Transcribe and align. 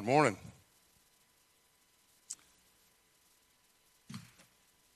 Good 0.00 0.06
morning. 0.06 0.38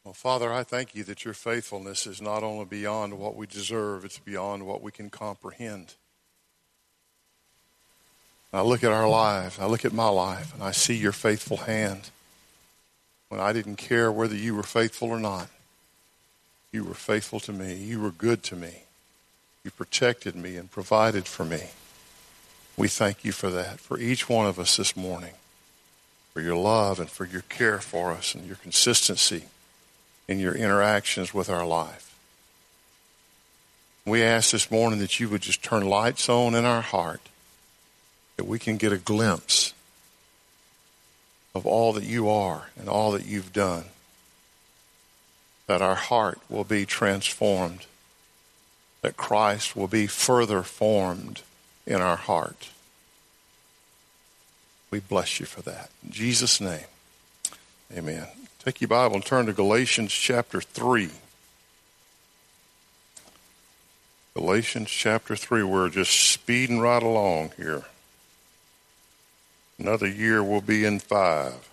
Well, 0.02 0.14
Father, 0.14 0.50
I 0.50 0.62
thank 0.62 0.94
you 0.94 1.04
that 1.04 1.26
your 1.26 1.34
faithfulness 1.34 2.06
is 2.06 2.22
not 2.22 2.42
only 2.42 2.64
beyond 2.64 3.18
what 3.18 3.36
we 3.36 3.46
deserve, 3.46 4.06
it's 4.06 4.18
beyond 4.18 4.66
what 4.66 4.80
we 4.80 4.90
can 4.90 5.10
comprehend. 5.10 5.96
I 8.50 8.62
look 8.62 8.82
at 8.82 8.92
our 8.92 9.06
lives, 9.06 9.58
I 9.58 9.66
look 9.66 9.84
at 9.84 9.92
my 9.92 10.08
life, 10.08 10.54
and 10.54 10.62
I 10.62 10.70
see 10.70 10.96
your 10.96 11.12
faithful 11.12 11.58
hand. 11.58 12.08
When 13.28 13.42
I 13.42 13.52
didn't 13.52 13.76
care 13.76 14.10
whether 14.10 14.34
you 14.34 14.54
were 14.54 14.62
faithful 14.62 15.10
or 15.10 15.20
not, 15.20 15.50
you 16.72 16.82
were 16.82 16.94
faithful 16.94 17.40
to 17.40 17.52
me. 17.52 17.74
You 17.74 18.00
were 18.00 18.10
good 18.10 18.42
to 18.44 18.56
me. 18.56 18.84
You 19.64 19.70
protected 19.70 20.34
me 20.34 20.56
and 20.56 20.70
provided 20.70 21.26
for 21.26 21.44
me. 21.44 21.64
We 22.76 22.88
thank 22.88 23.24
you 23.24 23.32
for 23.32 23.50
that, 23.50 23.78
for 23.78 23.98
each 23.98 24.28
one 24.28 24.46
of 24.46 24.58
us 24.58 24.76
this 24.76 24.96
morning, 24.96 25.34
for 26.32 26.40
your 26.40 26.56
love 26.56 26.98
and 26.98 27.08
for 27.08 27.24
your 27.24 27.42
care 27.42 27.78
for 27.78 28.10
us 28.10 28.34
and 28.34 28.46
your 28.46 28.56
consistency 28.56 29.44
in 30.26 30.40
your 30.40 30.54
interactions 30.54 31.32
with 31.32 31.48
our 31.48 31.64
life. 31.64 32.16
We 34.04 34.22
ask 34.22 34.50
this 34.50 34.70
morning 34.70 34.98
that 34.98 35.20
you 35.20 35.28
would 35.28 35.42
just 35.42 35.62
turn 35.62 35.88
lights 35.88 36.28
on 36.28 36.54
in 36.54 36.64
our 36.64 36.82
heart, 36.82 37.20
that 38.36 38.46
we 38.46 38.58
can 38.58 38.76
get 38.76 38.92
a 38.92 38.98
glimpse 38.98 39.72
of 41.54 41.64
all 41.64 41.92
that 41.92 42.04
you 42.04 42.28
are 42.28 42.70
and 42.76 42.88
all 42.88 43.12
that 43.12 43.24
you've 43.24 43.52
done, 43.52 43.84
that 45.68 45.80
our 45.80 45.94
heart 45.94 46.40
will 46.50 46.64
be 46.64 46.84
transformed, 46.84 47.86
that 49.02 49.16
Christ 49.16 49.76
will 49.76 49.86
be 49.86 50.06
further 50.08 50.62
formed 50.62 51.42
in 51.86 52.00
our 52.00 52.16
heart. 52.16 52.70
We 54.94 55.00
bless 55.00 55.40
you 55.40 55.46
for 55.46 55.60
that. 55.62 55.90
In 56.04 56.12
Jesus' 56.12 56.60
name, 56.60 56.86
amen. 57.92 58.28
Take 58.64 58.80
your 58.80 58.86
Bible 58.86 59.16
and 59.16 59.26
turn 59.26 59.46
to 59.46 59.52
Galatians 59.52 60.12
chapter 60.12 60.60
3. 60.60 61.10
Galatians 64.34 64.88
chapter 64.88 65.34
3. 65.34 65.64
We're 65.64 65.88
just 65.88 66.12
speeding 66.12 66.78
right 66.78 67.02
along 67.02 67.54
here. 67.56 67.82
Another 69.80 70.06
year 70.06 70.44
we'll 70.44 70.60
be 70.60 70.84
in 70.84 71.00
five. 71.00 71.68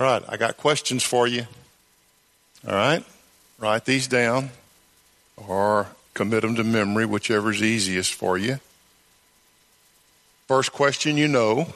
All 0.00 0.06
right, 0.06 0.22
I 0.30 0.38
got 0.38 0.56
questions 0.56 1.04
for 1.04 1.28
you. 1.28 1.46
All 2.66 2.74
right, 2.74 3.04
write 3.58 3.84
these 3.84 4.08
down 4.08 4.48
or 5.36 5.88
commit 6.14 6.40
them 6.40 6.54
to 6.54 6.64
memory, 6.64 7.04
whichever's 7.04 7.62
easiest 7.62 8.14
for 8.14 8.38
you. 8.38 8.60
First 10.50 10.72
question 10.72 11.16
you 11.16 11.28
know 11.28 11.68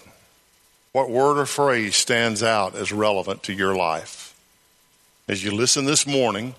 what 0.90 1.08
word 1.08 1.38
or 1.38 1.46
phrase 1.46 1.94
stands 1.94 2.42
out 2.42 2.74
as 2.74 2.90
relevant 2.90 3.44
to 3.44 3.52
your 3.52 3.76
life? 3.76 4.34
As 5.28 5.44
you 5.44 5.52
listen 5.52 5.84
this 5.84 6.08
morning, 6.08 6.56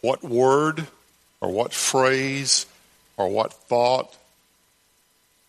what 0.00 0.22
word 0.22 0.86
or 1.40 1.50
what 1.50 1.72
phrase 1.72 2.64
or 3.16 3.28
what 3.28 3.52
thought 3.52 4.16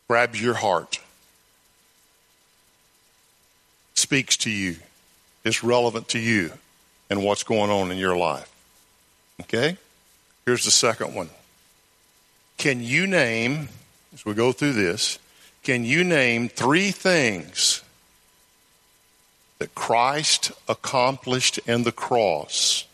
grabs 0.07 0.41
your 0.41 0.55
heart, 0.55 0.99
speaks 3.93 4.35
to 4.37 4.49
you, 4.49 4.77
is 5.43 5.63
relevant 5.63 6.07
to 6.07 6.17
you 6.17 6.51
and 7.11 7.23
what's 7.23 7.43
going 7.43 7.69
on 7.69 7.91
in 7.91 7.99
your 7.99 8.17
life? 8.17 8.51
Okay? 9.41 9.77
Here's 10.47 10.65
the 10.65 10.71
second 10.71 11.13
one. 11.13 11.29
Can 12.57 12.81
you 12.81 13.05
name, 13.05 13.69
as 14.11 14.25
we 14.25 14.33
go 14.33 14.51
through 14.51 14.73
this, 14.73 15.19
can 15.69 15.85
you 15.85 16.03
name 16.03 16.49
three 16.49 16.89
things 16.89 17.83
that 19.59 19.75
Christ 19.75 20.51
accomplished 20.67 21.59
in 21.59 21.83
the 21.83 21.91
cross 21.91 22.87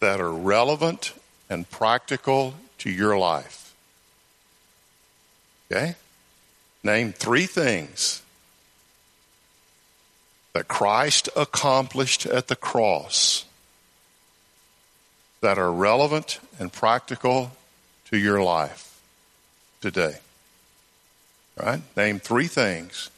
that 0.00 0.18
are 0.18 0.32
relevant 0.32 1.12
and 1.50 1.68
practical 1.68 2.54
to 2.78 2.88
your 2.88 3.18
life? 3.18 3.74
Okay? 5.70 5.94
Name 6.82 7.12
three 7.12 7.44
things 7.44 8.22
that 10.54 10.68
Christ 10.68 11.28
accomplished 11.36 12.24
at 12.24 12.48
the 12.48 12.56
cross 12.56 13.44
that 15.42 15.58
are 15.58 15.70
relevant 15.70 16.40
and 16.58 16.72
practical 16.72 17.52
to 18.06 18.16
your 18.16 18.42
life 18.42 18.98
today. 19.82 20.16
Right? 21.56 21.82
Name 21.96 22.18
three 22.18 22.46
things 22.46 23.10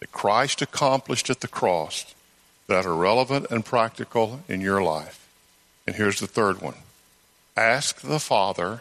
that 0.00 0.12
Christ 0.12 0.60
accomplished 0.62 1.30
at 1.30 1.40
the 1.40 1.48
cross 1.48 2.14
that 2.66 2.84
are 2.84 2.94
relevant 2.94 3.46
and 3.50 3.64
practical 3.64 4.40
in 4.48 4.60
your 4.60 4.82
life. 4.82 5.28
And 5.86 5.96
here's 5.96 6.20
the 6.20 6.26
third 6.26 6.60
one 6.60 6.74
ask 7.56 8.00
the 8.00 8.20
Father 8.20 8.80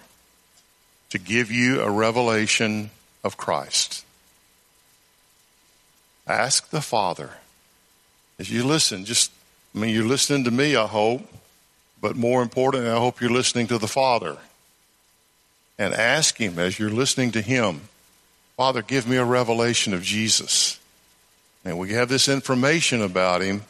to 1.09 1.19
give 1.19 1.51
you 1.51 1.81
a 1.81 1.89
revelation 1.89 2.89
of 3.23 3.37
Christ. 3.37 4.05
Ask 6.27 6.69
the 6.71 6.81
Father. 6.81 7.31
As 8.37 8.51
you 8.51 8.65
listen, 8.65 9.05
just, 9.05 9.31
I 9.73 9.79
mean, 9.79 9.93
you're 9.93 10.03
listening 10.03 10.43
to 10.43 10.51
me, 10.51 10.75
I 10.75 10.87
hope, 10.87 11.21
but 12.01 12.15
more 12.15 12.41
importantly, 12.41 12.89
I 12.89 12.97
hope 12.97 13.21
you're 13.21 13.29
listening 13.29 13.67
to 13.67 13.77
the 13.77 13.87
Father. 13.87 14.37
And 15.77 15.93
ask 15.93 16.37
Him 16.37 16.59
as 16.59 16.79
you're 16.79 16.89
listening 16.89 17.31
to 17.31 17.41
Him, 17.41 17.81
Father, 18.57 18.81
give 18.81 19.07
me 19.07 19.17
a 19.17 19.25
revelation 19.25 19.93
of 19.93 20.01
Jesus. 20.01 20.79
And 21.65 21.77
we 21.77 21.91
have 21.91 22.07
this 22.07 22.29
information 22.29 23.01
about 23.01 23.41
him, 23.41 23.63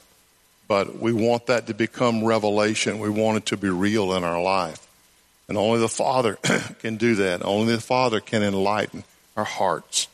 but 0.67 0.99
we 0.99 1.11
want 1.11 1.47
that 1.47 1.67
to 1.67 1.73
become 1.73 2.23
revelation. 2.23 2.99
We 2.99 3.09
want 3.09 3.37
it 3.37 3.45
to 3.47 3.57
be 3.57 3.69
real 3.69 4.13
in 4.13 4.23
our 4.23 4.41
life. 4.41 4.85
And 5.47 5.57
only 5.57 5.79
the 5.79 5.89
Father 5.89 6.35
can 6.79 6.97
do 6.97 7.15
that. 7.15 7.43
Only 7.43 7.75
the 7.75 7.81
Father 7.81 8.19
can 8.19 8.43
enlighten 8.43 9.03
our 9.35 9.43
hearts 9.43 10.07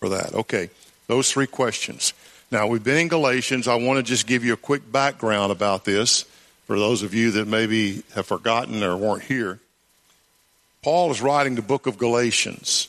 for 0.00 0.08
that. 0.08 0.34
Okay, 0.34 0.70
those 1.06 1.30
three 1.30 1.46
questions. 1.46 2.12
Now, 2.50 2.66
we've 2.66 2.82
been 2.82 2.98
in 2.98 3.08
Galatians. 3.08 3.68
I 3.68 3.76
want 3.76 3.98
to 3.98 4.02
just 4.02 4.26
give 4.26 4.44
you 4.44 4.52
a 4.52 4.56
quick 4.56 4.90
background 4.90 5.52
about 5.52 5.84
this 5.84 6.24
for 6.66 6.78
those 6.78 7.04
of 7.04 7.14
you 7.14 7.32
that 7.32 7.46
maybe 7.46 8.02
have 8.14 8.26
forgotten 8.26 8.82
or 8.82 8.96
weren't 8.96 9.22
here. 9.22 9.60
Paul 10.82 11.10
is 11.10 11.20
writing 11.20 11.54
the 11.54 11.62
book 11.62 11.86
of 11.86 11.98
Galatians 11.98 12.88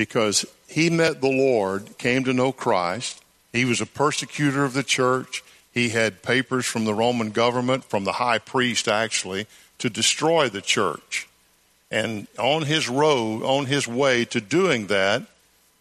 because 0.00 0.46
he 0.66 0.88
met 0.88 1.20
the 1.20 1.28
Lord, 1.28 1.98
came 1.98 2.24
to 2.24 2.32
know 2.32 2.52
Christ. 2.52 3.22
He 3.52 3.66
was 3.66 3.82
a 3.82 3.86
persecutor 3.86 4.64
of 4.64 4.72
the 4.72 4.82
church. 4.82 5.44
He 5.74 5.90
had 5.90 6.22
papers 6.22 6.64
from 6.64 6.86
the 6.86 6.94
Roman 6.94 7.32
government, 7.32 7.84
from 7.84 8.04
the 8.04 8.12
high 8.12 8.38
priest 8.38 8.88
actually, 8.88 9.46
to 9.76 9.90
destroy 9.90 10.48
the 10.48 10.62
church. 10.62 11.28
And 11.90 12.28
on 12.38 12.62
his 12.62 12.88
road, 12.88 13.42
on 13.42 13.66
his 13.66 13.86
way 13.86 14.24
to 14.24 14.40
doing 14.40 14.86
that, 14.86 15.24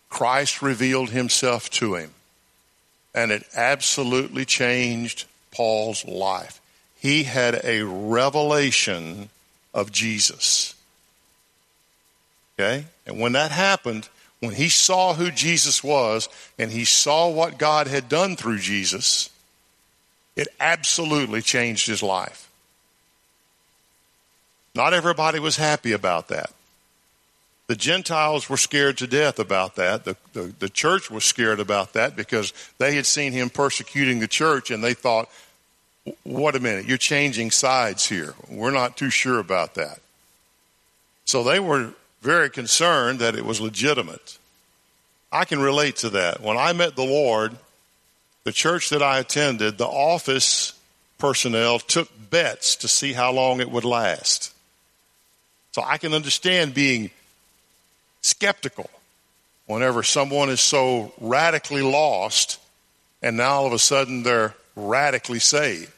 Christ 0.10 0.62
revealed 0.62 1.12
himself 1.12 1.70
to 1.80 1.96
him. 1.96 2.12
And 3.16 3.32
it 3.32 3.44
absolutely 3.56 4.44
changed 4.44 5.28
Paul's 5.52 6.04
life. 6.04 6.60
He 7.00 7.24
had 7.24 7.62
a 7.64 7.84
revelation 7.84 9.30
of 9.74 9.94
Jesus. 9.94 10.76
Okay? 12.60 12.86
And 13.06 13.20
when 13.20 13.32
that 13.34 13.52
happened, 13.52 14.10
when 14.42 14.54
he 14.54 14.68
saw 14.68 15.14
who 15.14 15.32
Jesus 15.32 15.84
was 15.84 16.28
and 16.58 16.72
he 16.72 16.84
saw 16.84 17.30
what 17.30 17.58
God 17.58 17.88
had 17.88 18.10
done 18.10 18.36
through 18.36 18.60
Jesus, 18.60 19.30
it 20.36 20.50
absolutely 20.60 21.42
changed 21.42 21.88
his 21.88 22.04
life. 22.04 22.50
Not 24.76 24.94
everybody 24.94 25.40
was 25.40 25.56
happy 25.56 25.94
about 25.94 26.28
that. 26.28 26.52
The 27.68 27.76
Gentiles 27.76 28.50
were 28.50 28.58
scared 28.58 28.98
to 28.98 29.08
death 29.08 29.40
about 29.40 29.76
that. 29.76 30.04
The, 30.04 30.18
the, 30.34 30.54
the, 30.60 30.70
church 30.70 31.12
was 31.12 31.24
scared 31.24 31.60
about 31.60 31.94
that 31.94 32.16
because 32.16 32.52
they 32.78 32.96
had 32.96 33.06
seen 33.06 33.32
him 33.32 33.50
persecuting 33.50 34.20
the 34.20 34.28
church 34.28 34.72
and 34.72 34.84
they 34.84 34.96
thought, 34.96 35.30
what 36.24 36.56
a 36.56 36.60
minute, 36.60 36.86
you're 36.86 36.98
changing 36.98 37.52
sides 37.52 38.10
here. 38.10 38.34
We're 38.50 38.72
not 38.72 38.98
too 38.98 39.12
sure 39.12 39.38
about 39.38 39.76
that. 39.76 40.00
So 41.26 41.44
they 41.44 41.60
were 41.60 41.94
very 42.22 42.50
concerned 42.50 43.20
that 43.20 43.36
it 43.36 43.46
was 43.46 43.62
legitimate. 43.62 44.38
I 45.32 45.46
can 45.46 45.60
relate 45.60 45.98
to 45.98 46.10
that. 46.12 46.42
When 46.42 46.58
I 46.58 46.74
met 46.74 46.96
the 46.96 47.04
Lord, 47.04 47.56
the 48.44 48.52
church 48.52 48.90
that 48.90 49.04
I 49.04 49.20
attended, 49.20 49.78
the 49.78 49.88
office 49.88 50.74
personnel 51.18 51.80
took 51.80 52.10
bets 52.30 52.76
to 52.78 52.88
see 52.88 53.14
how 53.14 53.32
long 53.32 53.60
it 53.62 53.70
would 53.70 53.86
last. 53.86 54.54
So 55.72 55.84
I 55.86 55.98
can 55.98 56.14
understand 56.14 56.74
being 56.74 57.12
skeptical 58.22 58.90
whenever 59.68 60.02
someone 60.02 60.50
is 60.50 60.62
so 60.62 61.14
radically 61.20 61.82
lost 61.82 62.60
and 63.22 63.38
now 63.38 63.52
all 63.52 63.68
of 63.68 63.74
a 63.74 63.80
sudden 63.80 64.24
they're 64.24 64.56
radically 64.76 65.40
saved. 65.40 65.92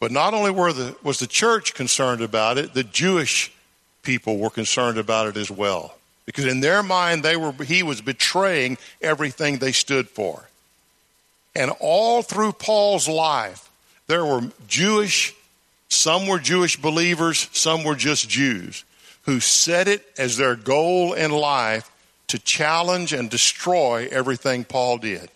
But 0.00 0.10
not 0.10 0.34
only 0.34 0.50
were 0.50 0.72
the, 0.72 0.96
was 1.02 1.20
the 1.20 1.26
church 1.26 1.74
concerned 1.74 2.22
about 2.22 2.58
it, 2.58 2.74
the 2.74 2.82
Jewish 2.82 3.52
people 4.02 4.38
were 4.38 4.50
concerned 4.50 4.98
about 4.98 5.28
it 5.28 5.36
as 5.36 5.50
well. 5.50 5.94
Because 6.26 6.46
in 6.46 6.60
their 6.60 6.82
mind, 6.82 7.22
they 7.22 7.36
were, 7.36 7.52
he 7.52 7.82
was 7.82 8.00
betraying 8.00 8.78
everything 9.00 9.58
they 9.58 9.72
stood 9.72 10.08
for. 10.08 10.48
And 11.54 11.70
all 11.80 12.22
through 12.22 12.52
Paul's 12.52 13.08
life, 13.08 13.70
there 14.06 14.24
were 14.24 14.50
Jewish, 14.66 15.34
some 15.88 16.26
were 16.26 16.38
Jewish 16.38 16.76
believers, 16.76 17.48
some 17.52 17.84
were 17.84 17.94
just 17.94 18.28
Jews, 18.28 18.84
who 19.22 19.40
set 19.40 19.88
it 19.88 20.04
as 20.16 20.36
their 20.36 20.56
goal 20.56 21.12
in 21.12 21.30
life 21.30 21.90
to 22.28 22.38
challenge 22.38 23.12
and 23.12 23.28
destroy 23.28 24.08
everything 24.10 24.64
Paul 24.64 24.98
did. 24.98 25.28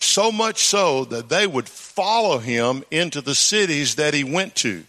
So 0.00 0.30
much 0.30 0.62
so 0.62 1.04
that 1.06 1.28
they 1.28 1.46
would 1.46 1.68
follow 1.68 2.38
him 2.38 2.84
into 2.90 3.20
the 3.20 3.34
cities 3.34 3.96
that 3.96 4.14
he 4.14 4.24
went 4.24 4.54
to. 4.56 4.84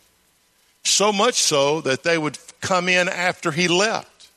So 0.83 1.11
much 1.11 1.35
so 1.35 1.81
that 1.81 2.03
they 2.03 2.17
would 2.17 2.37
come 2.61 2.89
in 2.89 3.07
after 3.07 3.51
he 3.51 3.67
left 3.67 4.29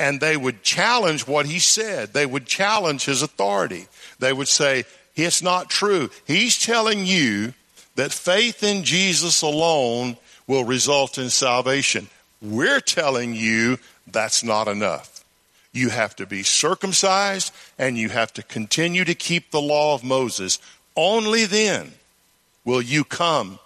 and 0.00 0.18
they 0.18 0.36
would 0.36 0.62
challenge 0.62 1.26
what 1.26 1.46
he 1.46 1.58
said. 1.58 2.12
They 2.14 2.26
would 2.26 2.46
challenge 2.46 3.04
his 3.04 3.22
authority. 3.22 3.86
They 4.18 4.32
would 4.32 4.48
say, 4.48 4.84
It's 5.14 5.42
not 5.42 5.68
true. 5.68 6.10
He's 6.26 6.58
telling 6.58 7.04
you 7.04 7.52
that 7.96 8.12
faith 8.12 8.62
in 8.62 8.82
Jesus 8.82 9.42
alone 9.42 10.16
will 10.46 10.64
result 10.64 11.18
in 11.18 11.28
salvation. 11.28 12.08
We're 12.40 12.80
telling 12.80 13.34
you 13.34 13.78
that's 14.06 14.42
not 14.42 14.68
enough. 14.68 15.22
You 15.72 15.90
have 15.90 16.16
to 16.16 16.26
be 16.26 16.42
circumcised 16.42 17.52
and 17.78 17.98
you 17.98 18.08
have 18.08 18.32
to 18.34 18.42
continue 18.42 19.04
to 19.04 19.14
keep 19.14 19.50
the 19.50 19.60
law 19.60 19.94
of 19.94 20.02
Moses. 20.02 20.58
Only 20.96 21.44
then 21.44 21.92
will 22.64 22.82
you 22.82 23.04
come 23.04 23.58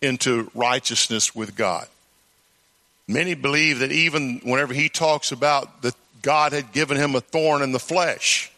into 0.00 0.50
righteousness 0.54 1.34
with 1.34 1.56
God. 1.56 1.86
Many 3.06 3.34
believe 3.34 3.78
that 3.78 3.92
even 3.92 4.40
whenever 4.44 4.74
he 4.74 4.88
talks 4.88 5.32
about 5.32 5.82
that 5.82 5.94
God 6.22 6.52
had 6.52 6.72
given 6.72 6.96
him 6.96 7.14
a 7.14 7.20
thorn 7.20 7.62
in 7.62 7.72
the 7.72 7.78
flesh 7.78 8.52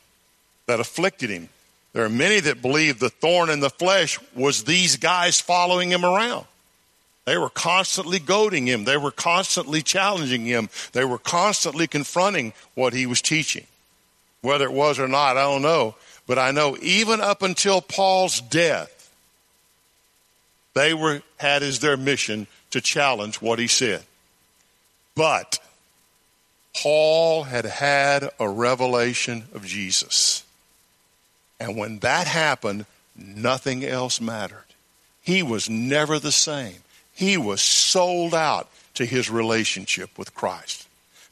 that 0.67 0.81
afflicted 0.81 1.31
him, 1.31 1.49
there 1.93 2.05
are 2.05 2.11
many 2.11 2.41
that 2.41 2.63
believe 2.63 2.99
the 2.99 3.11
thorn 3.11 3.51
in 3.51 3.61
the 3.61 3.71
flesh 3.71 4.19
was 4.35 4.65
these 4.65 4.97
guys 4.97 5.41
following 5.41 5.91
him 5.91 6.05
around. 6.05 6.47
They 7.27 7.37
were 7.37 7.51
constantly 7.51 8.19
goading 8.19 8.67
him. 8.67 8.85
They 8.85 8.97
were 8.97 9.11
constantly 9.11 9.83
challenging 9.83 10.45
him. 10.47 10.69
They 10.93 11.05
were 11.05 11.19
constantly 11.19 11.87
confronting 11.87 12.53
what 12.75 12.93
he 12.93 13.07
was 13.07 13.23
teaching. 13.23 13.67
Whether 14.41 14.65
it 14.65 14.73
was 14.73 14.99
or 14.99 15.07
not, 15.07 15.37
I 15.37 15.43
don't 15.43 15.63
know. 15.63 15.97
But 16.27 16.39
I 16.39 16.51
know 16.51 16.77
even 16.81 17.21
up 17.21 17.43
until 17.43 17.81
Paul's 17.81 18.41
death, 18.41 19.00
they 20.75 20.95
were 20.95 21.23
had 21.37 21.63
as 21.63 21.81
their 21.81 21.97
mission 21.97 22.47
to 22.71 22.81
challenge 22.81 23.43
what 23.43 23.59
he 23.59 23.67
said. 23.67 24.03
But 25.15 25.59
Paul 26.75 27.45
had 27.45 27.65
had 27.65 28.31
a 28.39 28.49
revelation 28.49 29.45
of 29.55 29.67
Jesus. 29.67 30.45
And 31.59 31.77
when 31.77 31.99
that 31.99 32.27
happened, 32.27 32.87
nothing 33.17 33.85
else 33.85 34.21
mattered. 34.21 34.65
He 35.23 35.43
was 35.43 35.69
never 35.69 36.19
the 36.19 36.33
same. 36.33 36.77
He 37.13 37.37
was 37.37 37.61
sold 37.61 38.35
out 38.35 38.69
to 38.95 39.05
his 39.05 39.31
relationship 39.31 40.17
with 40.17 40.35
Christ. 40.35 40.87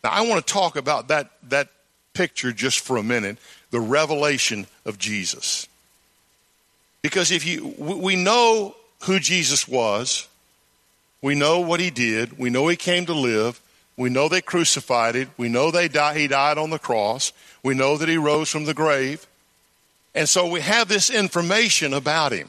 Now, 0.05 0.11
I 0.11 0.23
want 0.23 0.47
to 0.47 0.53
talk 0.53 0.77
about 0.77 1.09
that, 1.09 1.31
that 1.49 1.69
picture 2.13 2.53
just 2.53 2.81
for 2.81 2.97
a 2.97 3.03
minute 3.03 3.39
the 3.71 3.81
revelation 3.81 4.67
of 4.85 4.99
Jesus. 4.99 5.67
Because 7.03 7.31
if 7.31 7.47
you, 7.47 7.75
we 7.79 8.17
know 8.17 8.75
who 9.03 9.19
Jesus 9.19 9.67
was, 9.69 10.29
we 11.23 11.35
know 11.35 11.61
what 11.61 11.81
he 11.81 11.91
did, 11.91 12.39
we 12.39 12.51
know 12.51 12.69
he 12.69 12.77
came 12.77 13.07
to 13.07 13.15
live, 13.15 13.61
we 13.97 14.09
know 14.09 14.29
they 14.29 14.41
crucified 14.41 15.15
him, 15.15 15.31
we 15.37 15.49
know 15.49 15.71
they 15.71 15.89
die, 15.89 16.19
he 16.19 16.29
died 16.29 16.59
on 16.59 16.71
the 16.71 16.79
cross, 16.79 17.33
we 17.63 17.75
know 17.75 17.97
that 17.97 18.09
he 18.09 18.17
rose 18.17 18.49
from 18.49 18.65
the 18.65 18.75
grave. 18.75 19.27
And 20.15 20.29
so 20.29 20.49
we 20.49 20.61
have 20.61 20.89
this 20.89 21.11
information 21.11 21.93
about 21.93 22.33
him. 22.33 22.49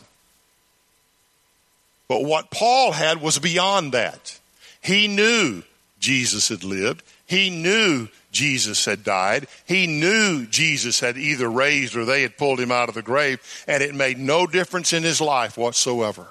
But 2.07 2.23
what 2.23 2.49
Paul 2.49 2.91
had 2.91 3.21
was 3.21 3.37
beyond 3.37 3.91
that. 3.93 4.39
He 4.81 5.07
knew 5.07 5.63
Jesus 5.99 6.49
had 6.49 6.63
lived. 6.63 7.03
He 7.27 7.49
knew 7.49 8.07
Jesus 8.31 8.85
had 8.85 9.03
died. 9.03 9.47
He 9.65 9.85
knew 9.85 10.45
Jesus 10.47 10.99
had 10.99 11.17
either 11.17 11.49
raised 11.49 11.95
or 11.95 12.05
they 12.05 12.23
had 12.23 12.37
pulled 12.37 12.59
him 12.59 12.71
out 12.71 12.89
of 12.89 12.95
the 12.95 13.01
grave, 13.01 13.39
and 13.67 13.83
it 13.83 13.93
made 13.93 14.17
no 14.17 14.47
difference 14.47 14.93
in 14.93 15.03
his 15.03 15.21
life 15.21 15.57
whatsoever. 15.57 16.27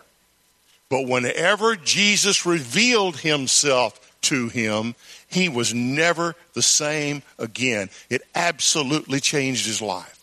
But 0.88 1.06
whenever 1.06 1.76
Jesus 1.76 2.46
revealed 2.46 3.19
himself 3.19 4.17
to 4.23 4.49
him, 4.49 4.94
he 5.29 5.49
was 5.49 5.75
never 5.75 6.35
the 6.55 6.62
same 6.62 7.23
again. 7.38 7.90
It 8.08 8.23
absolutely 8.35 9.20
changed 9.20 9.67
his 9.67 9.82
life. 9.82 10.14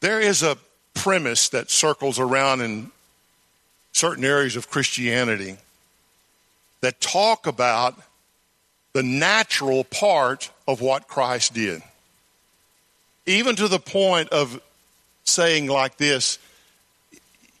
There 0.00 0.20
is 0.20 0.42
a 0.42 0.58
premise 0.94 1.48
that 1.50 1.70
circles 1.70 2.18
around 2.18 2.60
in 2.60 2.90
certain 3.92 4.24
areas 4.24 4.56
of 4.56 4.68
Christianity 4.68 5.56
that 6.80 7.00
talk 7.00 7.46
about 7.46 7.94
the 8.92 9.02
natural 9.02 9.84
part 9.84 10.50
of 10.66 10.80
what 10.80 11.08
Christ 11.08 11.54
did. 11.54 11.82
Even 13.26 13.54
to 13.56 13.68
the 13.68 13.78
point 13.78 14.28
of 14.30 14.60
saying 15.24 15.68
like 15.68 15.96
this, 15.96 16.38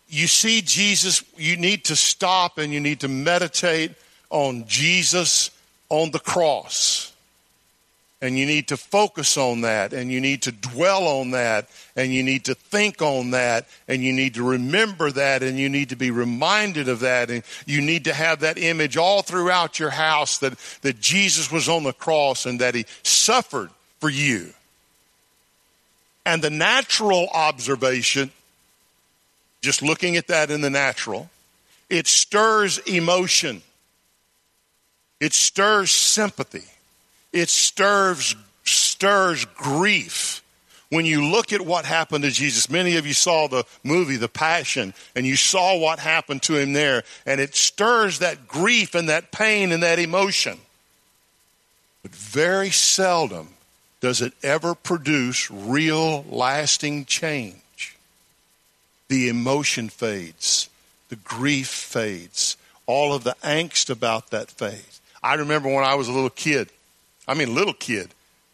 you 0.08 0.26
see 0.26 0.60
Jesus, 0.60 1.24
you 1.36 1.56
need 1.56 1.84
to 1.86 1.96
stop 1.96 2.58
and 2.58 2.72
you 2.72 2.80
need 2.80 3.00
to 3.00 3.08
meditate 3.08 3.92
on 4.28 4.66
Jesus 4.66 5.50
on 5.88 6.10
the 6.10 6.18
cross. 6.18 7.08
And 8.20 8.38
you 8.38 8.46
need 8.46 8.68
to 8.68 8.76
focus 8.76 9.36
on 9.36 9.62
that, 9.62 9.92
and 9.92 10.12
you 10.12 10.20
need 10.20 10.42
to 10.42 10.52
dwell 10.52 11.08
on 11.08 11.32
that, 11.32 11.68
and 11.96 12.14
you 12.14 12.22
need 12.22 12.44
to 12.44 12.54
think 12.54 13.02
on 13.02 13.32
that, 13.32 13.66
and 13.88 14.00
you 14.00 14.12
need 14.12 14.34
to 14.34 14.44
remember 14.44 15.10
that, 15.10 15.42
and 15.42 15.58
you 15.58 15.68
need 15.68 15.88
to 15.88 15.96
be 15.96 16.12
reminded 16.12 16.88
of 16.88 17.00
that, 17.00 17.32
and 17.32 17.42
you 17.66 17.80
need 17.80 18.04
to 18.04 18.14
have 18.14 18.38
that 18.40 18.58
image 18.58 18.96
all 18.96 19.22
throughout 19.22 19.80
your 19.80 19.90
house 19.90 20.38
that, 20.38 20.56
that 20.82 21.00
Jesus 21.00 21.50
was 21.50 21.68
on 21.68 21.82
the 21.82 21.92
cross 21.92 22.46
and 22.46 22.60
that 22.60 22.76
he 22.76 22.86
suffered 23.02 23.70
for 23.98 24.08
you. 24.08 24.52
And 26.24 26.42
the 26.42 26.50
natural 26.50 27.28
observation, 27.28 28.30
just 29.60 29.82
looking 29.82 30.16
at 30.16 30.28
that 30.28 30.50
in 30.50 30.60
the 30.60 30.70
natural, 30.70 31.30
it 31.90 32.06
stirs 32.06 32.78
emotion, 32.78 33.62
it 35.20 35.32
stirs 35.32 35.90
sympathy 35.90 36.64
it 37.32 37.48
stirs, 37.48 38.36
stirs 38.64 39.44
grief. 39.44 40.42
When 40.90 41.06
you 41.06 41.24
look 41.24 41.54
at 41.54 41.62
what 41.62 41.86
happened 41.86 42.24
to 42.24 42.30
Jesus, 42.30 42.68
many 42.68 42.96
of 42.96 43.06
you 43.06 43.14
saw 43.14 43.48
the 43.48 43.64
movie, 43.82 44.16
The 44.16 44.28
Passion, 44.28 44.92
and 45.16 45.26
you 45.26 45.36
saw 45.36 45.78
what 45.78 45.98
happened 45.98 46.42
to 46.42 46.56
him 46.56 46.74
there, 46.74 47.02
and 47.24 47.40
it 47.40 47.54
stirs 47.54 48.18
that 48.18 48.46
grief 48.46 48.94
and 48.94 49.08
that 49.08 49.32
pain 49.32 49.72
and 49.72 49.82
that 49.82 49.98
emotion. 49.98 50.58
But 52.02 52.14
very 52.14 52.70
seldom 52.70 53.48
does 54.02 54.20
it 54.20 54.32
ever 54.42 54.74
produce 54.74 55.48
real, 55.50 56.24
lasting 56.24 57.04
change. 57.04 57.96
The 59.08 59.28
emotion 59.28 59.88
fades, 59.88 60.68
the 61.08 61.16
grief 61.16 61.68
fades, 61.68 62.56
all 62.86 63.14
of 63.14 63.22
the 63.22 63.36
angst 63.44 63.90
about 63.90 64.30
that 64.30 64.50
fades. 64.50 65.00
I 65.22 65.34
remember 65.34 65.72
when 65.72 65.84
I 65.84 65.94
was 65.94 66.08
a 66.08 66.12
little 66.12 66.30
kid, 66.30 66.68
I 67.28 67.34
mean, 67.34 67.54
little 67.54 67.74
kid, 67.74 68.08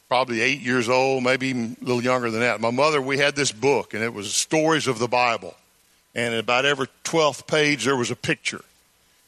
probably 0.09 0.43
eight 0.43 0.61
years 0.61 0.89
old, 0.89 1.25
maybe 1.25 1.49
even 1.49 1.77
a 1.81 1.85
little 1.85 2.03
younger 2.03 2.31
than 2.31 2.41
that. 2.41 2.61
My 2.61 2.71
mother, 2.71 3.01
we 3.01 3.17
had 3.17 3.35
this 3.35 3.51
book, 3.51 3.95
and 3.95 4.05
it 4.05 4.13
was 4.13 4.35
stories 4.35 4.87
of 4.87 4.99
the 4.99 5.09
Bible. 5.09 5.55
And 6.15 6.35
about 6.35 6.67
every 6.67 6.89
12th 7.05 7.47
page, 7.47 7.87
there 7.87 7.97
was 7.97 8.11
a 8.11 8.17
picture. 8.17 8.61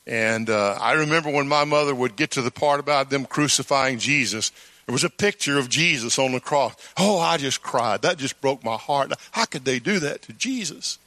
And 0.07 0.51
uh, 0.51 0.77
I 0.81 0.93
remember 0.93 1.31
when 1.31 1.49
my 1.49 1.65
mother 1.65 1.95
would 1.95 2.17
get 2.17 2.33
to 2.33 2.43
the 2.43 2.51
part 2.51 2.81
about 2.81 3.09
them 3.09 3.25
crucifying 3.25 3.99
Jesus, 3.99 4.53
there 4.91 4.95
was 4.95 5.05
a 5.05 5.09
picture 5.09 5.57
of 5.57 5.69
Jesus 5.69 6.19
on 6.19 6.33
the 6.33 6.41
cross. 6.41 6.75
Oh, 6.97 7.21
I 7.21 7.37
just 7.37 7.63
cried. 7.63 8.03
That 8.03 8.19
just 8.19 8.41
broke 8.41 8.65
my 8.65 8.75
heart. 8.75 9.13
How 9.31 9.45
could 9.45 9.65
they 9.65 9.79
do 9.79 10.01
that 10.01 10.23
to 10.23 10.33
Jesus? 10.33 10.99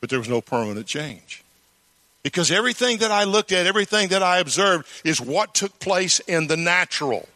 But 0.00 0.08
there 0.08 0.20
was 0.20 0.28
no 0.28 0.40
permanent 0.40 0.86
change. 0.86 1.42
Because 2.22 2.52
everything 2.52 2.98
that 2.98 3.10
I 3.10 3.24
looked 3.24 3.50
at, 3.50 3.66
everything 3.66 4.10
that 4.10 4.22
I 4.22 4.38
observed 4.38 4.86
is 5.04 5.20
what 5.20 5.52
took 5.52 5.80
place 5.80 6.20
in 6.20 6.46
the 6.46 6.56
natural. 6.56 7.28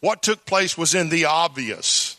What 0.00 0.22
took 0.22 0.46
place 0.46 0.78
was 0.78 0.94
in 0.94 1.10
the 1.10 1.26
obvious. 1.26 2.16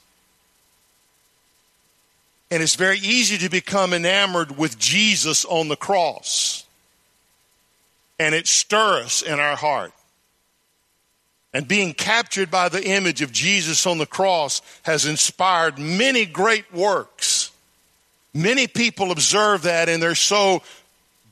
And 2.51 2.62
it's 2.62 2.75
very 2.75 3.00
easy 3.00 3.39
to 3.39 3.50
become 3.50 3.95
enamored 3.95 4.60
with 4.60 4.77
Jesus 4.77 5.43
on 5.43 5.69
the 5.69 5.75
cross. 5.75 6.67
And 8.19 8.36
it 8.36 8.45
stirs 8.45 9.24
in 9.24 9.39
our 9.39 9.55
heart. 9.55 9.91
And 11.53 11.67
being 11.67 11.93
captured 11.93 12.50
by 12.50 12.69
the 12.69 12.83
image 12.83 13.22
of 13.22 13.31
Jesus 13.31 13.86
on 13.86 14.00
the 14.00 14.07
cross 14.07 14.62
has 14.83 15.05
inspired 15.05 15.77
many 15.77 16.25
great 16.25 16.74
works. 16.74 17.51
Many 18.33 18.65
people 18.65 19.12
observe 19.12 19.62
that 19.63 19.88
and 19.88 20.01
they're 20.01 20.15
so 20.15 20.63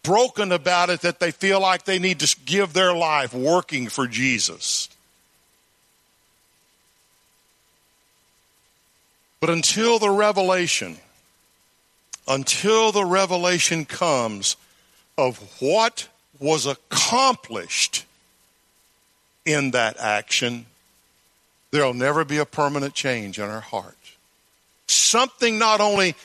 broken 0.03 0.51
about 0.51 0.89
it 0.89 1.01
that 1.01 1.19
they 1.19 1.31
feel 1.31 1.59
like 1.59 1.85
they 1.85 1.99
need 1.99 2.19
to 2.19 2.35
give 2.45 2.73
their 2.73 2.93
life 2.93 3.33
working 3.33 3.87
for 3.87 4.07
Jesus. 4.07 4.89
But 9.39 9.49
until 9.49 9.97
the 9.97 10.09
revelation, 10.09 10.97
until 12.27 12.91
the 12.91 13.05
revelation 13.05 13.85
comes 13.85 14.55
of 15.17 15.37
what 15.59 16.07
was 16.39 16.67
accomplished 16.67 18.05
in 19.45 19.71
that 19.71 19.97
action, 19.97 20.65
there'll 21.71 21.93
never 21.93 22.23
be 22.25 22.37
a 22.37 22.45
permanent 22.45 22.93
change 22.93 23.39
in 23.39 23.45
our 23.45 23.61
heart. 23.61 23.97
Something 24.87 25.57
not 25.57 25.81
only 25.81 26.15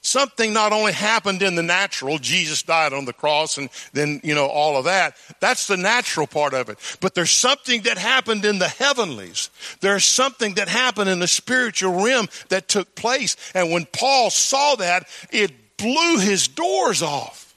something 0.00 0.52
not 0.52 0.72
only 0.72 0.92
happened 0.92 1.42
in 1.42 1.54
the 1.54 1.62
natural, 1.62 2.18
Jesus 2.18 2.62
died 2.62 2.92
on 2.92 3.04
the 3.04 3.12
cross 3.12 3.58
and 3.58 3.68
then, 3.92 4.20
you 4.24 4.34
know, 4.34 4.46
all 4.46 4.76
of 4.76 4.84
that. 4.84 5.16
That's 5.40 5.66
the 5.66 5.76
natural 5.76 6.26
part 6.26 6.54
of 6.54 6.68
it. 6.68 6.78
But 7.00 7.14
there's 7.14 7.30
something 7.30 7.82
that 7.82 7.98
happened 7.98 8.44
in 8.44 8.58
the 8.58 8.68
heavenlies. 8.68 9.50
There's 9.80 10.04
something 10.04 10.54
that 10.54 10.68
happened 10.68 11.10
in 11.10 11.18
the 11.18 11.28
spiritual 11.28 12.02
realm 12.02 12.28
that 12.48 12.68
took 12.68 12.94
place. 12.94 13.36
And 13.54 13.70
when 13.70 13.86
Paul 13.86 14.30
saw 14.30 14.76
that, 14.76 15.06
it 15.30 15.52
blew 15.76 16.18
his 16.18 16.48
doors 16.48 17.02
off. 17.02 17.54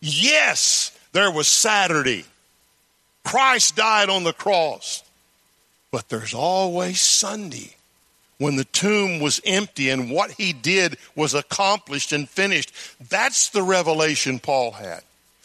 Yes, 0.00 0.96
there 1.12 1.30
was 1.30 1.46
Saturday. 1.46 2.24
Christ 3.24 3.76
died 3.76 4.08
on 4.08 4.24
the 4.24 4.32
cross. 4.32 5.02
But 5.90 6.08
there's 6.08 6.34
always 6.34 7.00
Sunday 7.00 7.74
when 8.38 8.56
the 8.56 8.64
tomb 8.64 9.20
was 9.20 9.40
empty 9.44 9.90
and 9.90 10.10
what 10.10 10.30
he 10.30 10.52
did 10.52 10.96
was 11.14 11.34
accomplished 11.34 12.12
and 12.12 12.28
finished. 12.28 12.72
That's 13.10 13.50
the 13.50 13.62
revelation 13.62 14.38
Paul 14.38 14.72
had. 14.72 15.02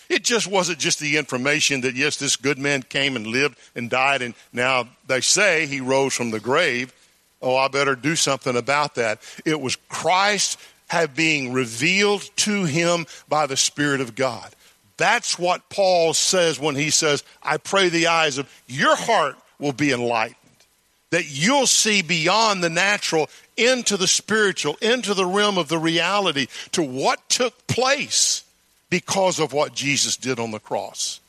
It 0.08 0.24
just 0.24 0.48
wasn't 0.48 0.79
just 0.79 1.00
the 1.00 1.17
information 1.17 1.82
that, 1.82 1.96
yes, 1.96 2.17
this 2.17 2.36
good 2.36 2.60
man 2.60 2.84
came 2.84 3.15
and 3.15 3.25
lived 3.25 3.58
and 3.75 3.89
died, 3.89 4.22
and 4.22 4.36
now 4.53 4.88
they 5.08 5.20
say 5.22 5.65
he 5.65 5.82
rose 5.82 6.13
from 6.13 6.29
the 6.29 6.39
grave. 6.39 6.94
Oh, 7.41 7.58
I 7.58 7.67
better 7.67 7.96
do 7.96 8.15
something 8.15 8.55
about 8.55 8.96
that. 8.96 9.20
It 9.46 9.60
was 9.60 9.75
Christ 9.89 10.60
have 10.88 11.15
being 11.15 11.53
revealed 11.53 12.29
to 12.38 12.65
him 12.65 13.08
by 13.27 13.48
the 13.48 13.58
Spirit 13.58 14.00
of 14.00 14.15
God. 14.15 14.55
That's 14.97 15.37
what 15.37 15.69
Paul 15.69 16.13
says 16.13 16.59
when 16.59 16.75
he 16.75 16.89
says, 16.89 17.23
I 17.43 17.57
pray 17.57 17.89
the 17.89 18.07
eyes 18.07 18.37
of 18.37 18.49
your 18.67 18.95
heart 18.95 19.35
will 19.59 19.73
be 19.73 19.91
enlightened 19.91 20.35
that 21.15 21.29
you'll 21.29 21.65
see 21.65 22.01
beyond 22.01 22.61
the 22.61 22.69
natural 22.69 23.29
into 23.55 23.95
the 23.95 24.07
spiritual, 24.07 24.77
into 24.81 25.13
the 25.13 25.25
realm 25.25 25.57
of 25.57 25.69
the 25.69 25.77
reality 25.77 26.47
to 26.73 26.83
what 26.83 27.29
took 27.29 27.67
place 27.67 28.43
because 28.89 29.39
of 29.39 29.53
what 29.53 29.73
Jesus 29.73 30.17
did 30.17 30.39
on 30.39 30.51
the 30.51 30.59
cross. 30.59 31.21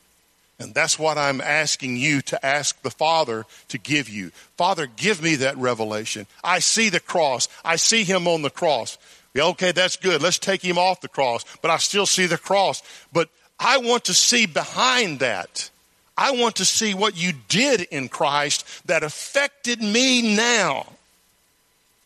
And 0.59 0.73
that's 0.73 0.97
what 0.99 1.17
I'm 1.17 1.39
asking 1.39 1.95
you 1.95 2.21
to 2.23 2.45
ask 2.45 2.81
the 2.81 2.91
Father 2.91 3.45
to 3.69 3.77
give 3.77 4.09
you. 4.09 4.31
Father, 4.57 4.87
give 4.87 5.21
me 5.21 5.35
that 5.35 5.57
revelation. 5.57 6.25
I 6.43 6.59
see 6.59 6.89
the 6.89 6.99
cross. 6.99 7.47
I 7.63 7.75
see 7.77 8.03
him 8.03 8.27
on 8.27 8.41
the 8.41 8.49
cross. 8.49 8.97
Okay, 9.37 9.71
that's 9.71 9.95
good. 9.95 10.21
Let's 10.21 10.39
take 10.39 10.63
him 10.63 10.77
off 10.77 10.99
the 10.99 11.07
cross. 11.07 11.45
But 11.61 11.69
I 11.69 11.77
still 11.77 12.07
see 12.07 12.25
the 12.25 12.39
cross. 12.39 12.81
But 13.13 13.29
I 13.59 13.79
want 13.79 14.05
to 14.05 14.13
see 14.13 14.45
behind 14.45 15.19
that. 15.19 15.69
I 16.17 16.31
want 16.31 16.57
to 16.57 16.65
see 16.65 16.93
what 16.93 17.15
you 17.15 17.33
did 17.47 17.81
in 17.81 18.09
Christ 18.09 18.65
that 18.87 19.03
affected 19.03 19.81
me 19.81 20.35
now. 20.35 20.87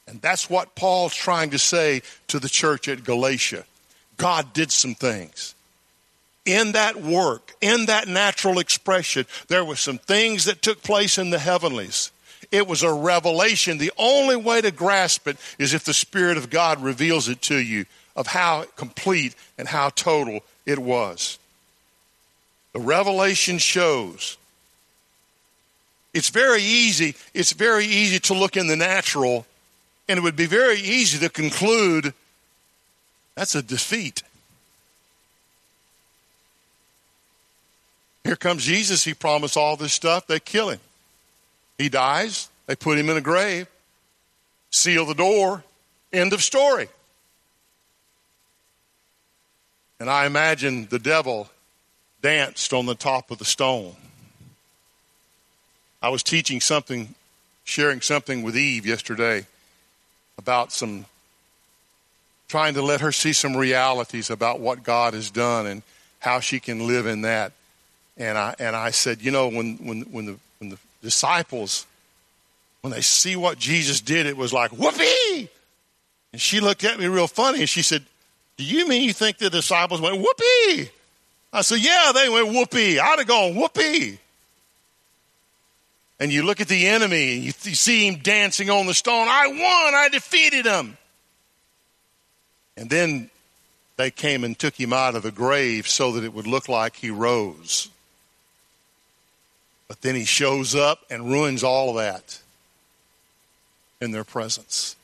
And 0.08 0.22
that's 0.22 0.50
what 0.50 0.76
Paul's 0.76 1.16
trying 1.16 1.52
to 1.52 1.60
say 1.60 2.02
to 2.28 2.40
the 2.40 2.50
church 2.50 2.90
at 2.90 3.04
Galatia. 3.04 3.64
God 4.18 4.54
did 4.54 4.72
some 4.72 4.96
things. 4.96 5.56
In 6.46 6.74
that 6.74 7.02
work, 7.02 7.54
in 7.62 7.86
that 7.86 8.08
natural 8.08 8.60
expression, 8.60 9.26
there 9.48 9.64
were 9.64 9.76
some 9.76 10.00
things 10.00 10.46
that 10.46 10.62
took 10.62 10.82
place 10.82 11.18
in 11.18 11.30
the 11.30 11.40
heavenlies. 11.40 12.12
It 12.52 12.68
was 12.68 12.84
a 12.84 12.92
revelation. 12.92 13.78
The 13.78 13.94
only 13.98 14.36
way 14.36 14.60
to 14.62 14.72
grasp 14.72 15.28
it 15.28 15.38
is 15.58 15.74
if 15.74 15.86
the 15.86 15.94
Spirit 15.94 16.38
of 16.38 16.50
God 16.50 16.82
reveals 16.84 17.30
it 17.30 17.42
to 17.44 17.56
you 17.56 17.86
of 18.16 18.28
how 18.28 18.66
complete 18.76 19.36
and 19.58 19.68
how 19.68 19.90
total 19.90 20.42
it 20.66 20.80
was. 20.80 21.40
The 22.74 22.80
revelation 22.80 23.58
shows. 23.58 24.38
It's 26.14 26.30
very 26.30 26.62
easy, 26.62 27.16
it's 27.34 27.54
very 27.54 27.86
easy 27.86 28.20
to 28.20 28.34
look 28.34 28.58
in 28.58 28.68
the 28.68 28.76
natural, 28.76 29.46
and 30.08 30.18
it 30.18 30.22
would 30.22 30.36
be 30.36 30.46
very 30.46 30.80
easy 30.80 31.20
to 31.20 31.30
conclude 31.30 32.14
that's 33.36 33.56
a 33.56 33.62
defeat. 33.62 34.24
Here 38.24 38.36
comes 38.36 38.64
Jesus. 38.64 39.04
He 39.04 39.14
promised 39.14 39.58
all 39.58 39.76
this 39.76 39.94
stuff. 39.94 40.28
They 40.28 40.40
kill 40.40 40.70
him. 40.70 40.80
He 41.78 41.90
dies. 41.90 42.50
They 42.68 42.76
put 42.76 42.98
him 42.98 43.10
in 43.10 43.18
a 43.18 43.22
grave, 43.22 43.68
seal 44.70 45.06
the 45.06 45.16
door. 45.16 45.64
End 46.14 46.34
of 46.34 46.44
story. 46.44 46.88
And 50.00 50.10
I 50.10 50.26
imagine 50.26 50.88
the 50.90 51.00
devil 51.00 51.50
danced 52.22 52.74
on 52.74 52.86
the 52.86 52.96
top 52.96 53.32
of 53.32 53.38
the 53.38 53.46
stone. 53.46 53.96
I 56.02 56.10
was 56.10 56.24
teaching 56.24 56.62
something, 56.62 57.14
sharing 57.64 58.02
something 58.02 58.42
with 58.42 58.58
Eve 58.58 58.86
yesterday 58.86 59.46
about 60.38 60.72
some 60.72 61.06
trying 62.48 62.74
to 62.74 62.82
let 62.82 63.00
her 63.00 63.14
see 63.14 63.32
some 63.32 63.56
realities 63.56 64.30
about 64.30 64.60
what 64.60 64.84
God 64.84 65.14
has 65.14 65.32
done 65.32 65.66
and 65.66 65.84
how 66.20 66.42
she 66.42 66.60
can 66.60 66.86
live 66.86 67.06
in 67.06 67.22
that. 67.22 67.54
And 68.18 68.38
I 68.38 68.56
and 68.60 68.76
I 68.76 68.92
said, 68.92 69.22
you 69.22 69.32
know, 69.32 69.48
when 69.48 69.78
when 69.78 70.02
when 70.02 70.26
the 70.26 70.38
when 70.60 70.70
the 70.70 70.78
disciples 71.02 71.86
when 72.82 72.92
they 72.92 73.02
see 73.02 73.36
what 73.36 73.58
Jesus 73.58 74.02
did, 74.02 74.26
it 74.26 74.36
was 74.36 74.52
like 74.52 74.72
whoopee. 74.72 75.50
And 76.34 76.42
she 76.42 76.60
looked 76.60 76.84
at 76.84 77.00
me 77.00 77.08
real 77.08 77.28
funny 77.28 77.60
and 77.60 77.70
she 77.70 77.82
said, 77.82 78.04
"Do 78.58 78.64
you 78.64 78.88
mean 78.88 79.04
you 79.04 79.14
think 79.14 79.38
the 79.38 79.50
disciples 79.50 80.02
went 80.02 80.18
whoopee?" 80.18 80.90
I 81.54 81.62
said, 81.62 81.80
Yeah, 81.80 82.12
they 82.14 82.30
went 82.30 82.50
whoopee. 82.50 83.00
I'd 83.00 83.20
have 83.20 83.28
gone 83.28 83.56
whoopee. 83.56 84.20
And 86.20 86.32
you 86.32 86.44
look 86.44 86.62
at 86.62 86.68
the 86.68 86.88
enemy, 86.88 87.34
you, 87.34 87.54
you 87.64 87.76
see 87.76 88.08
him 88.08 88.20
dancing 88.22 88.70
on 88.70 88.86
the 88.86 88.94
stone. 88.94 89.28
I 89.28 89.48
won, 89.48 89.96
I 89.96 90.10
defeated 90.12 90.66
him. 90.66 90.98
And 92.78 92.90
then 92.90 93.30
they 93.98 94.12
came 94.12 94.44
and 94.44 94.58
took 94.58 94.80
him 94.80 94.94
out 94.94 95.16
of 95.16 95.24
the 95.24 95.32
grave 95.32 95.88
so 95.88 96.12
that 96.14 96.24
it 96.24 96.34
would 96.34 96.48
look 96.48 96.70
like 96.70 96.96
he 96.96 97.10
rose. 97.10 97.90
But 99.88 100.02
then 100.02 100.16
he 100.16 100.26
shows 100.26 100.76
up 100.76 101.00
and 101.10 101.30
ruins 101.30 101.64
all 101.64 101.90
of 101.90 101.96
that 101.98 102.40
in 104.00 104.12
their 104.12 104.24
presence. 104.24 104.96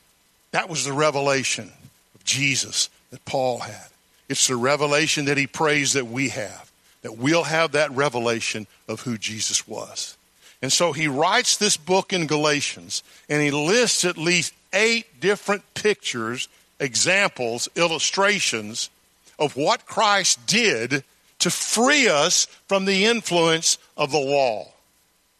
That 0.52 0.68
was 0.68 0.84
the 0.84 0.92
revelation 0.92 1.72
of 2.14 2.24
Jesus 2.24 2.88
that 3.10 3.24
Paul 3.24 3.58
had. 3.58 3.88
It's 4.28 4.46
the 4.46 4.56
revelation 4.56 5.26
that 5.26 5.38
he 5.38 5.46
prays 5.46 5.94
that 5.94 6.06
we 6.06 6.28
have, 6.30 6.70
that 7.02 7.16
we'll 7.16 7.44
have 7.44 7.72
that 7.72 7.90
revelation 7.92 8.66
of 8.86 9.00
who 9.00 9.16
Jesus 9.16 9.66
was. 9.66 10.16
And 10.60 10.72
so 10.72 10.92
he 10.92 11.08
writes 11.08 11.56
this 11.56 11.76
book 11.76 12.12
in 12.12 12.26
Galatians, 12.26 13.02
and 13.28 13.40
he 13.40 13.50
lists 13.50 14.04
at 14.04 14.18
least 14.18 14.52
eight 14.72 15.20
different 15.20 15.62
pictures, 15.74 16.48
examples, 16.80 17.68
illustrations 17.76 18.90
of 19.38 19.56
what 19.56 19.86
Christ 19.86 20.46
did 20.46 21.04
to 21.38 21.50
free 21.50 22.08
us 22.08 22.46
from 22.66 22.84
the 22.84 23.04
influence 23.04 23.78
of 23.96 24.10
the 24.10 24.18
law. 24.18 24.72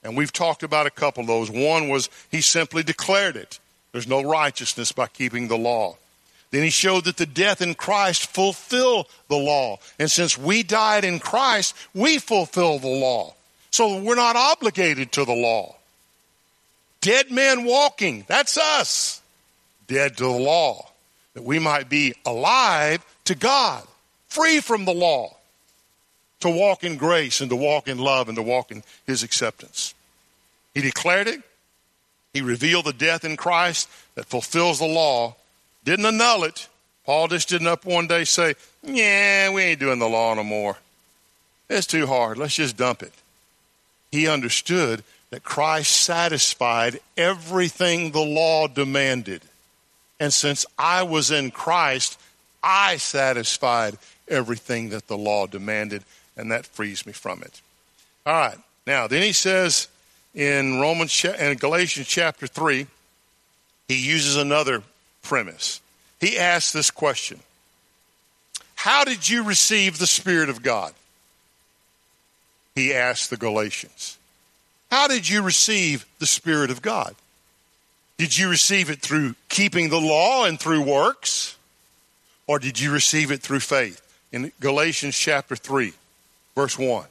And 0.04 0.16
we've 0.16 0.32
talked 0.32 0.62
about 0.62 0.86
a 0.86 0.90
couple 0.90 1.22
of 1.22 1.26
those. 1.26 1.50
One 1.50 1.88
was 1.88 2.08
he 2.30 2.40
simply 2.40 2.84
declared 2.84 3.36
it. 3.36 3.58
There's 3.92 4.06
no 4.06 4.22
righteousness 4.22 4.92
by 4.92 5.08
keeping 5.08 5.48
the 5.48 5.58
law. 5.58 5.96
Then 6.50 6.62
he 6.62 6.70
showed 6.70 7.04
that 7.04 7.18
the 7.18 7.26
death 7.26 7.60
in 7.60 7.74
Christ 7.74 8.26
fulfill 8.32 9.06
the 9.28 9.36
law. 9.36 9.78
And 9.98 10.10
since 10.10 10.38
we 10.38 10.62
died 10.62 11.04
in 11.04 11.18
Christ, 11.18 11.74
we 11.94 12.18
fulfill 12.18 12.78
the 12.78 12.88
law. 12.88 13.34
So 13.70 14.00
we're 14.00 14.14
not 14.14 14.36
obligated 14.36 15.12
to 15.12 15.24
the 15.24 15.34
law. 15.34 15.76
Dead 17.00 17.30
men 17.30 17.64
walking, 17.64 18.24
that's 18.26 18.56
us. 18.56 19.20
Dead 19.86 20.16
to 20.16 20.24
the 20.24 20.30
law. 20.30 20.90
That 21.34 21.44
we 21.44 21.58
might 21.58 21.88
be 21.88 22.14
alive 22.24 23.04
to 23.26 23.34
God, 23.34 23.86
free 24.28 24.60
from 24.60 24.84
the 24.84 24.94
law. 24.94 25.36
To 26.40 26.50
walk 26.50 26.82
in 26.82 26.96
grace 26.96 27.40
and 27.40 27.50
to 27.50 27.56
walk 27.56 27.88
in 27.88 27.98
love 27.98 28.28
and 28.28 28.36
to 28.36 28.42
walk 28.42 28.70
in 28.70 28.82
his 29.06 29.22
acceptance. 29.22 29.94
He 30.72 30.80
declared 30.80 31.26
it. 31.26 31.42
He 32.32 32.40
revealed 32.40 32.86
the 32.86 32.92
death 32.92 33.24
in 33.24 33.36
Christ 33.36 33.88
that 34.14 34.26
fulfills 34.26 34.78
the 34.78 34.86
law 34.86 35.34
didn't 35.88 36.06
annul 36.06 36.44
it. 36.44 36.68
Paul 37.06 37.28
just 37.28 37.48
didn't 37.48 37.66
up 37.66 37.86
one 37.86 38.06
day 38.06 38.24
say, 38.24 38.54
Yeah, 38.82 39.50
we 39.50 39.62
ain't 39.62 39.80
doing 39.80 39.98
the 39.98 40.08
law 40.08 40.34
no 40.34 40.44
more. 40.44 40.76
It's 41.70 41.86
too 41.86 42.06
hard. 42.06 42.36
Let's 42.36 42.56
just 42.56 42.76
dump 42.76 43.02
it. 43.02 43.12
He 44.12 44.28
understood 44.28 45.02
that 45.30 45.44
Christ 45.44 45.92
satisfied 45.92 47.00
everything 47.16 48.10
the 48.10 48.20
law 48.20 48.66
demanded. 48.66 49.42
And 50.20 50.32
since 50.32 50.66
I 50.78 51.02
was 51.02 51.30
in 51.30 51.50
Christ, 51.50 52.18
I 52.62 52.96
satisfied 52.96 53.96
everything 54.28 54.90
that 54.90 55.06
the 55.06 55.16
law 55.16 55.46
demanded, 55.46 56.04
and 56.36 56.50
that 56.50 56.66
frees 56.66 57.06
me 57.06 57.12
from 57.12 57.42
it. 57.42 57.60
All 58.26 58.34
right. 58.34 58.58
Now, 58.86 59.06
then 59.06 59.22
he 59.22 59.32
says 59.32 59.88
in 60.34 60.80
Romans 60.80 61.24
and 61.24 61.58
Galatians 61.58 62.06
chapter 62.06 62.46
3, 62.46 62.86
he 63.86 64.06
uses 64.06 64.36
another 64.36 64.82
premise. 65.22 65.80
He 66.20 66.38
asks 66.38 66.72
this 66.72 66.90
question 66.90 67.40
How 68.74 69.04
did 69.04 69.28
you 69.28 69.44
receive 69.44 69.98
the 69.98 70.06
Spirit 70.06 70.48
of 70.48 70.62
God? 70.62 70.92
He 72.74 72.94
asked 72.94 73.30
the 73.30 73.36
Galatians. 73.36 74.18
How 74.90 75.08
did 75.08 75.28
you 75.28 75.42
receive 75.42 76.06
the 76.18 76.26
Spirit 76.26 76.70
of 76.70 76.80
God? 76.80 77.14
Did 78.16 78.36
you 78.36 78.48
receive 78.48 78.90
it 78.90 79.00
through 79.00 79.34
keeping 79.48 79.90
the 79.90 80.00
law 80.00 80.44
and 80.44 80.58
through 80.58 80.82
works? 80.82 81.56
Or 82.46 82.58
did 82.58 82.80
you 82.80 82.90
receive 82.90 83.30
it 83.30 83.42
through 83.42 83.60
faith? 83.60 84.02
In 84.32 84.52
Galatians 84.60 85.16
chapter 85.16 85.54
3, 85.54 85.92
verse 86.54 86.78
1. 86.78 87.06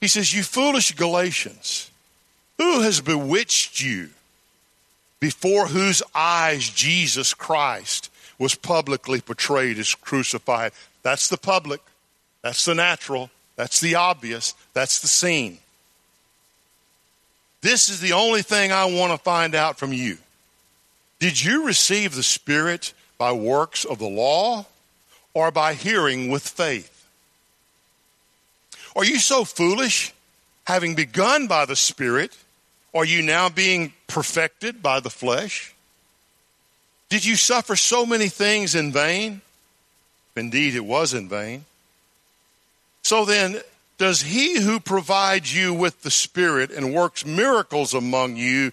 He 0.00 0.08
says, 0.08 0.34
You 0.34 0.42
foolish 0.42 0.92
Galatians, 0.92 1.90
who 2.58 2.82
has 2.82 3.00
bewitched 3.00 3.80
you 3.80 4.10
before 5.20 5.66
whose 5.66 6.02
eyes 6.14 6.68
Jesus 6.68 7.34
Christ 7.34 8.10
was 8.38 8.54
publicly 8.54 9.20
portrayed 9.20 9.78
as 9.78 9.94
crucified? 9.94 10.72
That's 11.02 11.28
the 11.28 11.38
public, 11.38 11.80
that's 12.42 12.64
the 12.64 12.74
natural, 12.74 13.30
that's 13.56 13.80
the 13.80 13.94
obvious, 13.94 14.54
that's 14.74 15.00
the 15.00 15.08
scene. 15.08 15.58
This 17.62 17.88
is 17.88 18.00
the 18.00 18.12
only 18.12 18.42
thing 18.42 18.70
I 18.70 18.84
want 18.84 19.12
to 19.12 19.18
find 19.18 19.54
out 19.54 19.78
from 19.78 19.92
you. 19.92 20.18
Did 21.18 21.42
you 21.42 21.66
receive 21.66 22.14
the 22.14 22.22
Spirit 22.22 22.92
by 23.18 23.32
works 23.32 23.84
of 23.84 23.98
the 23.98 24.08
law 24.08 24.66
or 25.32 25.50
by 25.50 25.74
hearing 25.74 26.30
with 26.30 26.46
faith? 26.46 26.92
Are 28.94 29.04
you 29.04 29.18
so 29.18 29.44
foolish, 29.44 30.12
having 30.66 30.94
begun 30.94 31.46
by 31.46 31.64
the 31.64 31.76
Spirit, 31.76 32.36
are 32.96 33.04
you 33.04 33.22
now 33.22 33.48
being 33.48 33.92
perfected 34.06 34.82
by 34.82 35.00
the 35.00 35.10
flesh? 35.10 35.74
Did 37.08 37.24
you 37.24 37.36
suffer 37.36 37.76
so 37.76 38.04
many 38.04 38.28
things 38.28 38.74
in 38.74 38.92
vain? 38.92 39.40
Indeed, 40.36 40.74
it 40.74 40.84
was 40.84 41.14
in 41.14 41.28
vain. 41.28 41.64
So 43.02 43.24
then, 43.24 43.60
does 43.98 44.22
he 44.22 44.60
who 44.60 44.80
provides 44.80 45.54
you 45.54 45.72
with 45.72 46.02
the 46.02 46.10
Spirit 46.10 46.70
and 46.70 46.94
works 46.94 47.24
miracles 47.24 47.94
among 47.94 48.36
you 48.36 48.72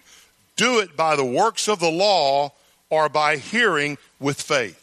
do 0.56 0.80
it 0.80 0.96
by 0.96 1.16
the 1.16 1.24
works 1.24 1.68
of 1.68 1.80
the 1.80 1.90
law 1.90 2.52
or 2.90 3.08
by 3.08 3.36
hearing 3.36 3.98
with 4.20 4.40
faith? 4.40 4.80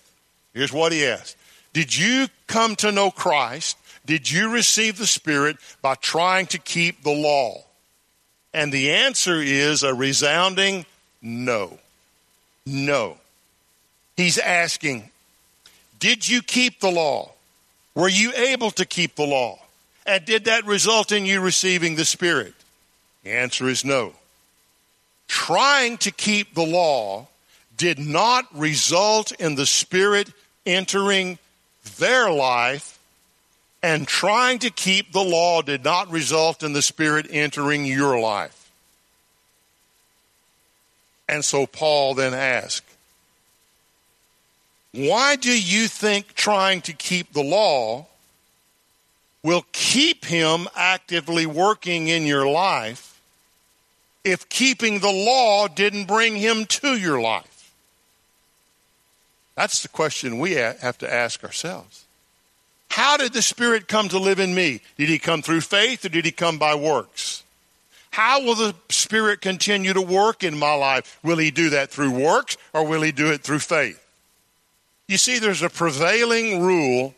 Here's 0.54 0.74
what 0.74 0.92
he 0.92 1.06
asked 1.06 1.36
Did 1.74 1.96
you 1.96 2.28
come 2.48 2.76
to 2.78 2.92
know 2.92 3.12
Christ 3.12 3.78
did 4.06 4.30
you 4.30 4.52
receive 4.52 4.98
the 4.98 5.08
Spirit 5.08 5.58
by 5.82 5.96
trying 5.96 6.48
to 6.48 6.58
keep 6.58 7.04
the 7.04 7.12
law? 7.12 7.64
And 8.54 8.72
the 8.72 8.92
answer 8.92 9.42
is 9.42 9.84
a 9.84 9.94
resounding 9.94 10.86
no. 11.22 11.78
No. 12.66 13.18
He's 14.18 14.38
asking, 14.38 15.10
Did 16.00 16.28
you 16.28 16.42
keep 16.42 16.80
the 16.80 16.92
law? 16.92 17.32
Were 17.96 18.10
you 18.10 18.34
able 18.34 18.72
to 18.72 18.86
keep 18.86 19.16
the 19.16 19.26
law? 19.26 19.60
And 20.06 20.26
did 20.26 20.46
that 20.46 20.66
result 20.66 21.12
in 21.12 21.26
you 21.26 21.42
receiving 21.42 21.96
the 21.96 22.06
Spirit? 22.06 22.54
The 23.24 23.32
answer 23.32 23.70
is 23.70 23.86
no. 23.86 24.14
Trying 25.28 25.98
to 26.00 26.12
keep 26.12 26.54
the 26.54 26.66
law 26.66 27.28
did 27.78 28.00
not 28.00 28.46
result 28.54 29.32
in 29.34 29.56
the 29.56 29.66
Spirit 29.66 30.30
entering 30.66 31.38
their 31.98 32.30
life 32.32 32.91
and 33.84 34.08
trying 34.08 34.60
to 34.60 34.70
keep 34.70 35.12
the 35.12 35.24
law 35.24 35.62
did 35.62 35.84
not 35.84 36.12
result 36.12 36.64
in 36.64 36.74
the 36.74 36.82
Spirit 36.82 37.28
entering 37.30 37.86
your 37.86 38.20
life. 38.20 38.72
And 41.28 41.44
so 41.44 41.66
Paul 41.66 42.14
then 42.14 42.34
asked, 42.34 42.86
Why 44.92 45.36
do 45.36 45.52
you 45.52 45.88
think 45.88 46.34
trying 46.34 46.82
to 46.82 46.94
keep 46.94 47.34
the 47.34 47.44
law 47.44 48.08
will 49.44 49.66
keep 49.72 50.26
him 50.26 50.68
actively 50.76 51.46
working 51.46 52.08
in 52.08 52.26
your 52.26 52.46
life 52.48 53.20
if 54.24 54.48
keeping 54.50 55.00
the 55.00 55.12
law 55.12 55.68
didn't 55.68 56.06
bring 56.06 56.36
him 56.36 56.66
to 56.66 56.96
your 56.96 57.20
life? 57.20 57.72
That's 59.56 59.82
the 59.82 59.90
question 59.90 60.38
we 60.38 60.54
have 60.54 60.98
to 61.00 61.12
ask 61.12 61.44
ourselves. 61.44 62.06
How 62.92 63.16
did 63.16 63.32
the 63.32 63.42
Spirit 63.42 63.88
come 63.88 64.10
to 64.10 64.20
live 64.20 64.42
in 64.42 64.54
me? 64.54 64.82
Did 64.98 65.08
he 65.08 65.18
come 65.18 65.42
through 65.42 65.62
faith 65.62 66.04
or 66.04 66.10
did 66.10 66.26
he 66.26 66.32
come 66.32 66.58
by 66.58 66.76
works? 66.76 67.42
How 68.12 68.44
will 68.44 68.56
the 68.56 68.76
Spirit 68.90 69.40
continue 69.40 69.94
to 69.94 70.02
work 70.02 70.44
in 70.44 70.60
my 70.60 70.74
life? 70.74 71.18
Will 71.24 71.38
he 71.38 71.52
do 71.52 71.70
that 71.70 71.90
through 71.90 72.12
works 72.12 72.58
or 72.74 72.86
will 72.86 73.02
he 73.02 73.14
do 73.14 73.32
it 73.32 73.44
through 73.44 73.60
faith? 73.60 73.98
You 75.08 75.18
see, 75.18 75.40
there's 75.40 75.62
a 75.62 75.70
prevailing 75.70 76.62
rule 76.64 77.16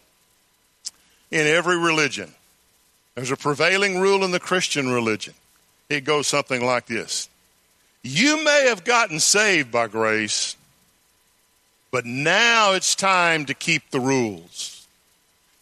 in 1.32 1.48
every 1.48 1.80
religion. 1.80 2.32
There's 3.16 3.32
a 3.32 3.36
prevailing 3.36 4.00
rule 4.00 4.24
in 4.24 4.30
the 4.30 4.40
Christian 4.40 4.92
religion. 4.92 5.34
It 5.90 6.04
goes 6.04 6.28
something 6.28 6.64
like 6.64 6.86
this 6.86 7.30
You 8.04 8.44
may 8.44 8.68
have 8.68 8.84
gotten 8.84 9.20
saved 9.20 9.72
by 9.72 9.88
grace, 9.88 10.56
but 11.90 12.06
now 12.06 12.74
it's 12.74 12.94
time 12.94 13.48
to 13.48 13.56
keep 13.56 13.90
the 13.90 14.00
rules. 14.00 14.73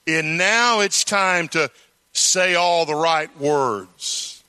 And 0.07 0.37
now 0.37 0.79
it's 0.81 1.03
time 1.03 1.47
to 1.49 1.69
say 2.13 2.55
all 2.55 2.85
the 2.85 2.95
right 2.95 3.35
words. 3.39 4.43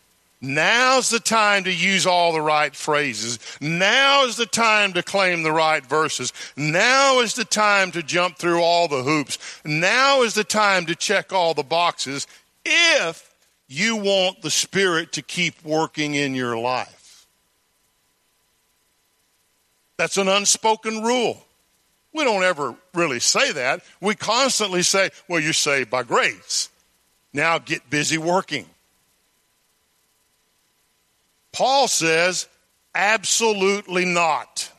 Now's 0.44 1.08
the 1.08 1.20
time 1.20 1.64
to 1.64 1.72
use 1.72 2.04
all 2.04 2.32
the 2.32 2.40
right 2.40 2.74
phrases. 2.74 3.38
Now 3.60 4.24
is 4.24 4.36
the 4.36 4.46
time 4.46 4.92
to 4.94 5.02
claim 5.02 5.44
the 5.44 5.52
right 5.52 5.86
verses. 5.86 6.32
Now 6.56 7.20
is 7.20 7.34
the 7.34 7.44
time 7.44 7.92
to 7.92 8.02
jump 8.02 8.38
through 8.38 8.60
all 8.60 8.88
the 8.88 9.04
hoops. 9.04 9.38
Now 9.64 10.22
is 10.22 10.34
the 10.34 10.42
time 10.42 10.86
to 10.86 10.96
check 10.96 11.32
all 11.32 11.54
the 11.54 11.62
boxes 11.62 12.26
if 12.64 13.32
you 13.68 13.96
want 13.96 14.42
the 14.42 14.50
Spirit 14.50 15.12
to 15.12 15.22
keep 15.22 15.64
working 15.64 16.14
in 16.14 16.34
your 16.34 16.58
life. 16.58 17.26
That's 19.96 20.16
an 20.16 20.26
unspoken 20.26 21.04
rule. 21.04 21.46
We 22.12 22.24
don't 22.24 22.42
ever 22.42 22.74
really 22.94 23.20
say 23.20 23.52
that. 23.52 23.82
We 24.00 24.14
constantly 24.14 24.82
say, 24.82 25.10
well, 25.28 25.40
you're 25.40 25.52
saved 25.52 25.90
by 25.90 26.02
grace. 26.02 26.68
Now 27.32 27.58
get 27.58 27.88
busy 27.88 28.18
working. 28.18 28.66
Paul 31.52 31.88
says, 31.88 32.48
absolutely 32.94 34.04
not. 34.04 34.70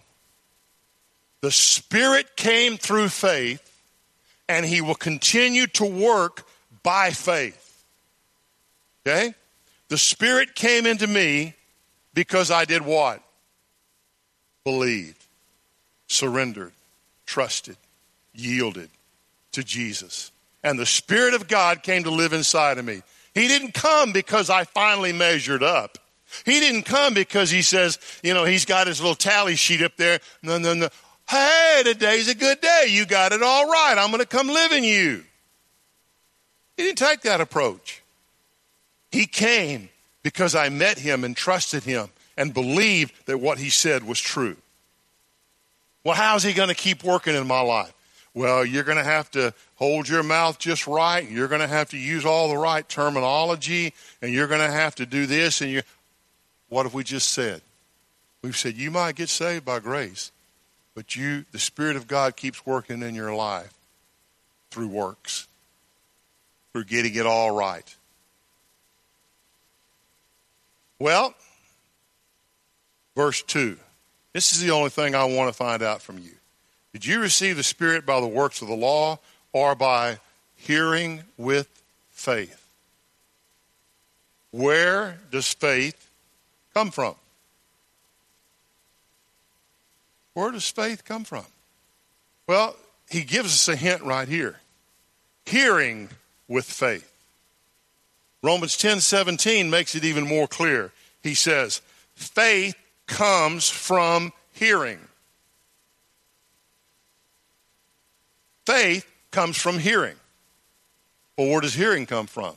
The 1.41 1.51
Spirit 1.51 2.35
came 2.35 2.77
through 2.77 3.09
faith, 3.09 3.69
and 4.47 4.65
He 4.65 4.81
will 4.81 4.95
continue 4.95 5.67
to 5.67 5.85
work 5.85 6.45
by 6.83 7.11
faith. 7.11 7.85
Okay? 9.05 9.33
The 9.89 9.97
Spirit 9.97 10.55
came 10.55 10.85
into 10.85 11.07
me 11.07 11.53
because 12.13 12.49
I 12.49 12.65
did 12.65 12.81
what? 12.81 13.21
Believed, 14.63 15.23
surrendered, 16.07 16.71
trusted, 17.33 17.77
yielded 18.35 18.91
to 19.53 19.63
Jesus. 19.63 20.31
And 20.63 20.77
the 20.77 20.85
Spirit 20.85 21.33
of 21.33 21.47
God 21.47 21.81
came 21.81 22.03
to 22.03 22.11
live 22.11 22.31
inside 22.31 22.77
of 22.77 22.85
me. 22.85 23.01
He 23.33 23.47
didn't 23.47 23.73
come 23.73 24.13
because 24.13 24.51
I 24.51 24.65
finally 24.65 25.13
measured 25.13 25.63
up. 25.63 25.97
He 26.45 26.59
didn't 26.59 26.83
come 26.83 27.15
because 27.15 27.49
he 27.49 27.63
says, 27.63 27.97
you 28.21 28.35
know, 28.35 28.45
he's 28.45 28.65
got 28.65 28.85
his 28.85 29.01
little 29.01 29.15
tally 29.15 29.55
sheet 29.55 29.81
up 29.81 29.97
there. 29.97 30.19
No, 30.43 30.59
no, 30.59 30.75
no. 30.75 30.89
Hey, 31.27 31.81
today's 31.83 32.29
a 32.29 32.35
good 32.35 32.61
day. 32.61 32.85
You 32.89 33.07
got 33.07 33.31
it 33.31 33.41
all 33.41 33.65
right. 33.67 33.95
I'm 33.97 34.11
going 34.11 34.21
to 34.21 34.27
come 34.27 34.47
live 34.47 34.71
in 34.71 34.83
you. 34.83 35.23
He 36.77 36.83
didn't 36.83 36.99
take 36.99 37.21
that 37.21 37.41
approach. 37.41 38.03
He 39.11 39.25
came 39.25 39.89
because 40.21 40.53
I 40.53 40.69
met 40.69 40.99
him 40.99 41.23
and 41.23 41.35
trusted 41.35 41.83
him 41.83 42.09
and 42.37 42.53
believed 42.53 43.25
that 43.25 43.39
what 43.39 43.57
he 43.57 43.71
said 43.71 44.03
was 44.03 44.19
true. 44.19 44.57
Well, 46.03 46.15
how's 46.15 46.43
he 46.43 46.53
going 46.53 46.69
to 46.69 46.75
keep 46.75 47.03
working 47.03 47.35
in 47.35 47.47
my 47.47 47.61
life? 47.61 47.93
Well, 48.33 48.65
you're 48.65 48.83
going 48.83 48.97
to 48.97 49.03
have 49.03 49.29
to 49.31 49.53
hold 49.75 50.09
your 50.09 50.23
mouth 50.23 50.57
just 50.57 50.87
right. 50.87 51.29
You're 51.29 51.47
going 51.47 51.61
to 51.61 51.67
have 51.67 51.89
to 51.89 51.97
use 51.97 52.25
all 52.25 52.49
the 52.49 52.57
right 52.57 52.87
terminology, 52.87 53.93
and 54.21 54.33
you're 54.33 54.47
going 54.47 54.59
to 54.59 54.71
have 54.71 54.95
to 54.95 55.05
do 55.05 55.25
this. 55.25 55.61
And 55.61 55.69
you, 55.69 55.83
what 56.69 56.83
have 56.83 56.93
we 56.93 57.03
just 57.03 57.29
said? 57.29 57.61
We've 58.41 58.57
said 58.57 58.75
you 58.75 58.91
might 58.91 59.15
get 59.15 59.29
saved 59.29 59.63
by 59.63 59.79
grace, 59.79 60.31
but 60.95 61.15
you, 61.15 61.45
the 61.51 61.59
Spirit 61.59 61.95
of 61.95 62.07
God, 62.07 62.35
keeps 62.35 62.65
working 62.65 63.01
in 63.01 63.15
your 63.15 63.33
life 63.33 63.73
through 64.71 64.87
works, 64.87 65.47
through 66.71 66.85
getting 66.85 67.15
it 67.15 67.25
all 67.25 67.51
right. 67.51 67.95
Well, 70.99 71.35
verse 73.15 73.43
two. 73.43 73.77
This 74.33 74.51
is 74.51 74.59
the 74.59 74.71
only 74.71 74.89
thing 74.89 75.15
I 75.15 75.23
want 75.25 75.49
to 75.49 75.53
find 75.53 75.81
out 75.81 76.01
from 76.01 76.17
you. 76.17 76.31
Did 76.91 77.05
you 77.05 77.19
receive 77.19 77.55
the 77.55 77.63
Spirit 77.63 78.05
by 78.05 78.19
the 78.19 78.27
works 78.27 78.61
of 78.61 78.67
the 78.67 78.75
law 78.75 79.19
or 79.53 79.75
by 79.75 80.19
hearing 80.63 81.23
with 81.37 81.67
faith. 82.11 82.59
Where 84.51 85.19
does 85.31 85.51
faith 85.51 86.09
come 86.73 86.91
from? 86.91 87.15
Where 90.33 90.51
does 90.51 90.69
faith 90.69 91.03
come 91.03 91.23
from? 91.23 91.45
Well, 92.47 92.75
he 93.09 93.23
gives 93.23 93.53
us 93.53 93.67
a 93.67 93.75
hint 93.75 94.01
right 94.03 94.27
here. 94.27 94.59
Hearing 95.45 96.09
with 96.47 96.65
faith. 96.65 97.09
Romans 98.41 98.77
10 98.77 98.99
17 99.01 99.69
makes 99.69 99.95
it 99.95 100.03
even 100.05 100.27
more 100.27 100.47
clear. 100.47 100.91
He 101.21 101.33
says, 101.33 101.81
faith 102.15 102.75
comes 103.07 103.69
from 103.69 104.33
hearing. 104.51 104.99
Faith 108.65 109.05
comes 109.31 109.57
from 109.57 109.79
hearing. 109.79 110.15
Well, 111.37 111.49
where 111.49 111.61
does 111.61 111.73
hearing 111.73 112.05
come 112.05 112.27
from? 112.27 112.55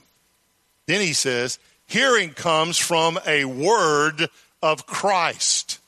Then 0.86 1.00
he 1.00 1.12
says, 1.12 1.58
hearing 1.86 2.30
comes 2.30 2.78
from 2.78 3.18
a 3.26 3.44
word 3.44 4.28
of 4.62 4.86
Christ. 4.86 5.80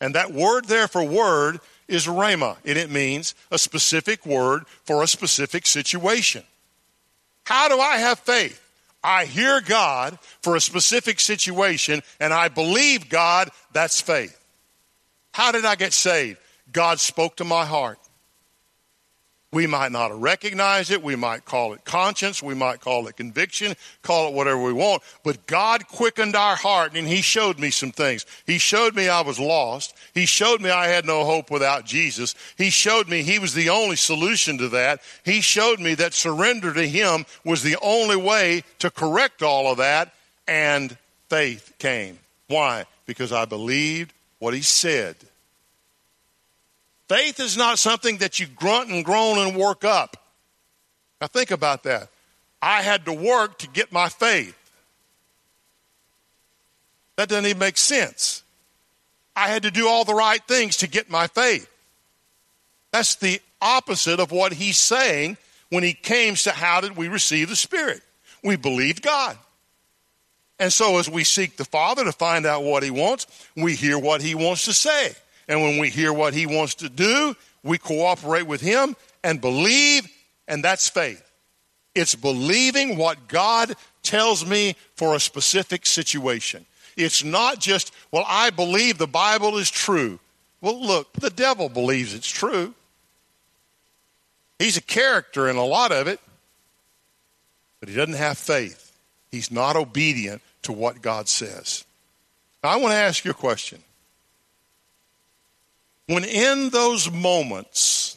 And 0.00 0.14
that 0.14 0.32
word 0.32 0.66
there 0.66 0.88
for 0.88 1.02
word 1.02 1.60
is 1.88 2.06
rhema, 2.06 2.56
and 2.64 2.76
it 2.76 2.90
means 2.90 3.34
a 3.50 3.58
specific 3.58 4.26
word 4.26 4.66
for 4.84 5.02
a 5.02 5.08
specific 5.08 5.66
situation. 5.66 6.42
How 7.44 7.68
do 7.68 7.80
I 7.80 7.96
have 7.96 8.18
faith? 8.18 8.67
I 9.02 9.24
hear 9.24 9.60
God 9.60 10.18
for 10.42 10.56
a 10.56 10.60
specific 10.60 11.20
situation, 11.20 12.02
and 12.18 12.32
I 12.32 12.48
believe 12.48 13.08
God, 13.08 13.50
that's 13.72 14.00
faith. 14.00 14.36
How 15.32 15.52
did 15.52 15.64
I 15.64 15.76
get 15.76 15.92
saved? 15.92 16.38
God 16.72 17.00
spoke 17.00 17.36
to 17.36 17.44
my 17.44 17.64
heart. 17.64 17.98
We 19.50 19.66
might 19.66 19.92
not 19.92 20.18
recognize 20.20 20.90
it. 20.90 21.02
We 21.02 21.16
might 21.16 21.46
call 21.46 21.72
it 21.72 21.82
conscience. 21.86 22.42
We 22.42 22.52
might 22.52 22.80
call 22.80 23.06
it 23.06 23.16
conviction. 23.16 23.76
Call 24.02 24.28
it 24.28 24.34
whatever 24.34 24.62
we 24.62 24.74
want. 24.74 25.02
But 25.24 25.46
God 25.46 25.88
quickened 25.88 26.36
our 26.36 26.54
heart 26.54 26.94
and 26.94 27.08
He 27.08 27.22
showed 27.22 27.58
me 27.58 27.70
some 27.70 27.90
things. 27.90 28.26
He 28.46 28.58
showed 28.58 28.94
me 28.94 29.08
I 29.08 29.22
was 29.22 29.40
lost. 29.40 29.94
He 30.12 30.26
showed 30.26 30.60
me 30.60 30.68
I 30.68 30.88
had 30.88 31.06
no 31.06 31.24
hope 31.24 31.50
without 31.50 31.86
Jesus. 31.86 32.34
He 32.58 32.68
showed 32.68 33.08
me 33.08 33.22
He 33.22 33.38
was 33.38 33.54
the 33.54 33.70
only 33.70 33.96
solution 33.96 34.58
to 34.58 34.68
that. 34.68 35.00
He 35.24 35.40
showed 35.40 35.80
me 35.80 35.94
that 35.94 36.12
surrender 36.12 36.74
to 36.74 36.86
Him 36.86 37.24
was 37.42 37.62
the 37.62 37.78
only 37.80 38.16
way 38.16 38.64
to 38.80 38.90
correct 38.90 39.42
all 39.42 39.72
of 39.72 39.78
that. 39.78 40.12
And 40.46 40.94
faith 41.30 41.72
came. 41.78 42.18
Why? 42.48 42.84
Because 43.06 43.32
I 43.32 43.46
believed 43.46 44.12
what 44.40 44.52
He 44.52 44.60
said. 44.60 45.16
Faith 47.08 47.40
is 47.40 47.56
not 47.56 47.78
something 47.78 48.18
that 48.18 48.38
you 48.38 48.46
grunt 48.46 48.90
and 48.90 49.04
groan 49.04 49.38
and 49.38 49.56
work 49.56 49.84
up. 49.84 50.16
Now 51.20 51.26
think 51.26 51.50
about 51.50 51.84
that. 51.84 52.08
I 52.60 52.82
had 52.82 53.06
to 53.06 53.12
work 53.12 53.58
to 53.58 53.68
get 53.68 53.92
my 53.92 54.08
faith. 54.08 54.54
That 57.16 57.28
doesn't 57.28 57.46
even 57.46 57.58
make 57.58 57.78
sense. 57.78 58.42
I 59.34 59.48
had 59.48 59.62
to 59.62 59.70
do 59.70 59.88
all 59.88 60.04
the 60.04 60.14
right 60.14 60.42
things 60.46 60.78
to 60.78 60.88
get 60.88 61.10
my 61.10 61.26
faith. 61.28 61.68
That's 62.92 63.16
the 63.16 63.40
opposite 63.60 64.20
of 64.20 64.30
what 64.30 64.52
he's 64.52 64.78
saying 64.78 65.36
when 65.70 65.82
he 65.82 65.92
came 65.92 66.34
to 66.34 66.50
how 66.50 66.80
did 66.80 66.96
we 66.96 67.08
receive 67.08 67.48
the 67.48 67.56
Spirit? 67.56 68.02
We 68.42 68.56
believed 68.56 69.02
God. 69.02 69.36
And 70.58 70.72
so 70.72 70.98
as 70.98 71.08
we 71.08 71.24
seek 71.24 71.56
the 71.56 71.64
Father 71.64 72.04
to 72.04 72.12
find 72.12 72.46
out 72.46 72.64
what 72.64 72.82
he 72.82 72.90
wants, 72.90 73.26
we 73.56 73.74
hear 73.74 73.98
what 73.98 74.22
he 74.22 74.34
wants 74.34 74.64
to 74.64 74.72
say. 74.72 75.12
And 75.48 75.62
when 75.62 75.78
we 75.78 75.88
hear 75.88 76.12
what 76.12 76.34
he 76.34 76.46
wants 76.46 76.76
to 76.76 76.88
do, 76.88 77.34
we 77.62 77.78
cooperate 77.78 78.46
with 78.46 78.60
him 78.60 78.94
and 79.24 79.40
believe, 79.40 80.06
and 80.46 80.62
that's 80.62 80.88
faith. 80.88 81.24
It's 81.94 82.14
believing 82.14 82.96
what 82.96 83.28
God 83.28 83.74
tells 84.02 84.46
me 84.46 84.76
for 84.94 85.14
a 85.14 85.20
specific 85.20 85.86
situation. 85.86 86.66
It's 86.96 87.24
not 87.24 87.60
just, 87.60 87.92
well, 88.12 88.24
I 88.26 88.50
believe 88.50 88.98
the 88.98 89.06
Bible 89.06 89.56
is 89.56 89.70
true. 89.70 90.18
Well, 90.60 90.84
look, 90.84 91.12
the 91.14 91.30
devil 91.30 91.68
believes 91.68 92.14
it's 92.14 92.28
true. 92.28 92.74
He's 94.58 94.76
a 94.76 94.82
character 94.82 95.48
in 95.48 95.56
a 95.56 95.64
lot 95.64 95.92
of 95.92 96.08
it, 96.08 96.20
but 97.80 97.88
he 97.88 97.94
doesn't 97.94 98.14
have 98.14 98.36
faith. 98.36 98.96
He's 99.30 99.50
not 99.50 99.76
obedient 99.76 100.42
to 100.62 100.72
what 100.72 101.00
God 101.00 101.28
says. 101.28 101.84
Now, 102.62 102.70
I 102.70 102.76
want 102.76 102.92
to 102.92 102.96
ask 102.96 103.24
you 103.24 103.30
a 103.30 103.34
question. 103.34 103.82
When 106.08 106.24
in 106.24 106.70
those 106.70 107.10
moments, 107.10 108.16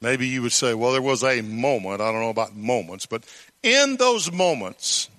maybe 0.00 0.26
you 0.26 0.40
would 0.40 0.52
say, 0.52 0.72
well, 0.72 0.92
there 0.92 1.02
was 1.02 1.22
a 1.22 1.42
moment, 1.42 2.00
I 2.00 2.10
don't 2.10 2.22
know 2.22 2.30
about 2.30 2.56
moments, 2.56 3.04
but 3.04 3.22
in 3.62 3.96
those 3.96 4.32
moments 4.32 5.10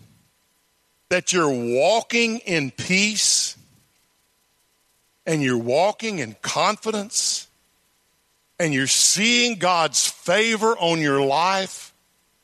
that 1.10 1.32
you're 1.32 1.50
walking 1.50 2.40
in 2.40 2.72
peace 2.72 3.56
and 5.28 5.44
you're 5.44 5.56
walking 5.56 6.18
in 6.18 6.36
confidence 6.42 7.48
and 8.60 8.74
you're 8.74 8.88
seeing 8.88 9.60
God's 9.60 10.08
favor 10.08 10.76
on 10.80 11.00
your 11.00 11.22
life, 11.22 11.94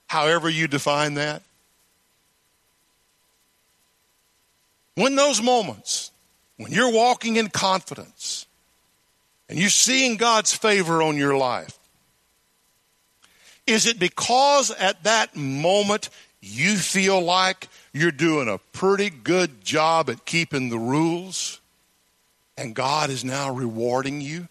however 0.06 0.48
you 0.48 0.68
define 0.68 1.16
that. 1.16 1.42
When 4.94 5.16
those 5.16 5.42
moments, 5.42 6.12
when 6.58 6.72
you're 6.72 6.92
walking 6.92 7.38
in 7.38 7.50
confidence, 7.50 8.45
and 9.50 9.60
you're 9.60 9.70
seeing 9.70 10.18
God's 10.18 10.54
favor 10.54 11.02
on 11.02 11.18
your 11.18 11.38
life, 11.38 11.78
is 13.68 13.86
it 13.86 14.00
because 14.00 14.72
at 14.72 15.04
that 15.04 15.36
moment 15.36 16.10
you 16.42 16.76
feel 16.76 17.22
like 17.22 17.68
you're 17.94 18.12
doing 18.12 18.48
a 18.48 18.60
pretty 18.78 19.10
good 19.10 19.64
job 19.64 20.10
at 20.10 20.26
keeping 20.26 20.70
the 20.70 20.78
rules 20.78 21.60
and 22.58 22.76
God 22.76 23.10
is 23.10 23.26
now 23.26 23.52
rewarding 23.52 24.22
you? 24.22 24.48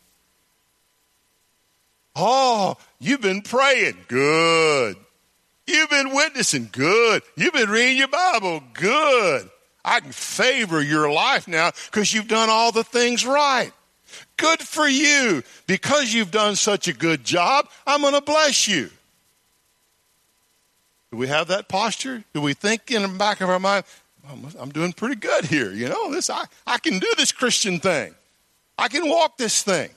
Oh, 2.16 2.76
you've 3.00 3.20
been 3.20 3.42
praying. 3.42 3.96
Good. 4.08 4.96
You've 5.66 5.90
been 5.90 6.14
witnessing. 6.14 6.68
Good. 6.70 7.22
You've 7.36 7.54
been 7.54 7.70
reading 7.70 7.98
your 7.98 8.08
Bible. 8.08 8.62
Good. 8.72 9.48
I 9.84 10.00
can 10.00 10.12
favor 10.12 10.80
your 10.80 11.10
life 11.10 11.46
now 11.48 11.70
because 11.86 12.12
you've 12.14 12.28
done 12.28 12.48
all 12.50 12.72
the 12.72 12.84
things 12.84 13.26
right. 13.26 13.72
Good 14.36 14.60
for 14.60 14.88
you. 14.88 15.42
Because 15.66 16.12
you've 16.12 16.30
done 16.30 16.56
such 16.56 16.88
a 16.88 16.92
good 16.92 17.24
job, 17.24 17.68
I'm 17.86 18.00
going 18.00 18.14
to 18.14 18.20
bless 18.20 18.68
you. 18.68 18.90
Do 21.10 21.18
we 21.18 21.28
have 21.28 21.48
that 21.48 21.68
posture? 21.68 22.24
Do 22.32 22.40
we 22.40 22.54
think 22.54 22.90
in 22.90 23.02
the 23.02 23.08
back 23.08 23.40
of 23.40 23.48
our 23.48 23.60
mind, 23.60 23.84
I'm 24.58 24.70
doing 24.70 24.92
pretty 24.92 25.16
good 25.16 25.44
here, 25.44 25.70
you 25.70 25.88
know, 25.88 26.10
this 26.10 26.30
I, 26.30 26.44
I 26.66 26.78
can 26.78 26.98
do 26.98 27.06
this 27.16 27.30
Christian 27.30 27.78
thing. 27.78 28.14
I 28.78 28.88
can 28.88 29.08
walk 29.08 29.36
this 29.36 29.62
thing. 29.62 29.90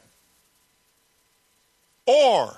Or 2.06 2.58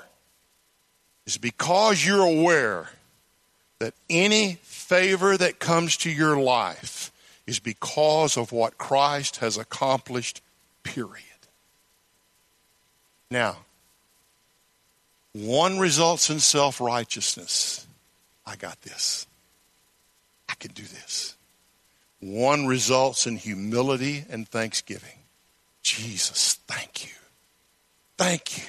is 1.25 1.37
because 1.37 2.05
you're 2.05 2.25
aware 2.25 2.89
that 3.79 3.93
any 4.09 4.57
favor 4.63 5.37
that 5.37 5.59
comes 5.59 5.95
to 5.97 6.09
your 6.09 6.37
life 6.39 7.11
is 7.47 7.59
because 7.59 8.35
of 8.35 8.51
what 8.51 8.77
Christ 8.77 9.37
has 9.37 9.57
accomplished, 9.57 10.41
period. 10.83 11.28
Now, 13.31 13.57
one 15.33 15.77
results 15.77 16.29
in 16.29 16.39
self 16.39 16.81
righteousness. 16.81 17.85
I 18.45 18.55
got 18.55 18.81
this. 18.81 19.27
I 20.49 20.55
can 20.55 20.71
do 20.71 20.83
this. 20.83 21.35
One 22.19 22.65
results 22.65 23.27
in 23.27 23.37
humility 23.37 24.25
and 24.29 24.47
thanksgiving. 24.47 25.17
Jesus, 25.83 26.55
thank 26.67 27.05
you. 27.05 27.11
Thank 28.17 28.57
you 28.57 28.63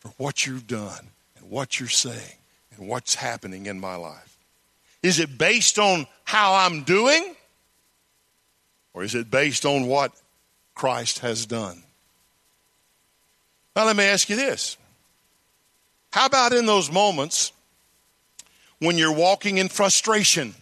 for 0.00 0.08
what 0.18 0.46
you've 0.46 0.66
done 0.66 1.08
and 1.36 1.50
what 1.50 1.80
you're 1.80 1.88
saying 1.88 2.36
and 2.76 2.88
what's 2.88 3.14
happening 3.14 3.66
in 3.66 3.80
my 3.80 3.96
life. 3.96 4.36
Is 5.02 5.18
it 5.18 5.36
based 5.36 5.78
on 5.78 6.06
how 6.24 6.54
I'm 6.54 6.84
doing? 6.84 7.34
Or 8.92 9.02
is 9.02 9.14
it 9.14 9.30
based 9.30 9.64
on 9.66 9.86
what 9.86 10.12
Christ 10.74 11.20
has 11.20 11.46
done? 11.46 11.83
Now, 13.74 13.86
let 13.86 13.96
me 13.96 14.04
ask 14.04 14.28
you 14.28 14.36
this. 14.36 14.76
How 16.12 16.26
about 16.26 16.52
in 16.52 16.64
those 16.64 16.92
moments 16.92 17.52
when 18.78 18.98
you're 18.98 19.12
walking 19.12 19.58
in 19.58 19.68
frustration, 19.68 20.54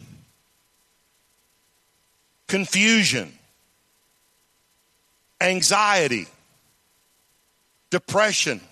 confusion, 2.49 3.33
anxiety, 5.41 6.27
depression, 7.91 8.63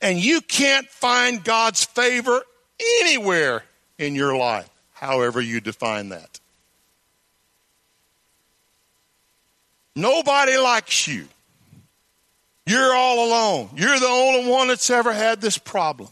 and 0.00 0.18
you 0.18 0.40
can't 0.40 0.86
find 0.88 1.42
God's 1.42 1.84
favor 1.84 2.42
anywhere 3.00 3.64
in 3.98 4.14
your 4.14 4.36
life, 4.36 4.68
however 4.92 5.40
you 5.40 5.60
define 5.60 6.10
that? 6.10 6.38
Nobody 9.96 10.56
likes 10.56 11.08
you. 11.08 11.26
You're 12.66 12.94
all 12.94 13.26
alone. 13.26 13.70
You're 13.76 13.98
the 13.98 14.06
only 14.06 14.50
one 14.50 14.68
that's 14.68 14.88
ever 14.88 15.12
had 15.12 15.40
this 15.40 15.58
problem. 15.58 16.08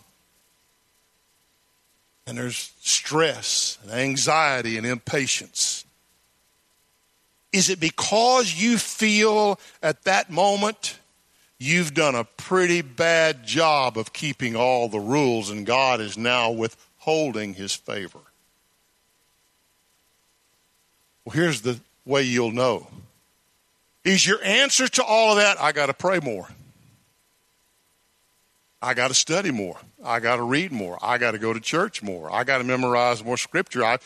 And 2.26 2.36
there's 2.38 2.72
stress 2.80 3.78
and 3.82 3.92
anxiety 3.92 4.76
and 4.76 4.86
impatience. 4.86 5.84
Is 7.52 7.68
it 7.68 7.80
because 7.80 8.54
you 8.54 8.78
feel 8.78 9.58
at 9.82 10.04
that 10.04 10.30
moment 10.30 10.98
you've 11.58 11.94
done 11.94 12.14
a 12.14 12.24
pretty 12.24 12.82
bad 12.82 13.44
job 13.44 13.98
of 13.98 14.12
keeping 14.12 14.56
all 14.56 14.88
the 14.88 15.00
rules 15.00 15.50
and 15.50 15.66
God 15.66 16.00
is 16.00 16.16
now 16.16 16.50
withholding 16.50 17.54
his 17.54 17.74
favor? 17.74 18.20
Well, 21.24 21.34
here's 21.34 21.60
the 21.60 21.78
way 22.04 22.22
you'll 22.22 22.52
know. 22.52 22.88
Is 24.04 24.26
your 24.26 24.42
answer 24.42 24.88
to 24.88 25.04
all 25.04 25.32
of 25.32 25.36
that, 25.36 25.60
I 25.60 25.72
got 25.72 25.86
to 25.86 25.94
pray 25.94 26.18
more? 26.20 26.48
I 28.80 28.94
got 28.94 29.08
to 29.08 29.14
study 29.14 29.52
more. 29.52 29.78
I 30.04 30.18
got 30.18 30.36
to 30.36 30.42
read 30.42 30.72
more. 30.72 30.98
I 31.00 31.18
got 31.18 31.32
to 31.32 31.38
go 31.38 31.52
to 31.52 31.60
church 31.60 32.02
more. 32.02 32.32
I 32.32 32.42
got 32.42 32.58
to 32.58 32.64
memorize 32.64 33.24
more 33.24 33.36
scripture. 33.36 33.84
I, 33.84 33.98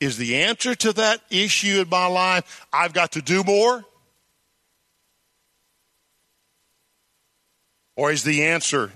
is 0.00 0.16
the 0.16 0.36
answer 0.36 0.74
to 0.74 0.94
that 0.94 1.20
issue 1.28 1.82
in 1.82 1.88
my 1.90 2.06
life, 2.06 2.66
I've 2.72 2.94
got 2.94 3.12
to 3.12 3.22
do 3.22 3.44
more? 3.44 3.84
Or 7.94 8.10
is 8.10 8.24
the 8.24 8.44
answer, 8.44 8.90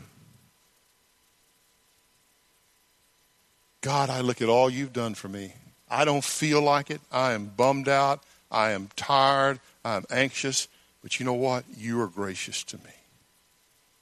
God, 3.83 4.09
I 4.09 4.23
look 4.23 4.41
at 4.41 4.49
all 4.49 4.71
you've 4.71 4.95
done 4.95 5.15
for 5.15 5.29
me. 5.29 5.53
I 5.91 6.07
don't 6.07 6.25
feel 6.25 6.63
like 6.63 6.91
it. 6.91 7.03
I 7.13 7.33
am 7.33 7.45
bummed 7.45 7.91
out. 7.91 8.23
I 8.51 8.71
am 8.71 8.89
tired. 8.97 9.61
I'm 9.85 10.05
anxious. 10.11 10.69
But 11.03 11.21
you 11.21 11.27
know 11.27 11.35
what? 11.35 11.65
You 11.77 12.01
are 12.01 12.07
gracious 12.07 12.65
to 12.65 12.79
me. 12.79 12.95